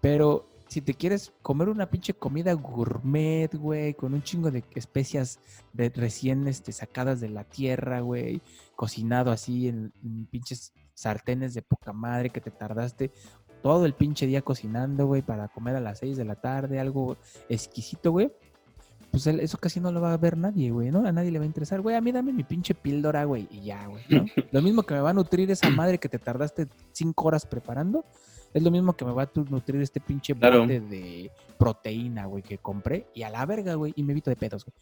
Pero 0.00 0.48
si 0.68 0.82
te 0.82 0.94
quieres 0.94 1.32
comer 1.42 1.68
una 1.68 1.90
pinche 1.90 2.14
comida 2.14 2.52
gourmet, 2.52 3.52
güey, 3.54 3.94
con 3.94 4.14
un 4.14 4.22
chingo 4.22 4.50
de 4.50 4.62
especias 4.74 5.40
de 5.72 5.88
recién 5.88 6.46
este, 6.46 6.72
sacadas 6.72 7.20
de 7.20 7.30
la 7.30 7.44
tierra, 7.44 8.00
güey, 8.00 8.42
cocinado 8.76 9.30
así 9.30 9.68
en, 9.68 9.92
en 10.04 10.26
pinches 10.26 10.72
sartenes 10.94 11.54
de 11.54 11.62
poca 11.62 11.92
madre 11.92 12.30
que 12.30 12.40
te 12.40 12.50
tardaste 12.50 13.12
todo 13.62 13.86
el 13.86 13.94
pinche 13.94 14.26
día 14.26 14.42
cocinando, 14.42 15.06
güey, 15.06 15.22
para 15.22 15.48
comer 15.48 15.76
a 15.76 15.80
las 15.80 15.98
6 15.98 16.16
de 16.16 16.24
la 16.24 16.36
tarde, 16.36 16.78
algo 16.78 17.16
exquisito, 17.48 18.12
güey. 18.12 18.30
Pues 19.10 19.26
eso 19.26 19.56
casi 19.58 19.80
no 19.80 19.90
lo 19.90 20.02
va 20.02 20.12
a 20.12 20.16
ver 20.18 20.36
nadie, 20.36 20.70
güey, 20.70 20.90
¿no? 20.90 21.06
A 21.06 21.12
nadie 21.12 21.30
le 21.30 21.38
va 21.38 21.44
a 21.44 21.46
interesar, 21.46 21.80
güey, 21.80 21.96
a 21.96 22.00
mí 22.00 22.12
dame 22.12 22.32
mi 22.32 22.44
pinche 22.44 22.74
píldora, 22.74 23.24
güey, 23.24 23.48
y 23.50 23.62
ya, 23.62 23.86
güey, 23.86 24.04
¿no? 24.10 24.26
Lo 24.52 24.62
mismo 24.62 24.82
que 24.82 24.94
me 24.94 25.00
va 25.00 25.10
a 25.10 25.14
nutrir 25.14 25.50
esa 25.50 25.70
madre 25.70 25.98
que 25.98 26.08
te 26.08 26.18
tardaste 26.18 26.68
cinco 26.92 27.28
horas 27.28 27.46
preparando, 27.46 28.04
es 28.54 28.62
lo 28.62 28.70
mismo 28.70 28.94
que 28.96 29.04
me 29.04 29.12
va 29.12 29.22
a 29.24 29.30
nutrir 29.50 29.80
este 29.82 30.00
pinche 30.00 30.34
Claro. 30.34 30.62
bote 30.62 30.80
de 30.80 31.30
proteína, 31.58 32.26
güey, 32.26 32.42
que 32.42 32.58
compré, 32.58 33.06
y 33.14 33.22
a 33.22 33.30
la 33.30 33.44
verga, 33.46 33.74
güey, 33.74 33.92
y 33.96 34.02
me 34.02 34.12
evito 34.12 34.30
de 34.30 34.36
pedos, 34.36 34.64
güey, 34.64 34.74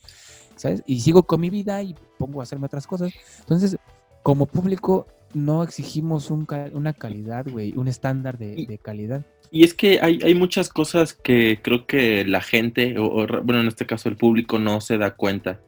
¿sabes? 0.56 0.82
Y 0.86 1.00
sigo 1.00 1.22
con 1.24 1.40
mi 1.40 1.50
vida 1.50 1.82
y 1.82 1.94
pongo 2.18 2.40
a 2.40 2.42
hacerme 2.44 2.66
otras 2.66 2.86
cosas. 2.86 3.12
Entonces, 3.40 3.76
como 4.22 4.46
público, 4.46 5.06
no 5.34 5.62
exigimos 5.62 6.30
un 6.30 6.46
una 6.72 6.92
calidad, 6.92 7.46
güey, 7.50 7.72
un 7.76 7.88
estándar 7.88 8.38
de, 8.38 8.54
Y- 8.60 8.66
de 8.66 8.78
calidad. 8.78 9.24
Y 9.50 9.62
es 9.64 9.74
que 9.74 10.00
hay, 10.00 10.18
hay 10.24 10.34
muchas 10.34 10.68
cosas 10.68 11.12
que 11.14 11.60
creo 11.62 11.86
que 11.86 12.24
la 12.24 12.40
gente, 12.40 12.98
o, 12.98 13.26
bueno, 13.44 13.60
en 13.60 13.68
este 13.68 13.86
caso 13.86 14.08
el 14.08 14.16
público, 14.16 14.58
no 14.58 14.80
se 14.80 14.98
da 14.98 15.14
cuenta. 15.14 15.60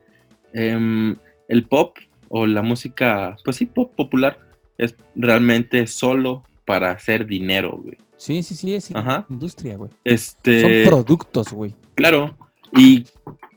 Em, 0.52 1.16
el 1.48 1.64
pop 1.66 1.96
o 2.28 2.46
la 2.46 2.62
música, 2.62 3.37
pues 3.44 3.56
sí, 3.56 3.66
pop 3.66 3.94
popular, 3.94 4.38
es 4.78 4.94
realmente 5.14 5.87
solo 5.87 6.42
para 6.68 6.90
hacer 6.90 7.24
dinero, 7.24 7.81
güey. 7.83 7.96
Sí, 8.18 8.42
sí, 8.42 8.54
sí, 8.54 8.74
es 8.74 8.94
Ajá. 8.94 9.24
industria, 9.31 9.78
güey. 9.78 9.90
Este, 10.04 10.61
Son 10.61 10.72
productos, 10.92 11.50
güey. 11.50 11.74
claro. 11.94 12.37
¿Y 12.74 13.07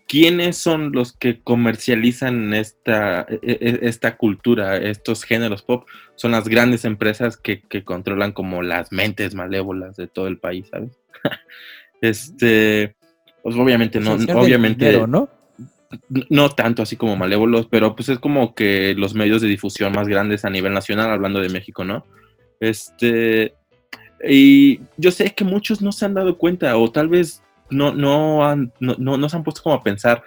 quiénes 0.08 0.58
son 0.58 0.93
los 0.93 1.12
que 1.12 1.41
comercializan 1.41 2.54
esta, 2.54 3.24
e- 3.30 3.40
e- 3.42 3.79
esta 3.81 4.15
cultura, 4.15 4.77
estos 4.77 5.25
géneros 5.25 5.62
pop? 5.62 5.86
Son 6.15 6.31
las 6.31 6.48
grandes 6.48 6.86
empresas 6.86 7.36
que, 7.36 7.60
que 7.60 7.83
controlan 7.83 8.31
como 8.31 8.62
las 8.62 8.94
mentes 8.94 9.36
malévolas 9.36 9.98
de 9.98 10.08
todo 10.08 10.27
el 10.27 10.38
país, 10.38 10.69
¿sabes? 10.71 10.98
este, 12.02 12.96
pues 13.44 13.58
obviamente 13.58 14.00
no, 14.00 14.13
obviamente 14.13 14.86
dinero, 14.86 15.06
¿no? 15.06 15.27
no 16.29 16.48
tanto 16.48 16.81
así 16.81 16.96
como 16.96 17.17
malévolos, 17.17 17.67
pero 17.69 17.94
pues 17.94 18.08
es 18.08 18.19
como 18.19 18.56
que 18.56 18.96
los 18.96 19.15
medios 19.15 19.42
de 19.42 19.50
difusión 19.50 19.92
más 19.92 20.08
grandes 20.08 20.46
a 20.46 20.50
nivel 20.50 20.71
nacional, 20.71 21.12
hablando 21.12 21.42
de 21.42 21.50
México, 21.50 21.83
¿no? 21.83 22.06
Este, 22.62 23.54
y 24.24 24.80
yo 24.96 25.12
sé 25.12 25.34
que 25.34 25.44
muchos 25.44 25.82
no 25.82 25.92
se 25.92 26.06
han 26.06 26.14
dado 26.14 26.38
cuenta, 26.38 26.78
o 26.78 26.90
tal 26.90 27.10
vez 27.10 27.44
no, 27.70 27.94
no, 27.94 28.46
han, 28.46 28.72
no, 28.80 28.96
no, 28.98 29.18
no 29.18 29.28
se 29.28 29.36
han 29.36 29.44
puesto 29.44 29.64
como 29.64 29.76
a 29.76 29.84
pensar, 29.84 30.24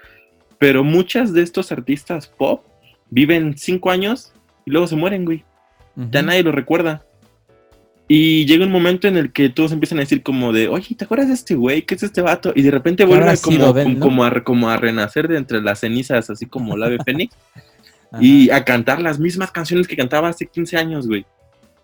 pero 0.59 0.85
muchas 0.85 1.33
de 1.33 1.43
estos 1.43 1.73
artistas 1.73 2.27
pop 2.27 2.65
viven 3.09 3.57
cinco 3.57 3.91
años 3.91 4.33
y 4.67 4.71
luego 4.71 4.87
se 4.87 4.97
mueren, 4.97 5.25
güey. 5.25 5.45
Ya 6.11 6.23
nadie 6.23 6.43
lo 6.43 6.51
recuerda. 6.51 7.05
Y 8.09 8.45
llega 8.47 8.67
un 8.67 8.73
momento 8.73 9.07
en 9.07 9.17
el 9.17 9.33
que 9.33 9.49
todos 9.49 9.73
empiezan 9.73 9.99
a 9.99 10.03
decir 10.03 10.23
como 10.23 10.53
de, 10.53 10.69
oye, 10.69 10.95
¿te 10.95 11.05
acuerdas 11.05 11.29
de 11.29 11.35
este 11.35 11.55
güey? 11.55 11.83
¿Qué 11.83 11.95
es 11.95 12.03
este 12.03 12.21
vato? 12.21 12.53
Y 12.55 12.63
de 12.63 12.71
repente 12.71 13.05
¿Qué 13.05 13.07
vuelve 13.07 13.25
habrá 13.25 13.37
como, 13.41 13.73
de 13.73 13.85
como, 13.85 13.95
no? 13.95 14.01
como 14.01 14.25
a, 14.25 14.45
como 14.45 14.71
a 14.71 14.77
renacer 14.77 15.29
de 15.29 15.39
entre 15.39 15.63
las 15.63 15.81
cenizas, 15.81 16.29
así 16.29 16.47
como 16.47 16.77
la 16.77 16.87
ave 16.87 16.99
fénix, 17.05 17.35
y 18.21 18.51
a 18.51 18.65
cantar 18.65 19.01
las 19.01 19.21
mismas 19.21 19.53
canciones 19.53 19.87
que 19.87 19.97
cantaba 19.97 20.29
hace 20.29 20.47
15 20.47 20.77
años, 20.77 21.07
güey. 21.07 21.25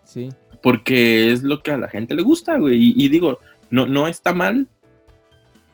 sí. 0.04 0.30
Porque 0.62 1.30
es 1.32 1.42
lo 1.42 1.62
que 1.62 1.70
a 1.72 1.78
la 1.78 1.88
gente 1.88 2.14
le 2.14 2.22
gusta, 2.22 2.58
güey. 2.58 2.76
Y, 2.76 3.04
y 3.04 3.08
digo, 3.08 3.38
no, 3.70 3.86
no 3.86 4.08
está 4.08 4.34
mal, 4.34 4.68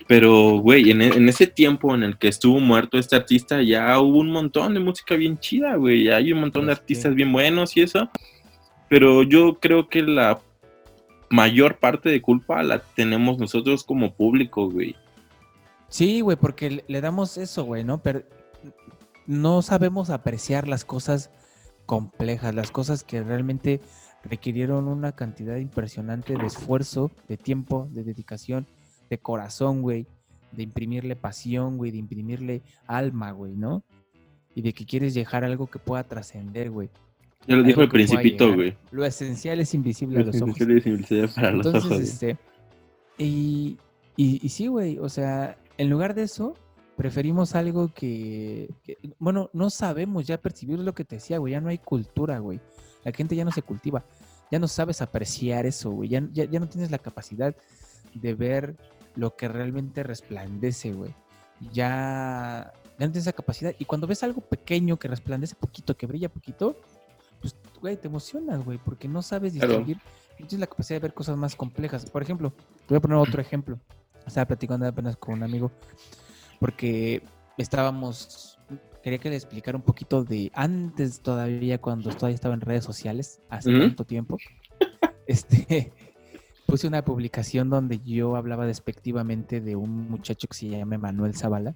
pero, 0.07 0.59
güey, 0.59 0.91
en, 0.91 1.03
e- 1.03 1.17
en 1.17 1.29
ese 1.29 1.47
tiempo 1.49 1.95
en 1.95 2.05
el 2.05 2.17
que 2.17 2.29
estuvo 2.29 2.61
muerto 2.61 2.97
este 2.99 3.17
artista, 3.17 3.61
ya 3.63 3.99
hubo 3.99 4.19
un 4.19 4.31
montón 4.31 4.75
de 4.75 4.81
música 4.81 5.17
bien 5.17 5.39
chida, 5.39 5.75
güey. 5.77 6.09
Hay 6.11 6.33
un 6.33 6.41
montón 6.41 6.63
de 6.63 6.69
Pues 6.69 6.79
artistas 6.79 7.15
bien 7.15 7.33
buenos 7.33 7.77
y 7.77 7.83
eso. 7.83 8.09
Pero 8.89 9.25
yo 9.25 9.59
creo 9.61 9.89
que 9.89 10.03
la 10.03 10.39
mayor 11.29 11.79
parte 11.79 12.09
de 12.09 12.23
culpa 12.23 12.63
la 12.63 12.79
tenemos 12.79 13.39
nosotros 13.39 13.83
como 13.83 14.15
público, 14.15 14.71
güey. 14.71 14.95
Sí, 15.89 16.21
güey, 16.21 16.37
porque 16.37 16.85
le 16.87 17.01
damos 17.01 17.37
eso, 17.37 17.65
güey, 17.65 17.83
¿no? 17.83 17.99
Pero 18.01 18.23
no 19.27 19.61
sabemos 19.63 20.11
apreciar 20.11 20.69
las 20.69 20.85
cosas 20.85 21.31
complejas, 21.85 22.55
las 22.55 22.71
cosas 22.71 23.03
que 23.03 23.23
realmente 23.25 23.81
requirieron 24.29 24.89
una 24.89 25.13
cantidad 25.13 25.57
impresionante 25.57 26.37
de 26.37 26.47
esfuerzo, 26.47 27.11
de 27.29 27.37
tiempo, 27.37 27.89
de 27.93 28.05
dedicación, 28.05 28.67
de 29.11 29.19
corazón, 29.19 29.83
güey, 29.83 30.07
de 30.53 30.63
imprimirle 30.63 31.17
pasión, 31.17 31.77
güey, 31.77 31.91
de 31.91 31.99
imprimirle 31.99 32.63
alma, 32.87 33.31
güey, 33.33 33.55
¿no? 33.57 33.83
Y 34.55 34.63
de 34.63 34.73
que 34.73 34.87
quieres 34.87 35.15
dejar 35.15 35.45
algo 35.45 35.67
que 35.67 35.79
pueda 35.79 36.03
trascender, 36.05 36.71
güey. 36.71 36.89
Ya 37.47 37.57
lo 37.57 37.63
dijo 37.63 37.83
el 37.83 37.89
principito, 37.89 38.53
güey. 38.55 38.77
Lo 38.91 39.05
esencial 39.05 39.61
es 39.61 39.73
invisible 39.75 40.21
a 40.21 40.25
los 40.25 40.41
ojos. 40.43 40.61
Es 40.61 40.87
invisible 40.87 41.29
para 41.29 41.53
los 41.53 41.67
Entonces, 41.67 41.91
ojos. 41.91 42.01
este. 42.03 42.37
Y, 43.19 43.77
y, 44.17 44.41
y 44.45 44.49
sí, 44.49 44.67
güey. 44.67 44.99
O 44.99 45.09
sea, 45.09 45.57
en 45.79 45.89
lugar 45.91 46.15
de 46.15 46.23
eso, 46.25 46.55
preferimos 46.97 47.55
algo 47.55 47.93
que, 47.95 48.69
que- 48.83 48.97
Bueno, 49.19 49.51
no 49.53 49.71
sabemos 49.71 50.27
ya 50.27 50.39
percibir 50.39 50.79
lo 50.81 50.95
que 50.95 51.05
te 51.05 51.17
decía, 51.17 51.39
güey. 51.39 51.53
Ya 51.53 51.61
no 51.61 51.69
hay 51.69 51.79
cultura, 51.79 52.39
güey. 52.41 52.61
La 53.07 53.13
gente 53.13 53.37
ya 53.37 53.45
no 53.45 53.53
se 53.53 53.63
cultiva. 53.63 54.05
Ya 54.51 54.59
no 54.59 54.69
sabes 54.69 55.01
apreciar 55.01 55.65
eso, 55.67 55.91
güey. 55.91 56.09
Ya, 56.09 56.23
ya, 56.33 56.45
ya 56.45 56.61
no 56.61 56.69
tienes 56.69 56.91
la 56.91 56.99
capacidad 56.99 57.55
de 58.15 58.35
ver 58.35 58.77
lo 59.15 59.37
que 59.37 59.49
realmente 59.49 60.03
resplandece, 60.03 60.93
güey. 60.93 61.15
Ya, 61.73 62.73
ya 62.99 63.07
no 63.07 63.13
tienes 63.13 63.23
esa 63.29 63.33
capacidad. 63.33 63.75
Y 63.79 63.85
cuando 63.85 64.07
ves 64.07 64.23
algo 64.23 64.41
pequeño 64.41 64.99
que 64.99 65.09
resplandece 65.09 65.55
poquito, 65.55 65.97
que 65.97 66.07
brilla 66.07 66.29
poquito, 66.29 66.77
pues, 67.41 67.57
güey, 67.81 67.97
te 67.97 68.09
emocionas, 68.09 68.65
güey, 68.65 68.79
porque 68.79 69.09
no 69.09 69.23
sabes 69.23 69.55
distinguir 69.55 69.99
no 70.39 70.47
tienes 70.47 70.61
la 70.61 70.67
capacidad 70.67 70.97
de 70.97 71.01
ver 71.01 71.15
cosas 71.15 71.37
más 71.37 71.57
complejas. 71.57 72.09
Por 72.11 72.23
ejemplo, 72.23 72.51
te 72.51 72.89
voy 72.89 72.99
a 72.99 73.01
poner 73.01 73.17
otro 73.17 73.41
ejemplo. 73.41 73.79
Estaba 74.27 74.47
platicando 74.47 74.87
apenas 74.87 75.17
con 75.17 75.35
un 75.35 75.43
amigo 75.43 75.71
porque 76.59 77.23
estábamos, 77.57 78.56
quería 79.07 79.21
que 79.21 79.31
le 79.31 79.37
explicara 79.37 79.79
un 79.79 79.85
poquito 79.85 80.25
de 80.25 80.51
antes 80.53 81.21
todavía, 81.21 81.79
cuando 81.79 82.11
todavía 82.11 82.35
estaba 82.35 82.55
en 82.55 82.61
redes 82.61 82.83
sociales, 82.83 83.41
hace 83.49 83.71
tanto 83.71 84.05
tiempo. 84.05 84.37
Este, 85.29 85.93
puse 86.67 86.87
una 86.87 87.05
publicación 87.05 87.69
donde 87.69 88.01
yo 88.01 88.37
hablaba 88.37 88.65
despectivamente 88.65 89.61
de 89.61 89.75
un 89.75 90.09
muchacho 90.09 90.47
que 90.47 90.57
se 90.57 90.69
llama 90.69 90.99
Manuel 90.99 91.35
Zavala, 91.35 91.75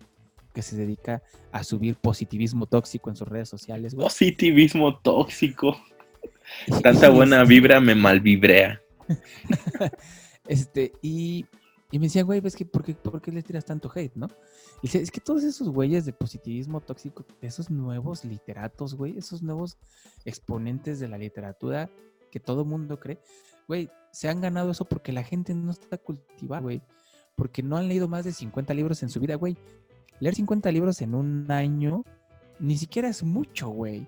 que 0.55 0.63
se 0.63 0.77
dedica 0.77 1.23
a 1.51 1.65
subir 1.65 1.97
positivismo 1.97 2.67
tóxico 2.67 3.11
en 3.11 3.17
sus 3.17 3.27
redes 3.27 3.49
sociales. 3.49 3.95
güey. 3.95 4.07
Positivismo 4.07 4.99
tóxico. 4.99 5.77
Tanta 6.83 7.11
buena 7.11 7.43
este- 7.43 7.55
vibra 7.55 7.81
me 7.81 7.95
malvibrea. 7.97 8.81
Este, 10.47 10.93
y, 11.03 11.47
y 11.91 11.99
me 11.99 12.07
decía, 12.07 12.23
güey, 12.23 12.41
¿ves 12.41 12.55
que 12.55 12.65
por 12.65 12.85
qué, 12.85 12.95
por 12.95 13.21
qué 13.21 13.33
le 13.33 13.43
tiras 13.43 13.65
tanto 13.65 13.91
hate, 13.93 14.15
no? 14.15 14.29
Y 14.79 14.83
dice, 14.83 15.01
es 15.01 15.11
que 15.11 15.21
todos 15.21 15.43
esos 15.43 15.69
güeyes 15.69 16.05
de 16.05 16.13
positivismo 16.13 16.81
tóxico, 16.81 17.25
esos 17.41 17.71
nuevos 17.71 18.25
literatos, 18.25 18.95
güey, 18.95 19.19
esos 19.19 19.43
nuevos 19.43 19.77
exponentes 20.25 21.01
de 21.01 21.09
la 21.09 21.19
literatura 21.19 21.91
que 22.31 22.39
todo 22.39 22.65
mundo 22.65 23.01
cree, 23.01 23.19
güey, 23.67 23.91
se 24.13 24.29
han 24.29 24.41
ganado 24.41 24.71
eso 24.71 24.85
porque 24.85 25.13
la 25.13 25.25
gente 25.25 25.55
no 25.55 25.73
está 25.73 25.99
cultivada, 25.99 26.63
güey. 26.63 26.81
Porque 27.35 27.63
no 27.63 27.77
han 27.77 27.89
leído 27.89 28.07
más 28.07 28.25
de 28.25 28.33
50 28.33 28.75
libros 28.75 29.03
en 29.03 29.09
su 29.09 29.19
vida, 29.19 29.35
güey. 29.35 29.57
Leer 30.21 30.35
50 30.35 30.71
libros 30.73 31.01
en 31.01 31.15
un 31.15 31.51
año 31.51 32.05
ni 32.61 32.77
siquiera 32.77 33.09
es 33.09 33.23
mucho, 33.23 33.69
güey. 33.69 34.07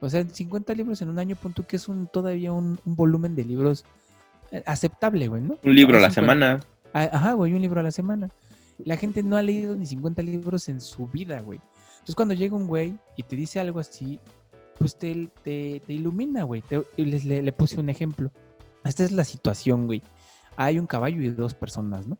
O 0.00 0.10
sea, 0.10 0.26
50 0.28 0.74
libros 0.74 1.00
en 1.00 1.08
un 1.08 1.18
año, 1.18 1.36
punto 1.36 1.66
que 1.66 1.76
es 1.76 1.88
un 1.88 2.08
todavía 2.08 2.52
un, 2.52 2.80
un 2.84 2.96
volumen 2.96 3.36
de 3.36 3.44
libros 3.44 3.84
eh, 4.50 4.62
aceptable, 4.66 5.28
güey, 5.28 5.42
¿no? 5.42 5.58
Un 5.62 5.74
libro 5.74 5.96
a 5.96 6.00
la 6.00 6.10
semana. 6.10 6.60
Ajá, 6.92 7.32
güey, 7.34 7.54
un 7.54 7.62
libro 7.62 7.80
a 7.80 7.82
la 7.82 7.90
semana. 7.90 8.28
La 8.78 8.96
gente 8.96 9.22
no 9.22 9.36
ha 9.36 9.42
leído 9.42 9.76
ni 9.76 9.86
50 9.86 10.22
libros 10.22 10.68
en 10.68 10.80
su 10.80 11.06
vida, 11.06 11.40
güey. 11.40 11.60
Entonces 11.92 12.14
cuando 12.14 12.34
llega 12.34 12.56
un 12.56 12.66
güey 12.66 12.98
y 13.16 13.22
te 13.22 13.36
dice 13.36 13.60
algo 13.60 13.80
así, 13.80 14.18
pues 14.78 14.96
te, 14.96 15.28
te, 15.44 15.80
ilumina, 15.88 16.42
güey. 16.44 16.62
Te- 16.62 16.84
les, 16.96 17.24
le, 17.24 17.42
le 17.42 17.52
puse 17.52 17.78
un 17.78 17.88
ejemplo. 17.88 18.30
Esta 18.84 19.04
es 19.04 19.12
la 19.12 19.24
situación, 19.24 19.86
güey. 19.86 20.02
Hay 20.56 20.78
un 20.78 20.86
caballo 20.86 21.22
y 21.22 21.30
dos 21.30 21.54
personas, 21.54 22.06
¿no? 22.06 22.18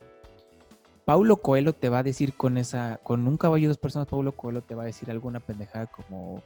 Paulo 1.04 1.38
Coelho 1.38 1.72
te 1.72 1.88
va 1.88 1.98
a 1.98 2.02
decir 2.02 2.34
con 2.34 2.56
esa, 2.56 3.00
con 3.02 3.26
un 3.26 3.36
caballo 3.36 3.64
y 3.64 3.68
dos 3.68 3.78
personas, 3.78 4.06
Paulo 4.06 4.32
Coelho 4.32 4.62
te 4.62 4.74
va 4.76 4.84
a 4.84 4.86
decir 4.86 5.10
alguna 5.10 5.40
pendejada 5.40 5.86
como 5.86 6.42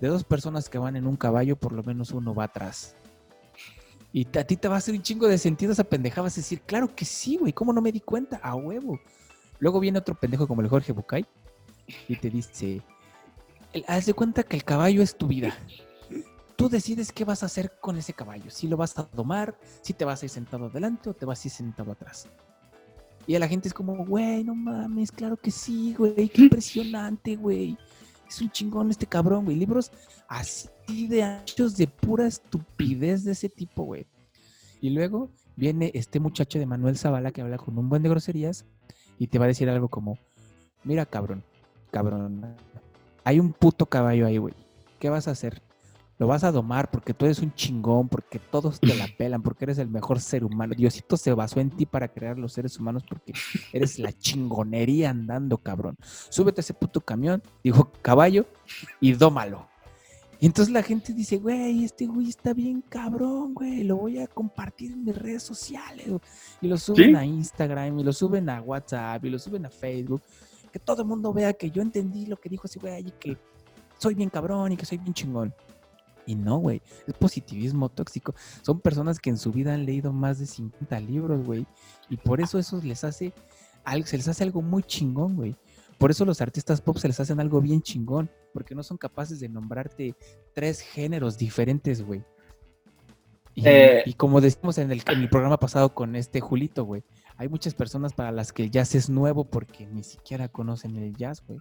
de 0.00 0.08
dos 0.08 0.24
personas 0.24 0.68
que 0.68 0.78
van 0.78 0.96
en 0.96 1.06
un 1.06 1.16
caballo, 1.16 1.56
por 1.56 1.72
lo 1.72 1.82
menos 1.82 2.12
uno 2.12 2.34
va 2.34 2.44
atrás. 2.44 2.96
Y 4.16 4.26
a 4.38 4.46
ti 4.46 4.56
te 4.56 4.66
va 4.66 4.76
a 4.76 4.78
hacer 4.78 4.94
un 4.94 5.02
chingo 5.02 5.28
de 5.28 5.36
sentido 5.36 5.72
esa 5.72 5.84
pendeja. 5.84 6.22
Vas 6.22 6.32
a 6.32 6.40
decir, 6.40 6.62
claro 6.62 6.96
que 6.96 7.04
sí, 7.04 7.36
güey. 7.36 7.52
¿Cómo 7.52 7.74
no 7.74 7.82
me 7.82 7.92
di 7.92 8.00
cuenta? 8.00 8.38
A 8.42 8.54
huevo. 8.54 8.98
Luego 9.58 9.78
viene 9.78 9.98
otro 9.98 10.14
pendejo 10.14 10.48
como 10.48 10.62
el 10.62 10.68
Jorge 10.68 10.92
Bucay 10.92 11.26
y 12.08 12.16
te 12.16 12.30
dice, 12.30 12.80
haz 13.86 14.06
de 14.06 14.14
cuenta 14.14 14.42
que 14.42 14.56
el 14.56 14.64
caballo 14.64 15.02
es 15.02 15.18
tu 15.18 15.26
vida. 15.26 15.54
Tú 16.56 16.70
decides 16.70 17.12
qué 17.12 17.26
vas 17.26 17.42
a 17.42 17.46
hacer 17.46 17.78
con 17.78 17.98
ese 17.98 18.14
caballo. 18.14 18.50
Si 18.50 18.66
lo 18.66 18.78
vas 18.78 18.98
a 18.98 19.02
domar, 19.02 19.54
si 19.82 19.92
te 19.92 20.06
vas 20.06 20.22
a 20.22 20.24
ir 20.24 20.30
sentado 20.30 20.64
adelante 20.64 21.10
o 21.10 21.12
te 21.12 21.26
vas 21.26 21.44
a 21.44 21.48
ir 21.48 21.52
sentado 21.52 21.92
atrás. 21.92 22.26
Y 23.26 23.34
a 23.34 23.38
la 23.38 23.48
gente 23.48 23.68
es 23.68 23.74
como, 23.74 24.02
güey, 24.02 24.44
no 24.44 24.54
mames, 24.54 25.12
claro 25.12 25.36
que 25.36 25.50
sí, 25.50 25.94
güey. 25.94 26.30
Qué 26.30 26.40
impresionante, 26.40 27.36
güey. 27.36 27.76
Es 28.28 28.40
un 28.40 28.50
chingón 28.50 28.90
este 28.90 29.06
cabrón, 29.06 29.44
güey. 29.44 29.56
Libros 29.56 29.92
así 30.28 31.06
de 31.06 31.22
anchos 31.22 31.76
de 31.76 31.86
pura 31.86 32.26
estupidez 32.26 33.24
de 33.24 33.32
ese 33.32 33.48
tipo, 33.48 33.84
güey. 33.84 34.06
Y 34.80 34.90
luego 34.90 35.30
viene 35.56 35.90
este 35.94 36.20
muchacho 36.20 36.58
de 36.58 36.66
Manuel 36.66 36.98
Zavala 36.98 37.32
que 37.32 37.40
habla 37.40 37.58
con 37.58 37.78
un 37.78 37.88
buen 37.88 38.02
de 38.02 38.08
groserías 38.08 38.64
y 39.18 39.28
te 39.28 39.38
va 39.38 39.46
a 39.46 39.48
decir 39.48 39.68
algo 39.70 39.88
como, 39.88 40.18
mira 40.84 41.06
cabrón, 41.06 41.42
cabrón, 41.90 42.54
hay 43.24 43.40
un 43.40 43.52
puto 43.52 43.86
caballo 43.86 44.26
ahí, 44.26 44.36
güey. 44.36 44.54
¿Qué 45.00 45.08
vas 45.08 45.28
a 45.28 45.32
hacer? 45.32 45.62
Lo 46.18 46.26
vas 46.26 46.44
a 46.44 46.52
domar 46.52 46.90
porque 46.90 47.12
tú 47.12 47.26
eres 47.26 47.40
un 47.40 47.52
chingón, 47.54 48.08
porque 48.08 48.38
todos 48.38 48.80
te 48.80 48.94
la 48.94 49.06
pelan, 49.18 49.42
porque 49.42 49.66
eres 49.66 49.78
el 49.78 49.88
mejor 49.88 50.20
ser 50.20 50.44
humano. 50.44 50.74
Diosito 50.74 51.16
se 51.16 51.32
basó 51.32 51.60
en 51.60 51.70
ti 51.70 51.84
para 51.84 52.08
crear 52.08 52.38
los 52.38 52.52
seres 52.52 52.78
humanos 52.78 53.04
porque 53.08 53.32
eres 53.72 53.98
la 53.98 54.12
chingonería 54.12 55.10
andando, 55.10 55.58
cabrón. 55.58 55.96
Súbete 56.00 56.60
a 56.60 56.62
ese 56.62 56.74
puto 56.74 57.00
camión, 57.00 57.42
dijo 57.62 57.92
caballo, 58.02 58.46
y 59.00 59.12
dómalo. 59.12 59.68
Y 60.38 60.46
entonces 60.46 60.72
la 60.72 60.82
gente 60.82 61.14
dice, 61.14 61.38
güey, 61.38 61.84
este 61.84 62.06
güey 62.06 62.28
está 62.28 62.52
bien 62.52 62.82
cabrón, 62.82 63.54
güey, 63.54 63.84
lo 63.84 63.96
voy 63.96 64.18
a 64.18 64.26
compartir 64.26 64.92
en 64.92 65.04
mis 65.04 65.16
redes 65.16 65.42
sociales. 65.42 66.08
güey". 66.08 66.20
Y 66.60 66.68
lo 66.68 66.76
suben 66.76 67.10
¿Sí? 67.10 67.16
a 67.16 67.24
Instagram, 67.24 67.98
y 67.98 68.04
lo 68.04 68.12
suben 68.12 68.48
a 68.50 68.60
WhatsApp, 68.60 69.24
y 69.24 69.30
lo 69.30 69.38
suben 69.38 69.64
a 69.66 69.70
Facebook. 69.70 70.22
Que 70.70 70.78
todo 70.78 71.02
el 71.02 71.08
mundo 71.08 71.32
vea 71.32 71.54
que 71.54 71.70
yo 71.70 71.80
entendí 71.80 72.26
lo 72.26 72.36
que 72.36 72.50
dijo 72.50 72.66
ese 72.66 72.78
güey 72.78 73.08
y 73.08 73.10
que 73.12 73.38
soy 73.98 74.14
bien 74.14 74.28
cabrón 74.28 74.72
y 74.72 74.76
que 74.76 74.84
soy 74.84 74.98
bien 74.98 75.14
chingón. 75.14 75.54
Y 76.26 76.34
no, 76.34 76.58
güey, 76.58 76.82
es 77.06 77.14
positivismo 77.14 77.88
tóxico. 77.88 78.34
Son 78.62 78.80
personas 78.80 79.20
que 79.20 79.30
en 79.30 79.38
su 79.38 79.52
vida 79.52 79.74
han 79.74 79.86
leído 79.86 80.12
más 80.12 80.38
de 80.38 80.46
50 80.46 80.98
libros, 81.00 81.44
güey. 81.44 81.66
Y 82.10 82.16
por 82.16 82.40
eso 82.40 82.58
eso 82.58 82.80
les 82.82 83.04
hace, 83.04 83.32
algo, 83.84 84.06
se 84.06 84.16
les 84.16 84.26
hace 84.28 84.42
algo 84.42 84.60
muy 84.60 84.82
chingón, 84.82 85.36
güey. 85.36 85.56
Por 85.98 86.10
eso 86.10 86.24
los 86.24 86.40
artistas 86.42 86.80
pop 86.80 86.98
se 86.98 87.08
les 87.08 87.18
hacen 87.20 87.40
algo 87.40 87.60
bien 87.60 87.80
chingón, 87.80 88.28
porque 88.52 88.74
no 88.74 88.82
son 88.82 88.98
capaces 88.98 89.40
de 89.40 89.48
nombrarte 89.48 90.14
tres 90.52 90.80
géneros 90.80 91.38
diferentes, 91.38 92.02
güey. 92.04 92.22
Y, 93.54 93.66
Eh. 93.66 94.02
y 94.04 94.12
como 94.14 94.42
decimos 94.42 94.76
en 94.76 94.90
el, 94.92 95.02
en 95.06 95.20
el 95.22 95.30
programa 95.30 95.58
pasado 95.58 95.94
con 95.94 96.14
este 96.14 96.40
Julito, 96.40 96.84
güey, 96.84 97.02
hay 97.38 97.48
muchas 97.48 97.74
personas 97.74 98.12
para 98.12 98.32
las 98.32 98.52
que 98.52 98.64
el 98.64 98.70
jazz 98.70 98.94
es 98.94 99.08
nuevo 99.08 99.44
porque 99.44 99.86
ni 99.86 100.02
siquiera 100.02 100.48
conocen 100.48 100.96
el 100.96 101.16
jazz, 101.16 101.42
güey. 101.46 101.58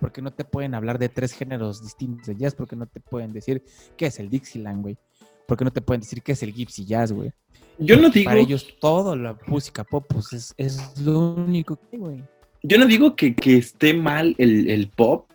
Porque 0.00 0.22
no 0.22 0.32
te 0.32 0.44
pueden 0.44 0.74
hablar 0.74 0.98
de 0.98 1.08
tres 1.08 1.32
géneros 1.32 1.82
distintos 1.82 2.26
de 2.26 2.36
jazz, 2.36 2.54
porque 2.54 2.74
no 2.76 2.86
te 2.86 3.00
pueden 3.00 3.32
decir 3.32 3.62
qué 3.96 4.06
es 4.06 4.18
el 4.18 4.30
Dixieland, 4.30 4.82
güey. 4.82 4.96
Porque 5.46 5.64
no 5.64 5.70
te 5.72 5.80
pueden 5.80 6.00
decir 6.00 6.22
qué 6.22 6.32
es 6.32 6.42
el 6.42 6.52
Gypsy 6.54 6.84
Jazz, 6.86 7.10
güey. 7.12 7.32
Yo 7.78 7.96
no 7.96 8.08
digo, 8.08 8.26
Para 8.30 8.40
ellos 8.40 8.66
todo 8.80 9.16
la 9.16 9.36
música 9.46 9.82
pop 9.84 10.04
pues, 10.08 10.32
es, 10.32 10.54
es 10.56 11.00
lo 11.00 11.34
único 11.34 11.76
que, 11.90 11.96
güey. 11.96 12.22
yo 12.62 12.78
no 12.78 12.86
digo 12.86 13.16
que, 13.16 13.34
que 13.34 13.56
esté 13.56 13.92
mal 13.94 14.34
el, 14.38 14.70
el 14.70 14.88
pop. 14.88 15.28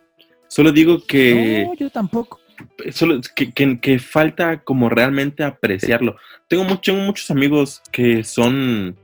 Solo 0.48 0.72
digo 0.72 1.04
que 1.06 1.66
No, 1.68 1.74
yo 1.74 1.90
tampoco. 1.90 2.40
solo 2.92 3.20
que, 3.36 3.52
que- 3.52 3.80
que 3.82 4.00
falta 4.00 4.64
como 4.64 4.88
realmente 4.90 5.44
apreciarlo. 5.44 6.16
Tengo, 6.48 6.64
mucho, 6.64 6.94
tengo 6.94 7.02
muchos 7.04 7.30
amigos 7.32 7.82
que 7.92 8.24
son, 8.24 8.96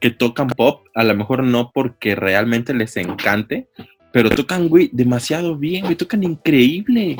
que 0.00 0.10
tocan 0.10 0.48
pop, 0.48 0.86
a 0.94 1.02
lo 1.04 1.14
mejor 1.16 1.44
no 1.44 1.70
porque 1.72 2.14
realmente 2.14 2.74
les 2.74 2.96
encante, 2.98 3.68
pero 4.12 4.30
tocan, 4.30 4.68
güey, 4.68 4.90
demasiado 4.92 5.56
bien, 5.56 5.84
güey, 5.84 5.96
tocan 5.96 6.22
increíble. 6.22 7.16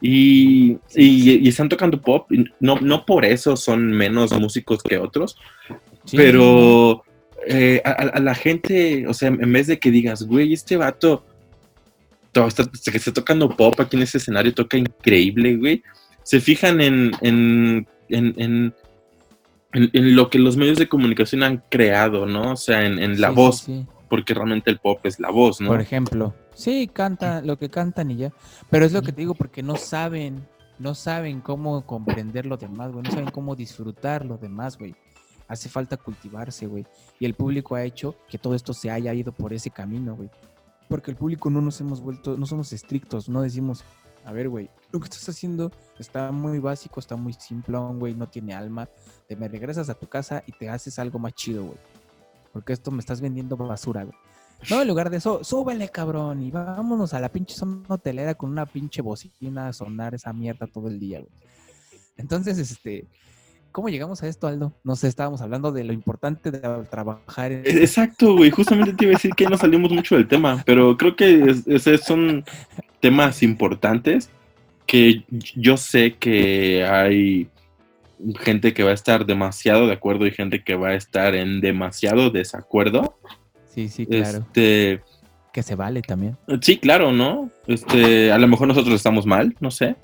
Y, 0.00 0.72
y- 0.94 1.38
y 1.44 1.48
están 1.48 1.68
tocando 1.68 2.00
pop, 2.00 2.30
no, 2.60 2.78
no 2.80 3.06
por 3.06 3.24
eso 3.24 3.56
son 3.56 3.86
menos 3.90 4.38
músicos 4.38 4.82
que 4.82 4.98
otros, 4.98 5.36
Sí, 6.04 6.16
pero 6.16 7.02
eh, 7.48 7.80
a, 7.84 8.20
la 8.20 8.34
gente, 8.34 9.06
o 9.08 9.14
sea, 9.14 9.28
en 9.28 9.52
vez 9.52 9.66
de 9.66 9.78
que 9.78 9.90
digas, 9.90 10.22
güey, 10.24 10.52
este 10.52 10.76
vato 10.76 11.24
to- 12.32 12.46
está, 12.46 12.64
que 12.90 12.96
está 12.98 13.12
tocando 13.12 13.48
pop 13.48 13.74
aquí 13.80 13.96
en 13.96 14.02
ese 14.02 14.18
escenario, 14.18 14.54
toca 14.54 14.76
increíble, 14.76 15.56
güey. 15.56 15.82
Se 16.22 16.40
fijan 16.40 16.80
en, 16.80 17.12
en, 17.22 17.86
en, 18.08 18.34
en- 18.36 18.74
lo 20.14 20.30
que 20.30 20.38
los 20.38 20.56
medios 20.56 20.78
de 20.78 20.88
comunicación 20.88 21.42
han 21.42 21.62
creado, 21.70 22.26
¿no? 22.26 22.52
O 22.52 22.56
sea, 22.56 22.84
en, 22.86 23.20
la 23.20 23.28
sí, 23.30 23.34
voz, 23.34 23.58
sí. 23.60 23.84
Porque 24.08 24.34
realmente 24.34 24.70
el 24.70 24.78
pop 24.78 25.00
es 25.04 25.18
la 25.18 25.30
voz, 25.30 25.60
¿no? 25.60 25.68
Por 25.68 25.80
ejemplo, 25.80 26.34
sí, 26.54 26.88
canta 26.88 27.42
lo 27.42 27.58
que 27.58 27.68
cantan 27.68 28.10
y 28.10 28.16
ya. 28.16 28.32
Pero 28.70 28.86
es 28.86 28.92
lo 28.92 29.02
que 29.02 29.12
te 29.12 29.22
digo, 29.22 29.34
porque 29.34 29.62
no 29.62 29.76
saben, 29.76 30.46
no 30.78 30.94
saben 30.94 31.40
cómo 31.40 31.84
comprender 31.86 32.46
lo 32.46 32.56
demás, 32.56 32.92
güey. 32.92 33.02
No 33.04 33.10
saben 33.10 33.30
cómo 33.30 33.56
disfrutar 33.56 34.24
lo 34.24 34.38
demás, 34.38 34.78
güey. 34.78 34.94
Hace 35.48 35.68
falta 35.68 35.96
cultivarse, 35.96 36.66
güey. 36.66 36.86
Y 37.18 37.24
el 37.24 37.34
público 37.34 37.74
ha 37.74 37.84
hecho 37.84 38.16
que 38.28 38.38
todo 38.38 38.54
esto 38.54 38.72
se 38.72 38.90
haya 38.90 39.12
ido 39.14 39.32
por 39.32 39.52
ese 39.52 39.70
camino, 39.70 40.16
güey. 40.16 40.30
Porque 40.88 41.10
el 41.10 41.16
público 41.16 41.50
no 41.50 41.60
nos 41.60 41.80
hemos 41.80 42.00
vuelto, 42.00 42.36
no 42.36 42.46
somos 42.46 42.72
estrictos, 42.72 43.28
no 43.28 43.42
decimos, 43.42 43.84
a 44.24 44.32
ver, 44.32 44.48
güey, 44.48 44.70
lo 44.92 45.00
que 45.00 45.04
estás 45.04 45.28
haciendo 45.28 45.72
está 45.98 46.30
muy 46.30 46.58
básico, 46.58 47.00
está 47.00 47.16
muy 47.16 47.32
simplón, 47.32 47.98
güey, 47.98 48.14
no 48.14 48.28
tiene 48.28 48.54
alma. 48.54 48.88
Te 49.28 49.36
me 49.36 49.48
regresas 49.48 49.88
a 49.88 49.94
tu 49.94 50.08
casa 50.08 50.42
y 50.46 50.52
te 50.52 50.68
haces 50.68 50.98
algo 50.98 51.18
más 51.18 51.32
chido, 51.34 51.64
güey. 51.64 51.78
Porque 52.56 52.72
esto 52.72 52.90
me 52.90 53.00
estás 53.00 53.20
vendiendo 53.20 53.54
basura, 53.54 54.04
güey. 54.04 54.16
No, 54.70 54.80
en 54.80 54.88
lugar 54.88 55.10
de 55.10 55.18
eso, 55.18 55.44
súbele, 55.44 55.90
cabrón, 55.90 56.42
y 56.42 56.50
vámonos 56.50 57.12
a 57.12 57.20
la 57.20 57.28
pinche 57.28 57.54
zona 57.54 57.82
hotelera 57.86 58.34
con 58.34 58.48
una 58.50 58.64
pinche 58.64 59.02
bocina 59.02 59.68
a 59.68 59.72
sonar 59.74 60.14
esa 60.14 60.32
mierda 60.32 60.66
todo 60.66 60.88
el 60.88 60.98
día, 60.98 61.18
güey. 61.18 61.30
Entonces, 62.16 62.56
este, 62.58 63.04
¿cómo 63.72 63.90
llegamos 63.90 64.22
a 64.22 64.28
esto, 64.28 64.46
Aldo? 64.46 64.72
No 64.82 64.96
sé, 64.96 65.08
estábamos 65.08 65.42
hablando 65.42 65.70
de 65.70 65.84
lo 65.84 65.92
importante 65.92 66.50
de 66.50 66.60
trabajar 66.90 67.52
en... 67.52 67.66
E- 67.66 67.82
Exacto, 67.82 68.34
güey. 68.34 68.50
Justamente 68.50 68.94
te 68.94 69.04
iba 69.04 69.12
a 69.12 69.18
decir 69.18 69.32
que 69.34 69.44
no 69.44 69.58
salimos 69.58 69.92
mucho 69.92 70.14
del 70.16 70.26
tema, 70.26 70.62
pero 70.64 70.96
creo 70.96 71.14
que 71.14 71.60
es- 71.66 72.00
son 72.00 72.42
temas 73.00 73.42
importantes 73.42 74.30
que 74.86 75.26
yo 75.54 75.76
sé 75.76 76.14
que 76.16 76.86
hay 76.86 77.50
gente 78.40 78.72
que 78.74 78.82
va 78.82 78.90
a 78.90 78.94
estar 78.94 79.26
demasiado 79.26 79.86
de 79.86 79.92
acuerdo 79.92 80.26
y 80.26 80.30
gente 80.30 80.62
que 80.64 80.74
va 80.74 80.88
a 80.88 80.94
estar 80.94 81.34
en 81.34 81.60
demasiado 81.60 82.30
desacuerdo. 82.30 83.18
Sí, 83.74 83.88
sí, 83.88 84.06
claro. 84.06 84.38
Este, 84.38 85.02
Que 85.52 85.62
se 85.62 85.74
vale 85.74 86.00
también. 86.02 86.36
sí, 86.62 86.78
claro, 86.78 87.12
¿no? 87.12 87.50
Este, 87.66 88.32
a 88.32 88.38
lo 88.38 88.48
mejor 88.48 88.68
nosotros 88.68 88.94
estamos 88.94 89.26
mal, 89.26 89.54
no 89.60 89.70
sé, 89.70 89.96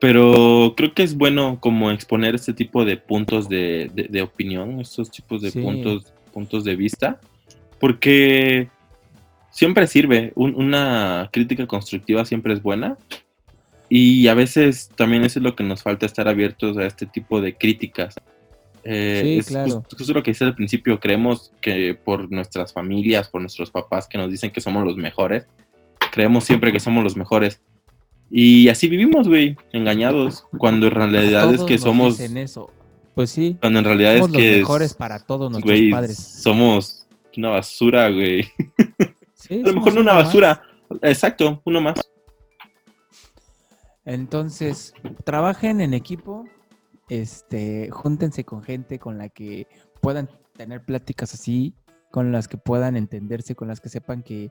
pero 0.00 0.74
creo 0.76 0.94
que 0.94 1.02
es 1.02 1.16
bueno 1.16 1.58
como 1.60 1.90
exponer 1.90 2.34
este 2.34 2.52
tipo 2.52 2.84
de 2.84 2.96
puntos 2.96 3.48
de, 3.48 3.90
de- 3.94 4.08
de 4.08 4.22
opinión, 4.22 4.80
estos 4.80 5.10
tipos 5.10 5.42
de 5.42 5.50
Sí. 5.50 5.60
puntos, 5.60 6.12
puntos 6.32 6.64
de 6.64 6.76
vista, 6.76 7.20
porque 7.78 8.68
siempre 9.50 9.86
sirve, 9.86 10.32
un- 10.34 10.54
una 10.54 11.28
crítica 11.32 11.66
constructiva 11.66 12.24
siempre 12.24 12.54
es 12.54 12.62
buena 12.62 12.96
y 13.94 14.28
a 14.28 14.34
veces 14.34 14.88
también 14.96 15.24
eso 15.24 15.38
es 15.38 15.42
lo 15.42 15.54
que 15.54 15.64
nos 15.64 15.82
falta, 15.82 16.06
estar 16.06 16.26
abiertos 16.28 16.76
a 16.78 16.86
este 16.86 17.04
tipo 17.06 17.40
de 17.40 17.56
críticas. 17.56 18.14
Eh, 18.84 19.20
Sí, 19.22 19.38
es 19.38 19.46
claro. 19.48 19.70
justo, 19.80 19.96
justo 19.96 20.12
lo 20.14 20.22
que 20.22 20.30
hice 20.32 20.44
al 20.44 20.54
principio, 20.54 20.98
creemos 20.98 21.52
que 21.60 21.94
por 21.94 22.30
nuestras 22.32 22.72
familias, 22.72 23.28
por 23.28 23.40
nuestros 23.42 23.70
papás 23.70 24.08
que 24.08 24.18
nos 24.18 24.30
dicen 24.30 24.50
que 24.50 24.60
somos 24.60 24.84
los 24.84 24.96
mejores, 24.96 25.46
creemos 26.10 26.44
siempre 26.44 26.72
que 26.72 26.80
somos 26.80 27.04
los 27.04 27.16
mejores. 27.16 27.60
Y 28.30 28.68
así 28.70 28.88
vivimos, 28.88 29.28
güey, 29.28 29.56
engañados, 29.72 30.46
cuando 30.56 30.86
en 30.86 30.92
realidad 30.92 31.50
es 31.50 31.56
Todos 31.58 31.68
que 31.68 31.74
nos 31.74 31.82
somos, 31.82 32.18
dicen 32.18 32.38
eso. 32.38 32.70
Pues 33.14 33.28
sí, 33.30 33.58
cuando 33.60 33.80
en 33.80 33.84
realidad 33.84 34.14
somos 34.14 34.28
es 34.28 34.32
los 34.32 34.42
que, 34.42 34.56
mejores 34.56 34.94
para 34.94 35.18
todos 35.20 35.50
nuestros 35.50 35.70
güey, 35.70 35.90
padres. 35.90 36.16
somos 36.18 37.06
una 37.36 37.50
basura, 37.50 38.08
güey. 38.08 38.44
Sí, 39.34 39.60
A 39.64 39.68
lo 39.68 39.74
mejor 39.74 39.92
no 39.94 40.00
una 40.00 40.12
uno 40.12 40.14
más. 40.14 40.24
basura, 40.24 40.62
exacto, 41.02 41.60
uno 41.66 41.80
más. 41.82 42.00
Entonces, 44.04 44.94
trabajen 45.24 45.80
en 45.80 45.94
equipo, 45.94 46.44
este, 47.08 47.90
júntense 47.90 48.44
con 48.44 48.62
gente 48.62 48.98
con 48.98 49.18
la 49.18 49.28
que 49.28 49.66
puedan 50.00 50.28
tener 50.56 50.84
pláticas 50.84 51.34
así, 51.34 51.74
con 52.10 52.32
las 52.32 52.48
que 52.48 52.56
puedan 52.58 52.96
entenderse, 52.96 53.54
con 53.54 53.68
las 53.68 53.80
que 53.80 53.88
sepan 53.88 54.22
que, 54.22 54.50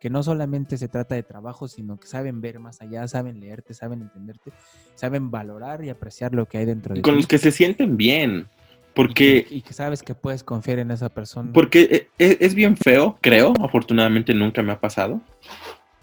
que 0.00 0.10
no 0.10 0.22
solamente 0.22 0.76
se 0.78 0.88
trata 0.88 1.14
de 1.14 1.22
trabajo, 1.22 1.68
sino 1.68 1.98
que 1.98 2.06
saben 2.08 2.40
ver 2.40 2.58
más 2.58 2.80
allá, 2.80 3.06
saben 3.06 3.38
leerte, 3.38 3.74
saben 3.74 4.02
entenderte, 4.02 4.52
saben 4.94 5.30
valorar 5.30 5.84
y 5.84 5.90
apreciar 5.90 6.34
lo 6.34 6.46
que 6.46 6.58
hay 6.58 6.64
dentro 6.64 6.94
de 6.94 7.02
Con 7.02 7.14
ti. 7.14 7.16
los 7.18 7.26
que 7.26 7.38
se 7.38 7.52
sienten 7.52 7.96
bien, 7.96 8.30
y 8.40 8.42
que- 8.42 8.48
porque 8.94 9.46
y 9.50 9.60
que 9.62 9.72
sabes 9.74 10.02
que 10.02 10.14
puedes 10.14 10.42
confiar 10.42 10.78
en 10.80 10.90
esa 10.90 11.08
persona. 11.10 11.52
Porque 11.52 11.82
e- 12.18 12.24
e- 12.24 12.38
es 12.40 12.54
bien 12.54 12.76
feo, 12.76 13.18
creo, 13.20 13.52
afortunadamente 13.60 14.32
nunca 14.34 14.62
me 14.62 14.72
ha 14.72 14.80
pasado, 14.80 15.20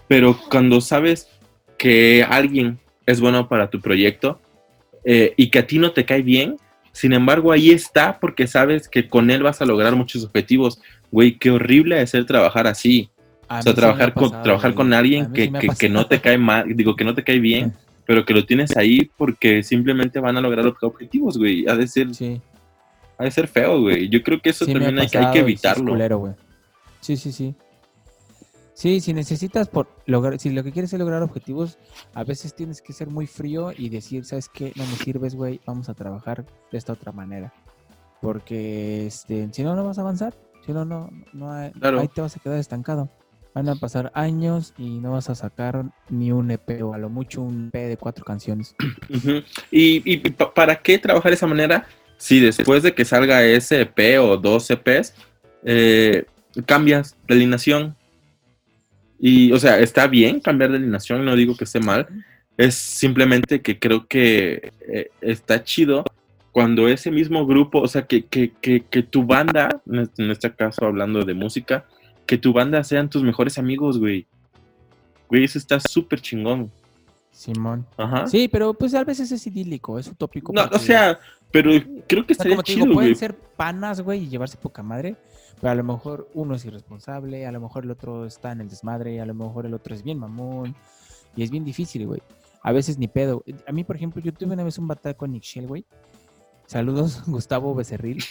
pero 0.08 0.38
cuando 0.50 0.80
sabes 0.80 1.28
que 1.78 2.24
alguien 2.24 2.80
es 3.06 3.20
bueno 3.22 3.48
para 3.50 3.70
tu 3.70 3.80
proyecto 3.82 4.40
eh, 5.06 5.34
y 5.38 5.50
que 5.50 5.60
a 5.60 5.68
ti 5.68 5.78
no 5.80 5.92
te 5.92 6.06
cae 6.06 6.22
bien, 6.22 6.58
sin 6.92 7.14
embargo 7.14 7.52
ahí 7.52 7.72
está 7.72 8.20
porque 8.20 8.48
sabes 8.48 8.88
que 8.88 9.10
con 9.10 9.30
él 9.32 9.44
vas 9.44 9.62
a 9.62 9.66
lograr 9.66 9.96
muchos 9.96 10.24
objetivos. 10.24 10.80
Güey, 11.12 11.38
qué 11.38 11.52
horrible 11.52 12.02
es 12.02 12.10
ser 12.12 12.26
trabajar 12.26 12.68
así. 12.68 13.10
A 13.48 13.60
O 13.60 13.62
sea, 13.62 13.72
sí 13.74 13.76
trabajar, 13.76 14.14
con, 14.14 14.24
pasado, 14.30 14.44
trabajar 14.44 14.72
güey. 14.72 14.78
con 14.78 14.94
alguien 14.94 15.32
que, 15.34 15.46
sí 15.46 15.52
que- 15.52 15.68
que 15.78 15.90
no 15.90 15.96
pasado. 16.00 16.08
te 16.08 16.22
cae 16.22 16.38
mal, 16.38 16.66
digo, 16.76 16.96
que 16.96 17.04
no 17.04 17.14
te 17.14 17.24
cae 17.24 17.40
bien, 17.40 17.74
pero 18.06 18.26
que 18.26 18.34
lo 18.34 18.46
tienes 18.46 18.76
ahí 18.78 19.10
porque 19.18 19.64
simplemente 19.64 20.20
van 20.20 20.38
a 20.38 20.42
lograr 20.42 20.66
ob- 20.66 20.78
objetivos, 20.82 21.38
güey. 21.38 21.68
Ha 21.68 21.76
de 21.76 21.88
ser, 21.88 22.14
Sí. 22.16 22.42
ha 23.18 23.24
de 23.26 23.32
ser 23.32 23.48
feo, 23.48 23.82
güey. 23.82 24.10
Yo 24.10 24.24
creo 24.24 24.40
que 24.42 24.50
eso 24.52 24.66
también 24.66 24.98
hay, 24.98 25.08
que- 25.08 25.18
hay 25.18 25.24
pasado 25.26 25.34
que 25.34 25.40
es 25.40 25.44
evitarlo. 25.44 25.92
culero, 25.92 26.18
güey. 26.20 26.34
Sí, 27.02 27.18
sí, 27.18 27.32
sí. 27.32 27.54
Sí, 28.74 29.00
si 29.02 29.14
necesitas 29.14 29.68
por 29.68 29.88
lograr, 30.08 30.40
si 30.40 30.50
lo 30.50 30.64
que 30.64 30.72
quieres 30.72 30.92
es 30.94 31.00
lograr 31.00 31.22
objetivos, 31.22 31.78
a 32.16 32.24
veces 32.24 32.56
tienes 32.56 32.82
que 32.82 32.92
ser 32.92 33.08
muy 33.08 33.28
frío 33.28 33.72
y 33.78 33.90
decir, 33.90 34.26
¿sabes 34.26 34.50
qué? 34.50 34.74
No 34.76 34.84
me 34.86 34.96
sirves, 34.96 35.36
güey, 35.36 35.62
vamos 35.66 35.90
a 35.90 35.94
trabajar 35.94 36.44
de 36.72 36.78
esta 36.78 36.94
otra 36.94 37.12
manera. 37.12 37.54
Porque 38.22 39.06
este, 39.06 39.50
si 39.52 39.64
no, 39.64 39.76
no 39.76 39.84
vas 39.84 39.98
a 39.98 40.02
avanzar. 40.02 40.34
Si 40.66 40.72
no, 40.72 40.86
no, 40.86 41.10
no 41.34 41.52
hay- 41.52 41.72
Claro. 41.74 42.00
ahí 42.00 42.08
te 42.08 42.22
vas 42.22 42.36
a 42.36 42.40
quedar 42.40 42.58
estancado. 42.58 43.10
Van 43.54 43.70
a 43.70 43.76
pasar 43.76 44.12
años 44.16 44.74
y 44.78 45.00
no 45.00 45.12
vas 45.12 45.30
a 45.30 45.36
sacar 45.36 45.86
ni 46.10 46.32
un 46.32 46.50
EP 46.50 46.82
o 46.82 46.94
a 46.94 46.98
lo 46.98 47.10
mucho 47.10 47.42
un 47.44 47.68
EP 47.72 47.88
de 47.90 47.98
cuatro 47.98 48.26
canciones. 48.26 48.76
¿Y, 49.72 50.02
y 50.12 50.18
pa- 50.32 50.54
para 50.54 50.76
qué 50.82 50.98
trabajar 50.98 51.32
de 51.32 51.36
esa 51.36 51.48
manera? 51.48 51.86
Si 52.18 52.40
después 52.40 52.82
de 52.82 52.96
que 52.96 53.06
salga 53.06 53.44
ese 53.44 53.82
EP 53.82 54.18
o 54.20 54.38
dos 54.38 54.70
EPs, 54.72 55.14
eh, 55.64 56.26
cambias 56.66 57.16
de 57.28 57.36
alineación. 57.36 57.96
Y, 59.26 59.54
o 59.54 59.58
sea, 59.58 59.80
está 59.80 60.06
bien 60.08 60.42
cambiar 60.42 60.72
de 60.72 60.78
alineación, 60.80 61.24
no 61.24 61.34
digo 61.38 61.56
que 61.56 61.64
esté 61.64 61.80
mal. 61.80 62.08
Es 62.58 62.76
simplemente 62.76 63.62
que 63.62 63.80
creo 63.80 64.06
que 64.06 64.74
eh, 64.86 65.12
está 65.22 65.64
chido 65.64 66.04
cuando 66.52 66.90
ese 66.90 67.10
mismo 67.10 67.46
grupo, 67.48 67.80
o 67.80 67.88
sea, 67.88 68.02
que, 68.02 68.26
que, 68.26 68.52
que, 68.60 68.82
que 68.82 69.02
tu 69.02 69.24
banda, 69.24 69.82
en 69.90 70.30
este- 70.30 70.54
caso 70.54 70.86
hablando 70.86 71.24
de 71.24 71.34
música, 71.34 71.86
que 72.26 72.38
tu 72.38 72.52
banda 72.52 72.84
sean 72.84 73.10
tus 73.10 73.24
mejores 73.24 73.58
amigos, 73.58 73.98
güey. 73.98 74.28
Güey, 75.30 75.46
eso 75.46 75.58
está 75.58 75.80
súper 75.80 76.20
chingón. 76.20 76.70
Simón. 77.32 77.86
Ajá. 77.96 78.28
Sí, 78.28 78.50
pero 78.50 78.74
pues 78.74 78.94
a 78.94 79.06
veces 79.06 79.32
es 79.32 79.48
idílico, 79.48 79.98
es 79.98 80.08
utópico. 80.10 80.52
No, 80.52 80.66
o 80.70 80.80
sea, 80.80 81.18
pero 81.50 81.72
creo 82.08 82.26
que 82.28 82.34
O 82.34 82.36
sea, 82.36 82.44
estaría 82.44 82.56
como 82.58 82.64
te 82.64 82.74
chido, 82.74 82.86
digo, 82.88 82.94
pueden 82.96 83.12
güey. 83.12 83.20
ser 83.20 83.36
panas, 83.56 84.02
güey, 84.02 84.26
y 84.26 84.28
llevarse 84.28 84.58
poca 84.58 84.84
madre, 84.84 85.16
pero 85.64 85.72
a 85.72 85.76
lo 85.76 85.84
mejor 85.86 86.30
uno 86.34 86.56
es 86.56 86.66
irresponsable, 86.66 87.48
a 87.48 87.52
lo 87.54 87.62
mejor 87.62 87.86
el 87.86 87.92
otro 87.92 88.26
está 88.26 88.52
en 88.52 88.60
el 88.60 88.68
desmadre, 88.70 89.22
a 89.22 89.26
lo 89.26 89.34
mejor 89.34 89.66
el 89.66 89.74
otro 89.74 89.96
es 89.96 90.04
bien 90.04 90.20
mamón, 90.20 90.76
y 91.38 91.44
es 91.44 91.52
bien 91.52 91.64
difícil, 91.64 92.06
güey. 92.06 92.22
A 92.62 92.74
veces 92.74 92.98
ni 92.98 93.08
pedo. 93.08 93.46
A 93.66 93.72
mí, 93.72 93.86
por 93.86 93.96
ejemplo, 93.96 94.22
yo 94.22 94.34
tuve 94.34 94.54
una 94.56 94.66
vez 94.66 94.78
un 94.78 94.90
batalla 94.90 95.16
con 95.16 95.32
Nick 95.32 95.44
Shell, 95.44 95.68
güey. 95.68 95.86
Saludos, 96.66 97.24
Gustavo 97.28 97.74
Becerril. 97.74 98.22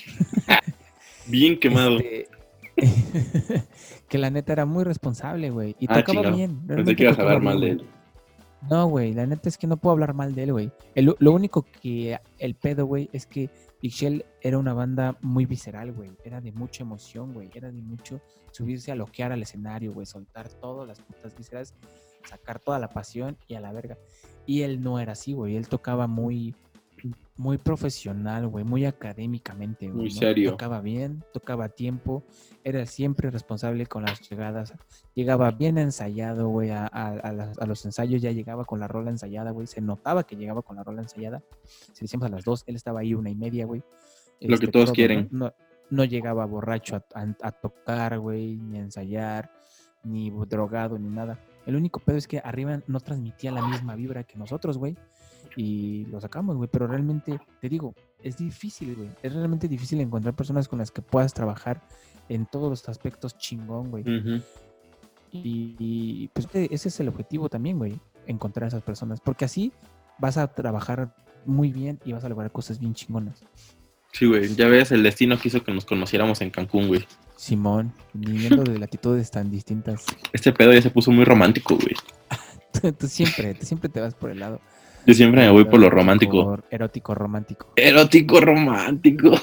Bien 1.27 1.59
quemado. 1.59 1.99
Este, 2.01 2.29
que 4.09 4.19
la 4.19 4.29
neta 4.29 4.53
era 4.53 4.67
muy 4.67 4.85
responsable, 4.85 5.49
güey. 5.49 5.75
Y 5.81 5.87
Ah, 5.89 5.95
tocaba 6.01 6.21
chingado. 6.31 6.37
bien. 6.37 6.67
Pensé 6.67 6.97
que 6.97 7.03
ibas 7.05 7.19
a 7.19 7.23
hablar 7.23 7.41
mal 7.41 7.61
de 7.63 7.71
él. 7.71 7.87
No, 8.71 8.87
güey, 8.87 9.13
la 9.13 9.27
neta 9.27 9.49
es 9.49 9.59
que 9.59 9.67
no 9.67 9.77
puedo 9.77 9.93
hablar 9.93 10.15
mal 10.15 10.35
de 10.35 10.45
él, 10.45 10.53
güey. 10.53 10.73
Lo 10.95 11.33
único 11.33 11.63
que 11.63 12.19
el 12.39 12.55
pedo, 12.55 12.87
güey, 12.87 13.11
es 13.13 13.27
que 13.27 13.51
Big 13.83 13.93
Shell 13.93 14.25
era 14.41 14.57
una 14.59 14.73
banda 14.73 15.17
muy 15.21 15.47
visceral, 15.47 15.93
güey. 15.93 16.13
Era 16.25 16.41
de 16.41 16.53
mucha 16.53 16.85
emoción, 16.85 17.33
güey. 17.35 17.51
Era 17.55 17.73
de 17.73 17.83
mucho 17.83 18.21
subirse 18.53 18.93
a 18.93 18.95
loquear 18.95 19.33
al 19.33 19.43
escenario, 19.43 19.93
güey. 19.93 20.07
Soltar 20.07 20.49
todas 20.49 20.87
las 20.87 21.01
putas 21.01 21.37
vísceras, 21.37 21.75
sacar 22.25 22.61
toda 22.61 22.79
la 22.79 22.89
pasión 22.89 23.37
y 23.49 23.55
a 23.55 23.61
la 23.61 23.73
verga. 23.73 23.99
Y 24.47 24.63
él 24.63 24.81
no 24.81 25.01
era 25.01 25.13
así, 25.13 25.33
güey. 25.33 25.57
Él 25.57 25.67
tocaba 25.69 26.07
muy, 26.07 26.55
muy 27.37 27.59
profesional, 27.59 28.47
güey. 28.49 28.65
Muy 28.65 28.85
académicamente, 28.85 29.87
güey. 29.87 29.97
Muy 29.97 30.09
¿no? 30.11 30.21
serio. 30.21 30.51
Tocaba 30.53 30.81
bien, 30.81 31.25
tocaba 31.33 31.65
a 31.65 31.69
tiempo. 31.69 32.25
Era 32.65 32.85
siempre 32.87 33.31
responsable 33.31 33.87
con 33.87 34.03
las 34.05 34.21
llegadas. 34.29 34.75
Llegaba 35.15 35.51
bien 35.51 35.79
ensayado, 35.79 36.49
güey, 36.49 36.71
a, 36.71 36.87
a- 36.87 37.09
a 37.11 37.33
las- 37.33 37.59
a 37.59 37.67
los 37.67 37.85
ensayos. 37.85 38.23
Ya 38.23 38.31
llegaba 38.31 38.65
con 38.65 38.81
la 38.81 38.89
rola 38.89 39.11
ensayada, 39.11 39.51
güey. 39.51 39.67
Se 39.67 39.81
notaba 39.81 40.25
que 40.25 40.37
llegaba 40.37 40.63
con 40.63 40.77
la 40.77 40.85
rola 40.85 41.03
ensayada. 41.03 41.43
Si 41.93 42.03
decíamos 42.03 42.27
a 42.27 42.31
las 42.31 42.45
dos, 42.45 42.65
él 42.67 42.77
estaba 42.77 43.01
ahí 43.01 43.15
una 43.15 43.31
y 43.31 43.35
media, 43.35 43.67
güey. 43.67 43.83
Lo 44.41 44.59
que 44.59 44.67
Este, 44.67 44.69
todos 44.69 44.93
quieren. 44.93 45.29
No, 45.31 45.53
no 45.91 46.05
llegaba 46.05 46.45
borracho 46.47 47.03
a 47.15 47.53
tocar, 47.53 48.19
güey, 48.19 48.57
ni 48.57 48.79
a 48.79 48.83
ensayar, 48.83 49.51
ni 50.05 50.31
drogado, 50.49 50.99
ni 50.99 51.09
nada. 51.09 51.39
El 51.67 51.77
único 51.77 52.01
pedo 52.01 52.17
es 52.17 52.27
que 52.27 52.41
arriba 52.43 52.81
no 52.89 52.99
transmitía 53.01 53.53
la 53.53 53.67
misma 53.67 53.95
vibra 53.95 54.25
que 54.25 54.37
nosotros, 54.37 54.79
güey. 54.79 54.97
Y 55.57 56.07
lo 56.07 56.21
sacamos, 56.21 56.57
güey. 56.57 56.69
Pero 56.71 56.87
realmente, 56.87 57.39
te 57.61 57.69
digo, 57.69 57.95
es 58.23 58.37
difícil, 58.37 58.95
güey. 58.95 59.09
Es 59.23 59.33
realmente 59.33 59.69
difícil 59.69 60.01
encontrar 60.01 60.35
personas 60.35 60.69
con 60.69 60.79
las 60.79 60.91
que 60.91 61.03
puedas 61.03 61.35
trabajar 61.35 61.83
en 62.29 62.47
todos 62.47 62.71
los 62.71 62.89
aspectos 62.89 63.37
chingón, 63.37 63.91
güey. 63.91 64.05
Y, 65.31 65.77
y, 65.79 66.29
pues 66.29 66.49
ese 66.53 66.89
es 66.89 67.01
el 67.01 67.09
objetivo 67.09 67.49
también, 67.49 67.79
güey. 67.79 67.99
Encontrar 68.27 68.65
a 68.65 68.69
esas 68.69 68.83
personas. 68.83 69.21
Porque 69.21 69.45
así 69.45 69.73
vas 70.19 70.37
a 70.37 70.47
trabajar 70.49 71.15
muy 71.45 71.73
bien 71.73 71.99
y 72.05 72.13
vas 72.13 72.25
a 72.25 72.29
lograr 72.29 72.51
cosas 72.53 72.79
bien 72.79 72.95
chingonas. 72.95 73.43
Sí, 74.13 74.27
güey, 74.27 74.55
ya 74.55 74.69
ves, 74.69 74.93
el 74.93 75.03
destino 75.03 75.39
quiso 75.39 75.65
que 75.65 75.73
nos 75.73 75.87
conociéramos 75.87 76.41
en 76.43 76.51
Cancún, 76.51 76.87
güey. 76.87 77.07
Simón, 77.37 77.93
viniendo 78.13 78.63
de 78.63 78.79
latitudes 78.79 79.31
tan 79.31 79.51
distintas. 79.51 80.05
Este 80.33 80.53
pedo 80.53 80.73
ya 80.73 80.83
se 80.83 80.91
puso 80.91 81.11
muy 81.11 81.25
romántico, 81.25 81.77
güey. 81.77 81.95
Tú, 82.81 82.91
tú 82.93 83.07
siempre, 83.07 83.53
tú 83.53 83.67
siempre 83.67 83.91
te 83.91 84.01
vas 84.01 84.15
por 84.15 84.31
el 84.31 84.41
lado. 84.41 84.59
Yo 85.07 85.15
siempre 85.15 85.43
me 85.43 85.51
voy 85.51 85.65
por 85.65 85.81
lo 85.81 85.91
romántico. 85.91 86.59
Erótico, 86.71 87.15
romántico. 87.15 87.73
Erótico 87.77 88.41
romántico. 88.41 89.33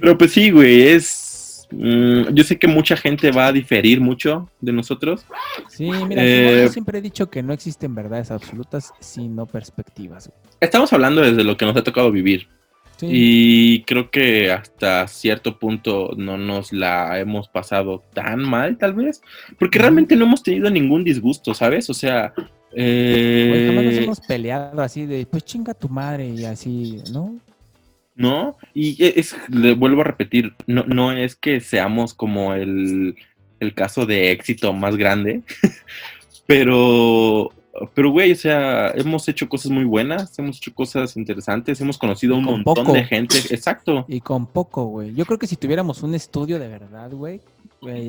Pero 0.00 0.16
pues 0.18 0.32
sí, 0.32 0.50
güey, 0.50 0.82
es... 0.88 1.66
mm, 1.72 2.32
yo 2.34 2.44
sé 2.44 2.58
que 2.58 2.68
mucha 2.68 2.96
gente 2.96 3.32
va 3.32 3.46
a 3.48 3.52
diferir 3.52 4.00
mucho 4.00 4.48
de 4.60 4.72
nosotros. 4.72 5.24
Sí, 5.68 5.90
mira, 5.90 6.22
Eh, 6.24 6.62
yo 6.66 6.72
siempre 6.72 6.98
he 6.98 7.02
dicho 7.02 7.30
que 7.30 7.42
no 7.42 7.52
existen 7.52 7.94
verdades 7.94 8.30
absolutas, 8.30 8.92
sino 9.00 9.46
perspectivas. 9.46 10.28
güey. 10.28 10.38
Estamos 10.60 10.92
hablando 10.92 11.20
desde 11.22 11.44
lo 11.44 11.56
que 11.56 11.64
nos 11.66 11.76
ha 11.76 11.82
tocado 11.84 12.10
vivir. 12.12 12.48
Sí, 12.96 13.06
Y 13.10 13.82
creo 13.84 14.10
que 14.10 14.52
hasta 14.52 15.08
cierto 15.08 15.58
punto 15.58 16.10
no 16.18 16.36
nos 16.36 16.70
la 16.70 17.18
hemos 17.18 17.48
pasado 17.48 18.04
tan 18.12 18.40
mal, 18.42 18.76
tal 18.76 18.92
vez. 18.92 19.22
Porque 19.58 19.78
realmente 19.78 20.16
no 20.16 20.26
hemos 20.26 20.42
tenido 20.42 20.68
ningún 20.70 21.02
disgusto, 21.02 21.54
¿sabes? 21.54 21.88
O 21.88 21.94
sea... 21.94 22.34
jamás 22.72 23.84
nos 23.84 23.94
eh, 23.94 24.04
hemos 24.04 24.20
peleado 24.20 24.80
así 24.82 25.06
de, 25.06 25.26
pues 25.26 25.44
chinga 25.44 25.74
tu 25.74 25.88
madre 25.88 26.28
y 26.28 26.44
así, 26.44 27.02
¿no? 27.12 27.38
¿no? 28.20 28.56
Y 28.74 29.02
e, 29.02 29.14
es, 29.16 29.34
le 29.48 29.74
vuelvo 29.74 30.02
a 30.02 30.04
repetir, 30.04 30.54
no, 30.66 30.84
no 30.84 31.10
es 31.12 31.36
que 31.36 31.60
seamos 31.60 32.12
como 32.12 32.52
el, 32.52 33.16
el 33.60 33.74
caso 33.74 34.04
de 34.04 34.30
éxito 34.30 34.74
más 34.74 34.96
grande, 34.96 35.42
pero, 36.46 37.50
pero, 37.94 38.10
güey, 38.10 38.32
o 38.32 38.36
sea, 38.36 38.90
hemos 38.90 39.26
hecho 39.28 39.48
cosas 39.48 39.72
muy 39.72 39.84
buenas, 39.84 40.38
hemos 40.38 40.58
hecho 40.58 40.74
cosas 40.74 41.16
interesantes, 41.16 41.80
hemos 41.80 41.96
conocido 41.96 42.36
un 42.36 42.44
montón 42.44 42.74
poco. 42.74 42.92
de 42.92 43.04
gente, 43.04 43.38
exacto. 43.50 44.04
Y 44.06 44.20
con 44.20 44.46
poco, 44.46 44.84
güey. 44.84 45.14
Yo 45.14 45.24
creo 45.24 45.38
que 45.38 45.46
si 45.46 45.56
tuviéramos 45.56 46.02
un 46.02 46.14
estudio 46.14 46.58
de 46.58 46.68
verdad, 46.68 47.10
güey, 47.12 47.40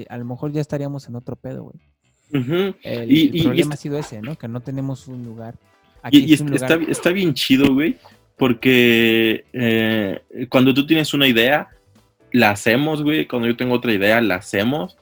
a 0.10 0.18
lo 0.18 0.26
mejor 0.26 0.52
ya 0.52 0.60
estaríamos 0.60 1.08
en 1.08 1.16
otro 1.16 1.38
pedo, 1.38 1.64
güey. 1.64 1.80
Ujú. 2.34 2.76
El, 2.84 3.12
Y- 3.12 3.28
el 3.30 3.36
y- 3.36 3.44
problema 3.44 3.74
ha 3.74 3.78
sido 3.78 3.98
ese, 3.98 4.22
¿no? 4.22 4.38
Que 4.38 4.48
no 4.48 4.62
tenemos 4.62 5.08
un 5.08 5.24
lugar. 5.26 5.56
Aquí 6.04 6.18
Y, 6.20 6.32
y 6.32 6.34
es 6.34 6.42
un 6.42 6.54
está, 6.54 6.76
lugar- 6.76 6.90
está 6.90 7.10
bien 7.12 7.34
chido, 7.34 7.74
güey, 7.74 7.98
porque 8.38 9.46
eh, 9.54 10.22
cuando 10.50 10.74
tú 10.74 10.86
tienes 10.86 11.14
una 11.14 11.28
idea, 11.28 11.70
la 12.32 12.52
hacemos, 12.52 13.04
güey. 13.04 13.28
Cuando 13.28 13.48
yo 13.48 13.56
tengo 13.56 13.76
otra 13.76 13.94
idea, 13.94 14.20
la 14.22 14.36
hacemos. 14.36 14.98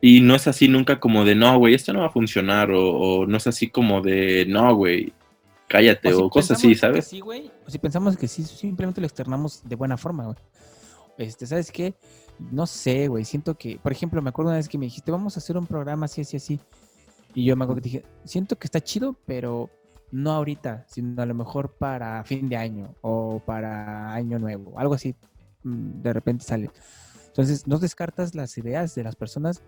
Y 0.00 0.20
no 0.20 0.34
es 0.36 0.46
así 0.46 0.68
nunca 0.68 1.00
como 1.00 1.24
de, 1.24 1.34
no, 1.34 1.58
güey, 1.58 1.74
esto 1.74 1.92
no 1.92 2.00
va 2.00 2.06
a 2.06 2.10
funcionar. 2.10 2.70
O, 2.70 2.92
o 3.22 3.26
no 3.26 3.36
es 3.36 3.46
así 3.46 3.68
como 3.68 4.00
de, 4.00 4.46
no, 4.48 4.74
güey, 4.74 5.12
cállate. 5.66 6.14
O, 6.14 6.24
si 6.24 6.30
cosas 6.30 6.58
así, 6.58 6.74
¿sabes? 6.76 7.08
Sí, 7.08 7.20
güey. 7.20 7.50
O 7.66 7.70
si 7.70 7.78
pensamos 7.78 8.16
que 8.16 8.28
sí, 8.28 8.44
simplemente 8.44 9.00
lo 9.00 9.06
externamos 9.06 9.60
de 9.68 9.74
buena 9.76 9.96
forma, 9.96 10.24
güey. 10.24 10.36
Este, 11.18 11.46
¿sabes 11.46 11.72
qué? 11.72 11.94
No 12.38 12.66
sé, 12.66 13.08
güey. 13.08 13.24
Siento 13.24 13.56
que, 13.56 13.78
por 13.82 13.92
ejemplo, 13.92 14.22
me 14.22 14.30
acuerdo 14.30 14.50
una 14.50 14.58
vez 14.58 14.68
que 14.68 14.78
me 14.78 14.86
dijiste, 14.86 15.10
vamos 15.10 15.36
a 15.36 15.40
hacer 15.40 15.56
un 15.56 15.66
programa 15.66 16.06
así, 16.06 16.20
así, 16.20 16.36
así. 16.36 16.60
Y 17.34 17.44
yo 17.44 17.56
me 17.56 17.64
acuerdo 17.64 17.82
que 17.82 17.88
dije, 17.88 18.04
siento 18.24 18.56
que 18.56 18.66
está 18.66 18.80
chido, 18.80 19.16
pero 19.26 19.70
no 20.10 20.32
ahorita, 20.32 20.84
sino 20.88 21.20
a 21.20 21.26
lo 21.26 21.34
mejor 21.34 21.72
para 21.72 22.22
fin 22.24 22.48
de 22.48 22.56
año 22.56 22.94
o 23.02 23.40
para 23.44 24.12
año 24.12 24.38
nuevo, 24.38 24.78
algo 24.78 24.94
así. 24.94 25.14
mm, 25.64 26.02
De 26.02 26.12
repente 26.12 26.44
sale. 26.44 26.70
Entonces, 27.26 27.66
no 27.66 27.78
descartas 27.78 28.34
las 28.34 28.56
ideas 28.58 28.94
de 28.94 29.04
las 29.04 29.14
personas, 29.16 29.62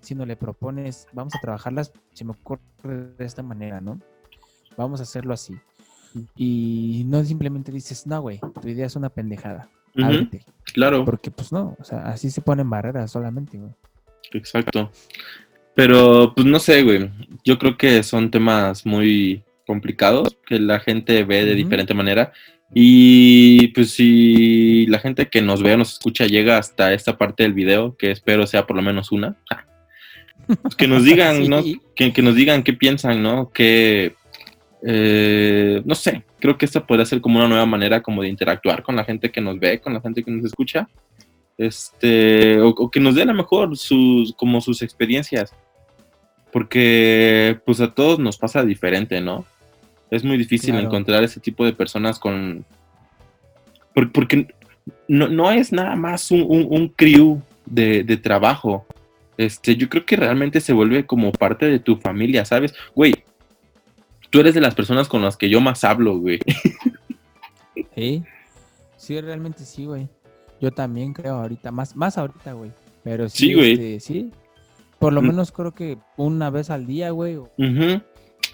sino 0.00 0.26
le 0.26 0.36
propones, 0.36 1.06
vamos 1.12 1.34
a 1.34 1.40
trabajarlas, 1.40 1.92
se 2.12 2.24
me 2.24 2.32
ocurre 2.32 2.60
de 3.18 3.24
esta 3.24 3.42
manera, 3.42 3.80
¿no? 3.80 3.98
Vamos 4.76 5.00
a 5.00 5.04
hacerlo 5.04 5.32
así. 5.32 5.56
Y 6.36 7.04
no 7.08 7.24
simplemente 7.24 7.72
dices, 7.72 8.06
no, 8.06 8.20
güey, 8.20 8.40
tu 8.60 8.68
idea 8.68 8.86
es 8.86 8.96
una 8.96 9.08
pendejada. 9.10 9.68
Ujú, 9.96 10.04
ábrete". 10.06 10.42
claro, 10.72 11.04
Porque, 11.04 11.30
pues 11.30 11.52
no, 11.52 11.76
o 11.78 11.84
sea, 11.84 12.00
así 12.06 12.30
se 12.30 12.40
ponen 12.40 12.68
barreras 12.68 13.10
solamente, 13.10 13.58
güey. 13.58 13.72
exacto. 14.32 14.90
Pero, 15.74 16.32
pues 16.34 16.46
no 16.46 16.58
sé, 16.58 16.82
güey. 16.82 17.10
Yo 17.44 17.58
creo 17.58 17.76
que 17.76 18.02
son 18.02 18.30
temas 18.30 18.86
muy 18.86 19.44
complicados 19.66 20.36
que 20.46 20.58
la 20.58 20.80
gente 20.80 21.22
ve 21.24 21.44
de 21.44 21.54
diferente 21.54 21.92
manera. 21.92 22.32
Y 22.74 23.68
pues 23.68 23.92
si 23.92 24.86
la 24.86 24.98
gente 24.98 25.28
que 25.28 25.42
nos 25.42 25.62
ve 25.62 25.74
o 25.74 25.76
nos 25.76 25.92
escucha 25.94 26.26
llega 26.26 26.58
hasta 26.58 26.92
esta 26.92 27.16
parte 27.16 27.42
del 27.42 27.52
video, 27.52 27.96
que 27.96 28.10
espero 28.10 28.46
sea 28.46 28.66
por 28.66 28.76
lo 28.76 28.82
menos 28.82 29.12
una, 29.12 29.36
pues 30.62 30.74
que 30.76 30.88
nos 30.88 31.04
digan, 31.04 31.46
¿no? 31.48 31.62
Que, 31.94 32.12
que 32.12 32.22
nos 32.22 32.34
digan 32.34 32.62
qué 32.62 32.72
piensan, 32.72 33.22
¿no? 33.22 33.50
Que, 33.50 34.14
eh, 34.82 35.82
no 35.84 35.94
sé, 35.94 36.24
creo 36.40 36.56
que 36.58 36.64
esta 36.66 36.86
podría 36.86 37.06
ser 37.06 37.20
como 37.20 37.38
una 37.38 37.48
nueva 37.48 37.66
manera 37.66 38.02
como 38.02 38.22
de 38.22 38.28
interactuar 38.28 38.82
con 38.82 38.96
la 38.96 39.04
gente 39.04 39.30
que 39.30 39.40
nos 39.40 39.58
ve, 39.58 39.80
con 39.80 39.94
la 39.94 40.00
gente 40.00 40.22
que 40.22 40.30
nos 40.30 40.44
escucha. 40.44 40.88
Este, 41.58 42.60
o, 42.60 42.68
o 42.68 42.90
que 42.90 43.00
nos 43.00 43.14
den 43.14 43.30
a 43.30 43.32
lo 43.32 43.38
mejor 43.38 43.76
sus, 43.76 44.34
como 44.34 44.60
sus 44.60 44.82
experiencias. 44.82 45.52
Porque 46.52 47.58
pues 47.64 47.80
a 47.80 47.92
todos 47.92 48.18
nos 48.18 48.38
pasa 48.38 48.62
diferente, 48.64 49.20
¿no? 49.20 49.44
Es 50.10 50.24
muy 50.24 50.38
difícil 50.38 50.70
Claro. 50.72 50.86
encontrar 50.86 51.24
ese 51.24 51.40
tipo 51.40 51.64
de 51.64 51.72
personas 51.72 52.18
con... 52.18 52.64
por- 53.94 54.12
Porque 54.12 54.46
no, 55.08 55.28
no 55.28 55.50
es 55.50 55.72
nada 55.72 55.96
más 55.96 56.30
un, 56.30 56.42
un, 56.42 56.66
un 56.70 56.88
crew 56.88 57.42
de, 57.66 58.04
de 58.04 58.16
trabajo. 58.16 58.86
Este, 59.36 59.76
yo 59.76 59.88
creo 59.88 60.06
que 60.06 60.16
realmente 60.16 60.60
se 60.60 60.72
vuelve 60.72 61.04
como 61.04 61.32
parte 61.32 61.66
de 61.66 61.78
tu 61.80 61.96
familia, 61.96 62.44
¿sabes? 62.44 62.72
Güey, 62.94 63.14
tú 64.36 64.40
eres 64.40 64.54
de 64.54 64.60
las 64.60 64.74
personas 64.74 65.08
con 65.08 65.22
las 65.22 65.38
que 65.38 65.48
yo 65.48 65.62
más 65.62 65.82
hablo, 65.82 66.18
güey. 66.18 66.38
Sí, 67.94 68.22
sí, 68.98 69.20
realmente 69.22 69.64
sí, 69.64 69.86
güey. 69.86 70.08
Yo 70.60 70.70
también 70.70 71.14
creo 71.14 71.36
ahorita, 71.36 71.70
más, 71.70 71.96
más 71.96 72.18
ahorita, 72.18 72.52
güey. 72.52 72.70
Pero 73.02 73.28
sí, 73.30 73.48
Sí, 73.48 73.54
güey. 73.54 73.72
este, 73.72 74.00
sí. 74.00 74.30
Por 74.98 75.14
lo 75.14 75.22
Mm. 75.22 75.26
menos 75.28 75.52
creo 75.52 75.72
que 75.72 75.96
una 76.18 76.50
vez 76.50 76.68
al 76.70 76.86
día, 76.86 77.10
güey. 77.10 77.38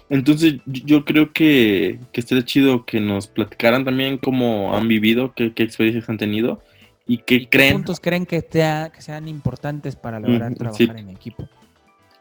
Entonces 0.09 0.55
yo- 0.65 1.03
creo 1.03 1.33
que, 1.33 1.99
que 2.13 2.21
estaría 2.21 2.45
chido 2.45 2.85
que 2.85 3.01
nos 3.01 3.27
platicaran 3.27 3.83
también 3.83 4.17
cómo 4.17 4.75
han 4.77 4.87
vivido, 4.87 5.33
qué, 5.33 5.53
qué 5.53 5.63
experiencias 5.63 6.09
han 6.09 6.17
tenido 6.17 6.61
y 7.05 7.17
qué 7.17 7.35
¿Y 7.35 7.39
qué 7.45 7.49
creen. 7.49 7.73
puntos 7.73 7.99
creen 7.99 8.25
que, 8.25 8.39
sea- 8.49 8.91
que 8.93 9.01
sean 9.01 9.27
importantes 9.27 9.95
para 9.97 10.19
lograr 10.21 10.53
trabajar 10.55 10.77
sí. 10.95 11.01
en 11.01 11.09
equipo? 11.09 11.47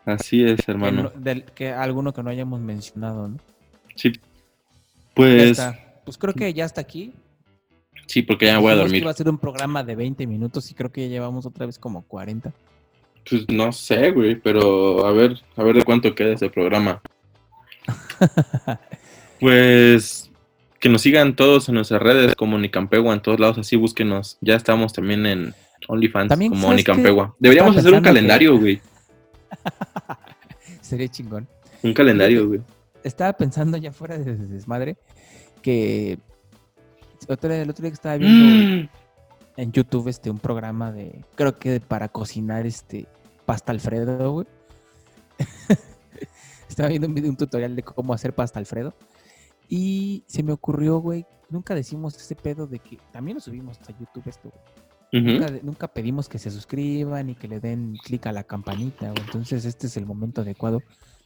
Así 0.04 0.42
es, 0.44 0.64
Que, 0.64 0.72
hermano. 0.72 1.02
no- 1.04 1.10
del- 1.20 1.44
que 1.44 1.70
alguno 1.70 2.12
que 2.12 2.22
no 2.24 2.30
hayamos 2.30 2.60
mencionado, 2.60 3.28
¿no? 3.28 3.36
Sí. 3.94 4.12
Ya 4.12 4.20
Pues 5.14 5.42
está. 5.42 5.78
Pues 6.04 6.18
creo 6.18 6.34
que 6.34 6.52
ya 6.52 6.64
está 6.64 6.80
aquí. 6.80 7.12
sí, 8.06 8.22
porque 8.22 8.46
ya 8.46 8.54
me 8.54 8.62
voy 8.62 8.72
a 8.72 8.76
dormir. 8.76 9.02
Iba 9.02 9.10
a 9.10 9.14
ser 9.14 9.28
un 9.28 9.38
programa 9.38 9.84
de 9.84 9.94
20 9.94 10.26
minutos 10.26 10.70
y 10.70 10.74
creo 10.74 10.90
que 10.90 11.02
ya 11.02 11.08
llevamos 11.08 11.46
otra 11.46 11.66
vez 11.66 11.78
como 11.78 12.02
40. 12.02 12.52
Pues 13.28 13.48
no 13.48 13.72
sé, 13.72 14.10
güey, 14.10 14.34
pero 14.34 15.06
a 15.06 15.12
ver, 15.12 15.40
a 15.56 15.62
ver 15.62 15.76
de 15.76 15.84
cuánto 15.84 16.14
queda 16.14 16.34
ese 16.34 16.50
programa. 16.50 17.00
Pues 19.40 20.30
que 20.78 20.88
nos 20.88 21.02
sigan 21.02 21.34
todos 21.34 21.68
en 21.68 21.74
nuestras 21.74 22.00
redes 22.00 22.36
como 22.36 22.56
Nicampegua 22.56 23.12
en 23.12 23.20
todos 23.20 23.40
lados, 23.40 23.58
así 23.58 23.74
búsquenos. 23.74 24.38
Ya 24.40 24.54
estamos 24.54 24.92
también 24.92 25.26
en 25.26 25.52
OnlyFans 25.88 26.28
También, 26.28 26.52
como 26.52 26.62
¿sabes 26.62 26.76
Nicampegua. 26.76 27.34
Deberíamos 27.40 27.76
hacer 27.76 27.92
un 27.92 28.02
calendario, 28.02 28.56
güey. 28.56 28.80
Sería 30.80 31.08
chingón. 31.08 31.48
Un 31.82 31.92
calendario, 31.92 32.46
güey. 32.46 32.60
Estaba 33.04 33.32
pensando 33.32 33.76
ya 33.76 33.92
fuera 33.92 34.18
de 34.18 34.36
desmadre 34.36 34.96
que 35.62 36.18
otro, 37.28 37.52
el 37.52 37.70
otro 37.70 37.82
día 37.82 37.90
que 37.90 37.94
estaba 37.94 38.16
viendo 38.16 38.82
Mm. 38.82 38.88
en 39.56 39.72
YouTube 39.72 40.08
este 40.08 40.30
un 40.30 40.38
programa 40.38 40.92
de 40.92 41.24
creo 41.34 41.58
que 41.58 41.80
para 41.80 42.08
cocinar 42.08 42.66
este 42.66 43.06
pasta 43.46 43.72
alfredo, 43.72 44.32
güey. 44.32 44.46
estaba 46.68 46.88
viendo 46.88 47.06
un, 47.06 47.14
video, 47.14 47.30
un 47.30 47.36
tutorial 47.36 47.76
de 47.76 47.82
cómo 47.82 48.14
hacer 48.14 48.34
pasta 48.34 48.58
alfredo 48.58 48.94
y 49.68 50.24
se 50.26 50.42
me 50.42 50.52
ocurrió, 50.52 50.98
güey, 50.98 51.26
nunca 51.48 51.74
decimos 51.74 52.16
ese 52.16 52.34
pedo 52.36 52.66
de 52.66 52.78
que 52.78 52.98
también 53.12 53.36
lo 53.36 53.40
subimos 53.40 53.78
a 53.88 53.98
YouTube 53.98 54.26
esto, 54.26 54.50
güey. 54.50 54.62
Nunca, 55.14 55.52
nunca 55.62 55.88
pedimos 55.88 56.26
que 56.26 56.38
se 56.38 56.50
suscriban 56.50 57.28
y 57.28 57.34
que 57.34 57.46
le 57.46 57.60
den 57.60 57.96
clic 58.02 58.26
a 58.26 58.32
la 58.32 58.44
campanita, 58.44 59.10
güey. 59.10 59.20
Entonces 59.26 59.66
este 59.66 59.86
es 59.86 59.96
el 59.98 60.06
momento 60.06 60.40
adecuado. 60.40 60.80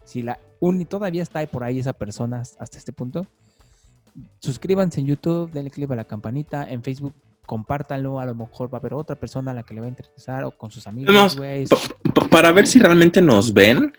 Si 0.06 0.22
la 0.22 0.38
un, 0.60 0.86
todavía 0.86 1.22
está 1.22 1.46
por 1.46 1.62
ahí 1.64 1.78
esa 1.80 1.92
persona 1.92 2.40
hasta 2.40 2.78
este 2.78 2.92
punto, 2.92 3.26
suscríbanse 4.38 5.00
en 5.00 5.06
YouTube, 5.06 5.50
denle 5.52 5.70
clic 5.70 5.90
a 5.90 5.96
la 5.96 6.04
campanita, 6.04 6.68
en 6.70 6.82
Facebook 6.82 7.12
compártanlo, 7.44 8.18
a 8.18 8.26
lo 8.26 8.34
mejor 8.34 8.72
va 8.72 8.78
a 8.78 8.80
haber 8.80 8.94
otra 8.94 9.14
persona 9.16 9.50
a 9.50 9.54
la 9.54 9.62
que 9.62 9.74
le 9.74 9.80
va 9.80 9.86
a 9.86 9.90
interesar 9.90 10.44
o 10.44 10.50
con 10.50 10.70
sus 10.70 10.86
amigos, 10.86 11.14
pa- 12.14 12.28
para 12.28 12.50
ver 12.52 12.66
si 12.66 12.78
realmente 12.78 13.20
nos 13.22 13.52
ven. 13.52 13.92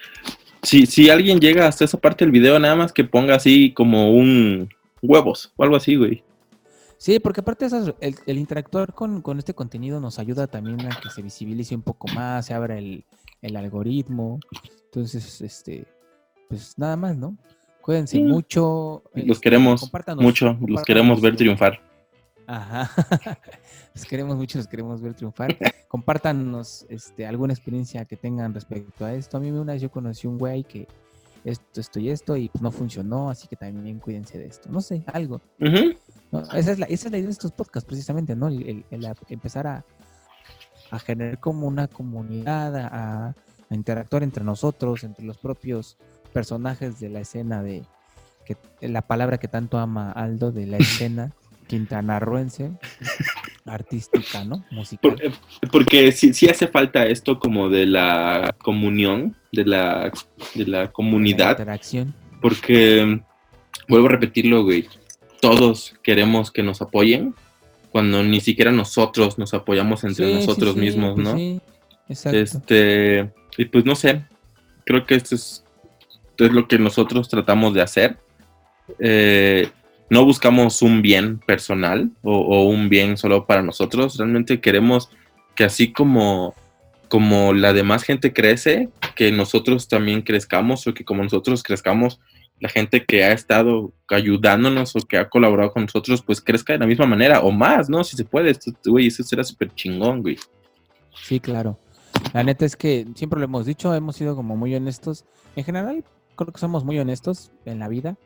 Si, 0.64 0.86
si 0.86 1.10
alguien 1.10 1.40
llega 1.40 1.68
hasta 1.68 1.86
esa 1.86 1.98
parte 1.98 2.26
del 2.26 2.32
video, 2.32 2.60
nada 2.60 2.76
más 2.76 2.92
que 2.92 3.04
ponga 3.06 3.36
así 3.36 3.74
como 3.74 4.12
un 4.12 4.68
huevos 5.02 5.54
o 5.56 5.64
algo 5.64 5.76
así, 5.76 5.96
güey. 5.96 6.24
Sí, 6.98 7.20
porque 7.20 7.42
aparte 7.42 7.66
esas- 7.68 7.94
el, 8.02 8.16
el 8.26 8.38
interactuar 8.38 8.94
con, 8.94 9.22
con 9.22 9.38
este 9.38 9.54
contenido 9.54 10.00
nos 10.02 10.18
ayuda 10.20 10.48
también 10.48 10.84
a 10.86 11.00
que 11.00 11.10
se 11.10 11.22
visibilice 11.22 11.76
un 11.76 11.84
poco 11.84 12.08
más, 12.14 12.48
se 12.48 12.54
abra 12.56 12.78
el, 12.80 13.06
el 13.42 13.56
algoritmo. 13.56 14.40
Entonces, 14.86 15.40
este, 15.42 15.86
pues 16.50 16.78
nada 16.78 16.96
más, 16.96 17.16
¿no? 17.18 17.38
Cuídense 17.82 18.18
Sí. 18.18 18.24
mucho. 18.24 19.04
Los 19.14 19.26
este, 19.38 19.42
queremos 19.44 19.82
compártanos- 19.82 20.22
mucho, 20.22 20.58
los 20.68 20.84
queremos 20.84 21.22
ver 21.22 21.36
triunfar. 21.36 21.80
Ajá. 22.46 22.90
los 23.94 24.06
queremos 24.06 24.38
mucho, 24.38 24.58
los 24.58 24.68
queremos 24.68 25.02
ver 25.02 25.14
triunfar. 25.14 25.50
Compártanos 25.88 26.86
este, 26.90 27.26
alguna 27.26 27.54
experiencia 27.54 28.06
que 28.06 28.16
tengan 28.18 28.54
respecto 28.54 29.06
a 29.06 29.14
esto. 29.14 29.38
A 29.38 29.40
mí 29.40 29.50
una 29.52 29.74
vez 29.74 29.82
yo 29.82 29.90
conocí 29.92 30.28
un 30.28 30.38
güey 30.38 30.64
que 30.64 30.88
esto, 31.46 31.80
esto 31.80 32.00
y 32.00 32.10
esto 32.10 32.36
y 32.36 32.50
pues 32.50 32.62
no 32.62 32.72
funcionó, 32.72 33.30
así 33.30 33.48
que 33.48 33.56
también 33.56 34.00
cuídense 34.00 34.38
de 34.38 34.48
esto. 34.48 34.70
No 34.70 34.82
sé, 34.82 35.04
algo. 35.08 35.40
¿no? 36.32 36.42
Esa, 36.54 36.72
es 36.72 36.80
la, 36.80 36.86
esa 36.88 37.08
es 37.08 37.12
la 37.12 37.18
idea 37.18 37.28
de 37.28 37.32
estos 37.32 37.52
podcasts, 37.54 37.88
precisamente, 37.88 38.36
¿no? 38.36 38.48
El, 38.50 38.68
el- 38.68 38.86
el 38.92 39.06
a- 39.06 39.16
empezar 39.30 39.66
a, 39.68 39.86
a 40.92 41.00
generar 41.00 41.40
como 41.40 41.68
una 41.68 41.88
comunidad, 41.88 42.76
a, 42.76 43.28
a 43.70 43.76
interactuar 43.76 44.24
entre 44.24 44.44
nosotros, 44.44 45.04
entre 45.06 45.26
los 45.26 45.38
propios 45.38 45.98
personajes 46.38 47.00
de 47.00 47.10
la 47.10 47.22
escena 47.22 47.64
de 47.64 47.82
que 48.46 48.56
la 48.82 49.02
palabra 49.02 49.40
que 49.40 49.48
tanto 49.48 49.80
ama 49.80 50.12
Aldo 50.12 50.52
de 50.52 50.68
la 50.68 50.78
escena 50.78 51.32
quintanarroense 51.68 52.72
artística, 53.66 54.44
¿no? 54.44 54.64
Musical. 54.70 55.16
Por- 55.16 55.26
eh, 55.26 55.32
porque 55.72 56.12
sí, 56.12 56.34
sí 56.36 56.48
hace 56.48 56.68
falta 56.68 57.08
esto 57.08 57.40
como 57.40 57.70
de 57.70 57.88
la 57.88 58.56
comunión, 58.60 59.36
de 59.52 59.66
la, 59.66 60.12
de 60.54 60.66
la 60.68 60.82
La 60.84 60.92
comunidad, 60.92 61.50
interacción. 61.52 62.14
porque, 62.40 63.20
vuelvo 63.90 64.08
a 64.08 64.12
repetirlo, 64.12 64.64
güey, 64.64 64.88
todos 65.42 65.96
queremos 66.04 66.52
que 66.52 66.62
nos 66.62 66.82
apoyen, 66.84 67.34
cuando 67.90 68.22
ni 68.24 68.42
siquiera 68.42 68.72
nosotros 68.72 69.40
nos 69.40 69.56
apoyamos 69.56 70.04
entre 70.04 70.28
Sí, 70.28 70.34
nosotros 70.36 70.76
sí, 70.76 70.80
mismos, 70.80 71.16
pues 71.16 71.28
¿no? 71.28 71.36
sí, 71.36 71.60
exacto. 72.10 72.38
Este, 72.38 73.32
y 73.58 73.66
pues 73.66 73.86
no 73.86 73.96
sé, 73.96 74.24
creo 74.86 75.06
que 75.06 75.16
esto 75.16 75.34
es, 75.36 75.64
es 76.46 76.52
lo 76.52 76.68
que 76.68 76.80
nosotros 76.80 77.30
tratamos 77.30 77.74
de 77.74 77.82
hacer. 77.82 78.18
Eh, 79.00 79.70
no 80.10 80.24
buscamos 80.24 80.82
un 80.82 81.02
bien 81.02 81.40
personal 81.40 82.12
o, 82.24 82.64
un 82.64 82.90
bien 82.90 83.18
solo 83.18 83.46
para 83.46 83.62
nosotros, 83.62 84.18
realmente 84.18 84.62
queremos 84.62 85.10
que 85.56 85.66
así 85.66 85.92
como, 85.92 86.54
como 87.10 87.54
la 87.54 87.74
demás 87.74 88.04
gente 88.04 88.32
crece, 88.32 88.90
que 89.16 89.32
nosotros 89.32 89.88
también 89.88 90.22
crezcamos 90.22 90.88
o 90.88 90.94
que 90.94 91.04
como 91.04 91.24
nosotros 91.24 91.64
crezcamos, 91.64 92.20
la 92.60 92.70
gente 92.70 93.06
que 93.06 93.24
ha 93.24 93.34
estado 93.34 93.92
ayudándonos 94.08 94.96
o 94.96 95.00
que 95.00 95.18
ha 95.18 95.30
colaborado 95.30 95.72
con 95.74 95.84
nosotros, 95.84 96.22
pues 96.22 96.42
crezca 96.42 96.74
de 96.74 96.80
la 96.80 96.88
misma 96.88 97.06
manera 97.06 97.42
o 97.42 97.52
más, 97.52 97.90
¿no? 97.90 98.04
Si 98.04 98.16
se 98.16 98.26
puede, 98.26 98.52
esto, 98.52 98.72
güey, 98.86 99.08
eso 99.08 99.24
será 99.24 99.44
súper 99.44 99.74
chingón, 99.76 100.22
güey. 100.22 100.38
Sí, 101.24 101.40
claro. 101.40 101.78
La 102.34 102.44
neta 102.44 102.66
es 102.66 102.76
que 102.76 103.06
siempre 103.16 103.40
lo 103.40 103.46
hemos 103.46 103.66
dicho, 103.66 103.94
hemos 103.94 104.16
sido 104.16 104.36
como 104.36 104.56
muy 104.56 104.74
honestos. 104.74 105.26
En 105.56 105.64
general, 105.64 106.04
creo 106.38 106.54
que 106.54 106.60
somos 106.60 106.86
muy 106.86 106.98
honestos 106.98 107.52
en 107.66 107.80
la 107.80 107.90
vida, 107.90 108.18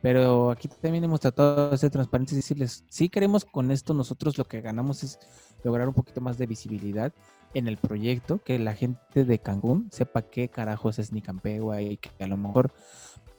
pero 0.00 0.50
aquí 0.50 0.68
también 0.68 1.02
hemos 1.02 1.20
tratado 1.20 1.70
de 1.70 1.78
ser 1.78 1.90
transparentes 1.90 2.34
y 2.34 2.36
decirles, 2.36 2.84
sí 2.88 3.08
queremos 3.08 3.44
con 3.44 3.72
esto 3.72 3.94
nosotros 3.94 4.38
lo 4.38 4.44
que 4.44 4.60
ganamos 4.60 5.02
es 5.02 5.18
lograr 5.64 5.88
un 5.88 5.94
poquito 5.94 6.20
más 6.20 6.38
de 6.38 6.46
visibilidad 6.46 7.12
en 7.54 7.68
el 7.68 7.78
proyecto, 7.78 8.38
que 8.38 8.58
la 8.58 8.74
gente 8.74 9.24
de 9.24 9.38
Cancún 9.38 9.88
sepa 9.90 10.22
qué 10.22 10.48
carajos 10.48 10.98
es 10.98 11.12
Nicampé, 11.12 11.60
güey, 11.60 11.92
y 11.92 11.96
que 11.96 12.10
a 12.22 12.26
lo 12.26 12.36
mejor 12.36 12.72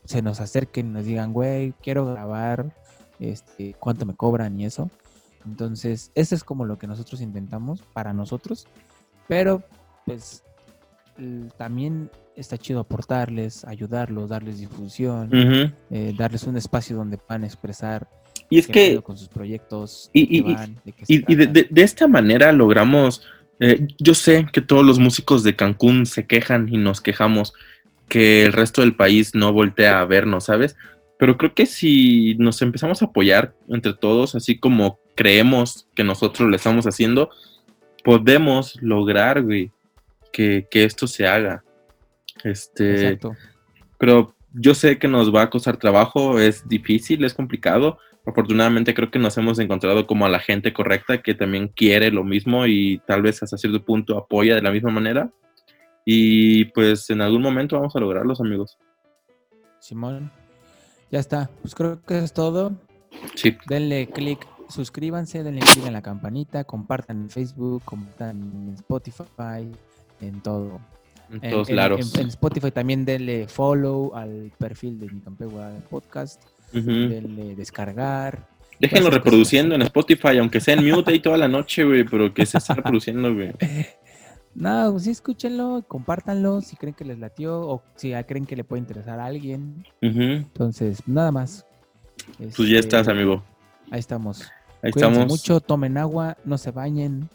se 0.05 0.21
nos 0.21 0.39
acerquen 0.39 0.87
y 0.87 0.89
nos 0.89 1.05
digan, 1.05 1.33
güey, 1.33 1.73
quiero 1.81 2.05
grabar, 2.05 2.75
este, 3.19 3.75
cuánto 3.79 4.05
me 4.05 4.15
cobran 4.15 4.59
y 4.59 4.65
eso. 4.65 4.89
Entonces, 5.45 6.11
eso 6.15 6.33
es 6.33 6.43
como 6.43 6.65
lo 6.65 6.77
que 6.77 6.87
nosotros 6.87 7.21
intentamos 7.21 7.81
para 7.93 8.13
nosotros, 8.13 8.67
pero 9.27 9.63
pues 10.05 10.43
también 11.57 12.09
está 12.35 12.57
chido 12.57 12.81
aportarles, 12.81 13.63
ayudarlos, 13.65 14.29
darles 14.29 14.59
difusión, 14.59 15.29
eh, 15.89 16.13
darles 16.17 16.43
un 16.43 16.57
espacio 16.57 16.95
donde 16.95 17.17
puedan 17.17 17.43
expresar 17.45 18.07
Y 18.49 18.59
es 18.59 18.67
que 18.67 19.01
con 19.01 19.17
sus 19.17 19.27
proyectos, 19.29 20.09
y- 20.13 20.37
y- 20.37 20.41
van, 20.41 20.75
de 20.85 20.93
Y, 21.07 21.17
de 21.73 21.81
esta 21.81 22.07
manera 22.07 22.51
logramos, 22.51 23.23
eh, 23.59 23.87
yo 23.97 24.13
sé 24.13 24.45
que 24.51 24.61
todos 24.61 24.85
los 24.85 24.99
músicos 24.99 25.43
de 25.43 25.55
Cancún 25.55 26.05
se 26.05 26.27
quejan 26.27 26.67
y 26.71 26.77
nos 26.77 27.01
quejamos 27.01 27.53
que 28.07 28.45
el 28.45 28.53
resto 28.53 28.81
del 28.81 28.95
país 28.95 29.33
no 29.33 29.51
voltea 29.51 29.99
a 30.01 30.05
vernos, 30.05 30.45
¿sabes? 30.45 30.75
Pero 31.17 31.37
creo 31.37 31.55
que 31.55 31.65
si 31.65 32.35
nos 32.35 32.61
empezamos 32.61 33.01
a 33.01 33.05
apoyar 33.05 33.55
entre 33.69 33.93
todos, 33.93 34.35
así 34.35 34.59
como 34.59 34.99
creemos 35.15 35.87
que 35.95 36.03
nosotros 36.03 36.47
lo 36.49 36.55
estamos 36.55 36.85
haciendo, 36.85 37.29
podemos 38.03 38.77
lograr, 38.81 39.41
güey, 39.41 39.71
que, 40.31 40.67
que 40.69 40.83
esto 40.83 41.07
se 41.07 41.27
haga. 41.27 41.63
Este, 42.43 42.91
Exacto. 42.95 43.33
pero 43.97 44.35
yo 44.53 44.73
sé 44.73 44.97
que 44.97 45.07
nos 45.07 45.33
va 45.33 45.43
a 45.43 45.49
costar 45.49 45.77
trabajo, 45.77 46.39
es 46.39 46.67
difícil, 46.67 47.23
es 47.23 47.33
complicado. 47.33 47.97
Afortunadamente 48.25 48.93
creo 48.93 49.11
que 49.11 49.19
nos 49.19 49.37
hemos 49.37 49.59
encontrado 49.59 50.07
como 50.07 50.25
a 50.25 50.29
la 50.29 50.39
gente 50.39 50.73
correcta 50.73 51.21
que 51.21 51.35
también 51.35 51.67
quiere 51.67 52.09
lo 52.11 52.23
mismo 52.23 52.65
y 52.65 53.01
tal 53.05 53.21
vez 53.21 53.43
hasta 53.43 53.57
cierto 53.57 53.83
punto 53.83 54.17
apoya 54.17 54.55
de 54.55 54.61
la 54.61 54.71
misma 54.71 54.91
manera. 54.91 55.31
Y 56.05 56.65
pues 56.65 57.09
en 57.09 57.21
algún 57.21 57.41
momento 57.41 57.77
vamos 57.77 57.95
a 57.95 57.99
lograrlos, 57.99 58.39
amigos. 58.39 58.77
Simón. 59.79 60.31
Ya 61.11 61.19
está. 61.19 61.49
Pues 61.61 61.75
creo 61.75 62.01
que 62.01 62.15
eso 62.15 62.25
es 62.25 62.33
todo. 62.33 62.73
Sí, 63.35 63.57
Denle 63.67 64.07
click, 64.07 64.45
suscríbanse, 64.69 65.43
denle 65.43 65.61
click 65.61 65.85
en 65.85 65.93
la 65.93 66.01
campanita, 66.01 66.63
compartan 66.63 67.23
en 67.23 67.29
Facebook, 67.29 67.83
compartan 67.85 68.41
en 68.41 68.73
Spotify, 68.75 69.71
en 70.21 70.41
todo. 70.41 70.79
en 71.31 71.43
En- 71.43 71.51
todos 71.51 71.69
en, 71.69 71.75
lados. 71.75 72.13
en- 72.15 72.21
en 72.21 72.27
Spotify 72.27 72.69
también 72.71 73.03
denle 73.05 73.47
follow 73.47 74.15
al 74.15 74.51
perfil 74.57 74.99
de 74.99 75.07
Nicampegua 75.07 75.71
Podcast, 75.89 76.43
Ujú. 76.73 76.85
denle 76.85 77.55
descargar. 77.55 78.47
Déjenlo 78.79 79.09
reproduciendo 79.09 79.73
en 79.75 79.81
Spotify, 79.83 80.37
aunque 80.39 80.59
sea 80.61 80.75
en 80.75 80.85
mute 80.89 81.11
ahí 81.11 81.19
toda 81.19 81.37
la 81.37 81.47
noche, 81.47 81.83
güey, 81.83 82.03
pero 82.03 82.33
que 82.33 82.45
se 82.45 82.57
esté 82.59 82.73
reproduciendo, 82.75 83.33
güey. 83.33 83.51
No, 84.57 84.89
pues 84.93 85.03
sí, 85.03 85.09
escúchenlo, 85.11 85.83
compártanlo 85.85 86.61
si 86.61 86.77
creen 86.77 86.93
que 86.95 87.03
les 87.03 87.19
latió 87.19 87.59
o 87.59 87.83
si 87.97 88.13
creen 88.25 88.45
que 88.45 88.55
le 88.55 88.63
puede 88.63 88.79
interesar 88.79 89.19
a 89.19 89.25
alguien. 89.25 89.83
Entonces, 89.99 90.99
nada 91.05 91.29
más. 91.29 91.65
Pues 92.37 92.55
ya 92.59 92.63
Este, 92.63 92.79
estás, 92.79 93.09
amigo. 93.09 93.43
Ahí 93.91 93.99
estamos. 93.99 94.43
Ahí 94.81 94.91
Cuídense 94.93 95.11
estamos. 95.19 95.27
mucho, 95.27 95.59
tomen 95.59 95.97
agua, 95.97 96.37
no 96.45 96.57
se 96.57 96.71
bañen. 96.71 97.27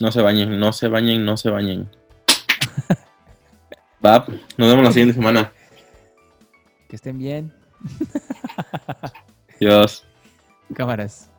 No 0.00 0.10
se 0.10 0.22
bañen, 0.22 0.58
no 0.58 0.72
se 0.72 0.88
bañen, 0.88 1.24
no 1.24 1.36
se 1.36 1.50
bañen. 1.50 1.90
Va, 4.04 4.24
nos 4.56 4.68
vemos 4.68 4.84
la 4.84 4.92
siguiente 4.92 5.14
semana. 5.14 5.52
Que 6.88 6.96
estén 6.96 7.18
bien. 7.18 7.52
Adiós. 9.56 10.06
Cámaras. 10.74 11.29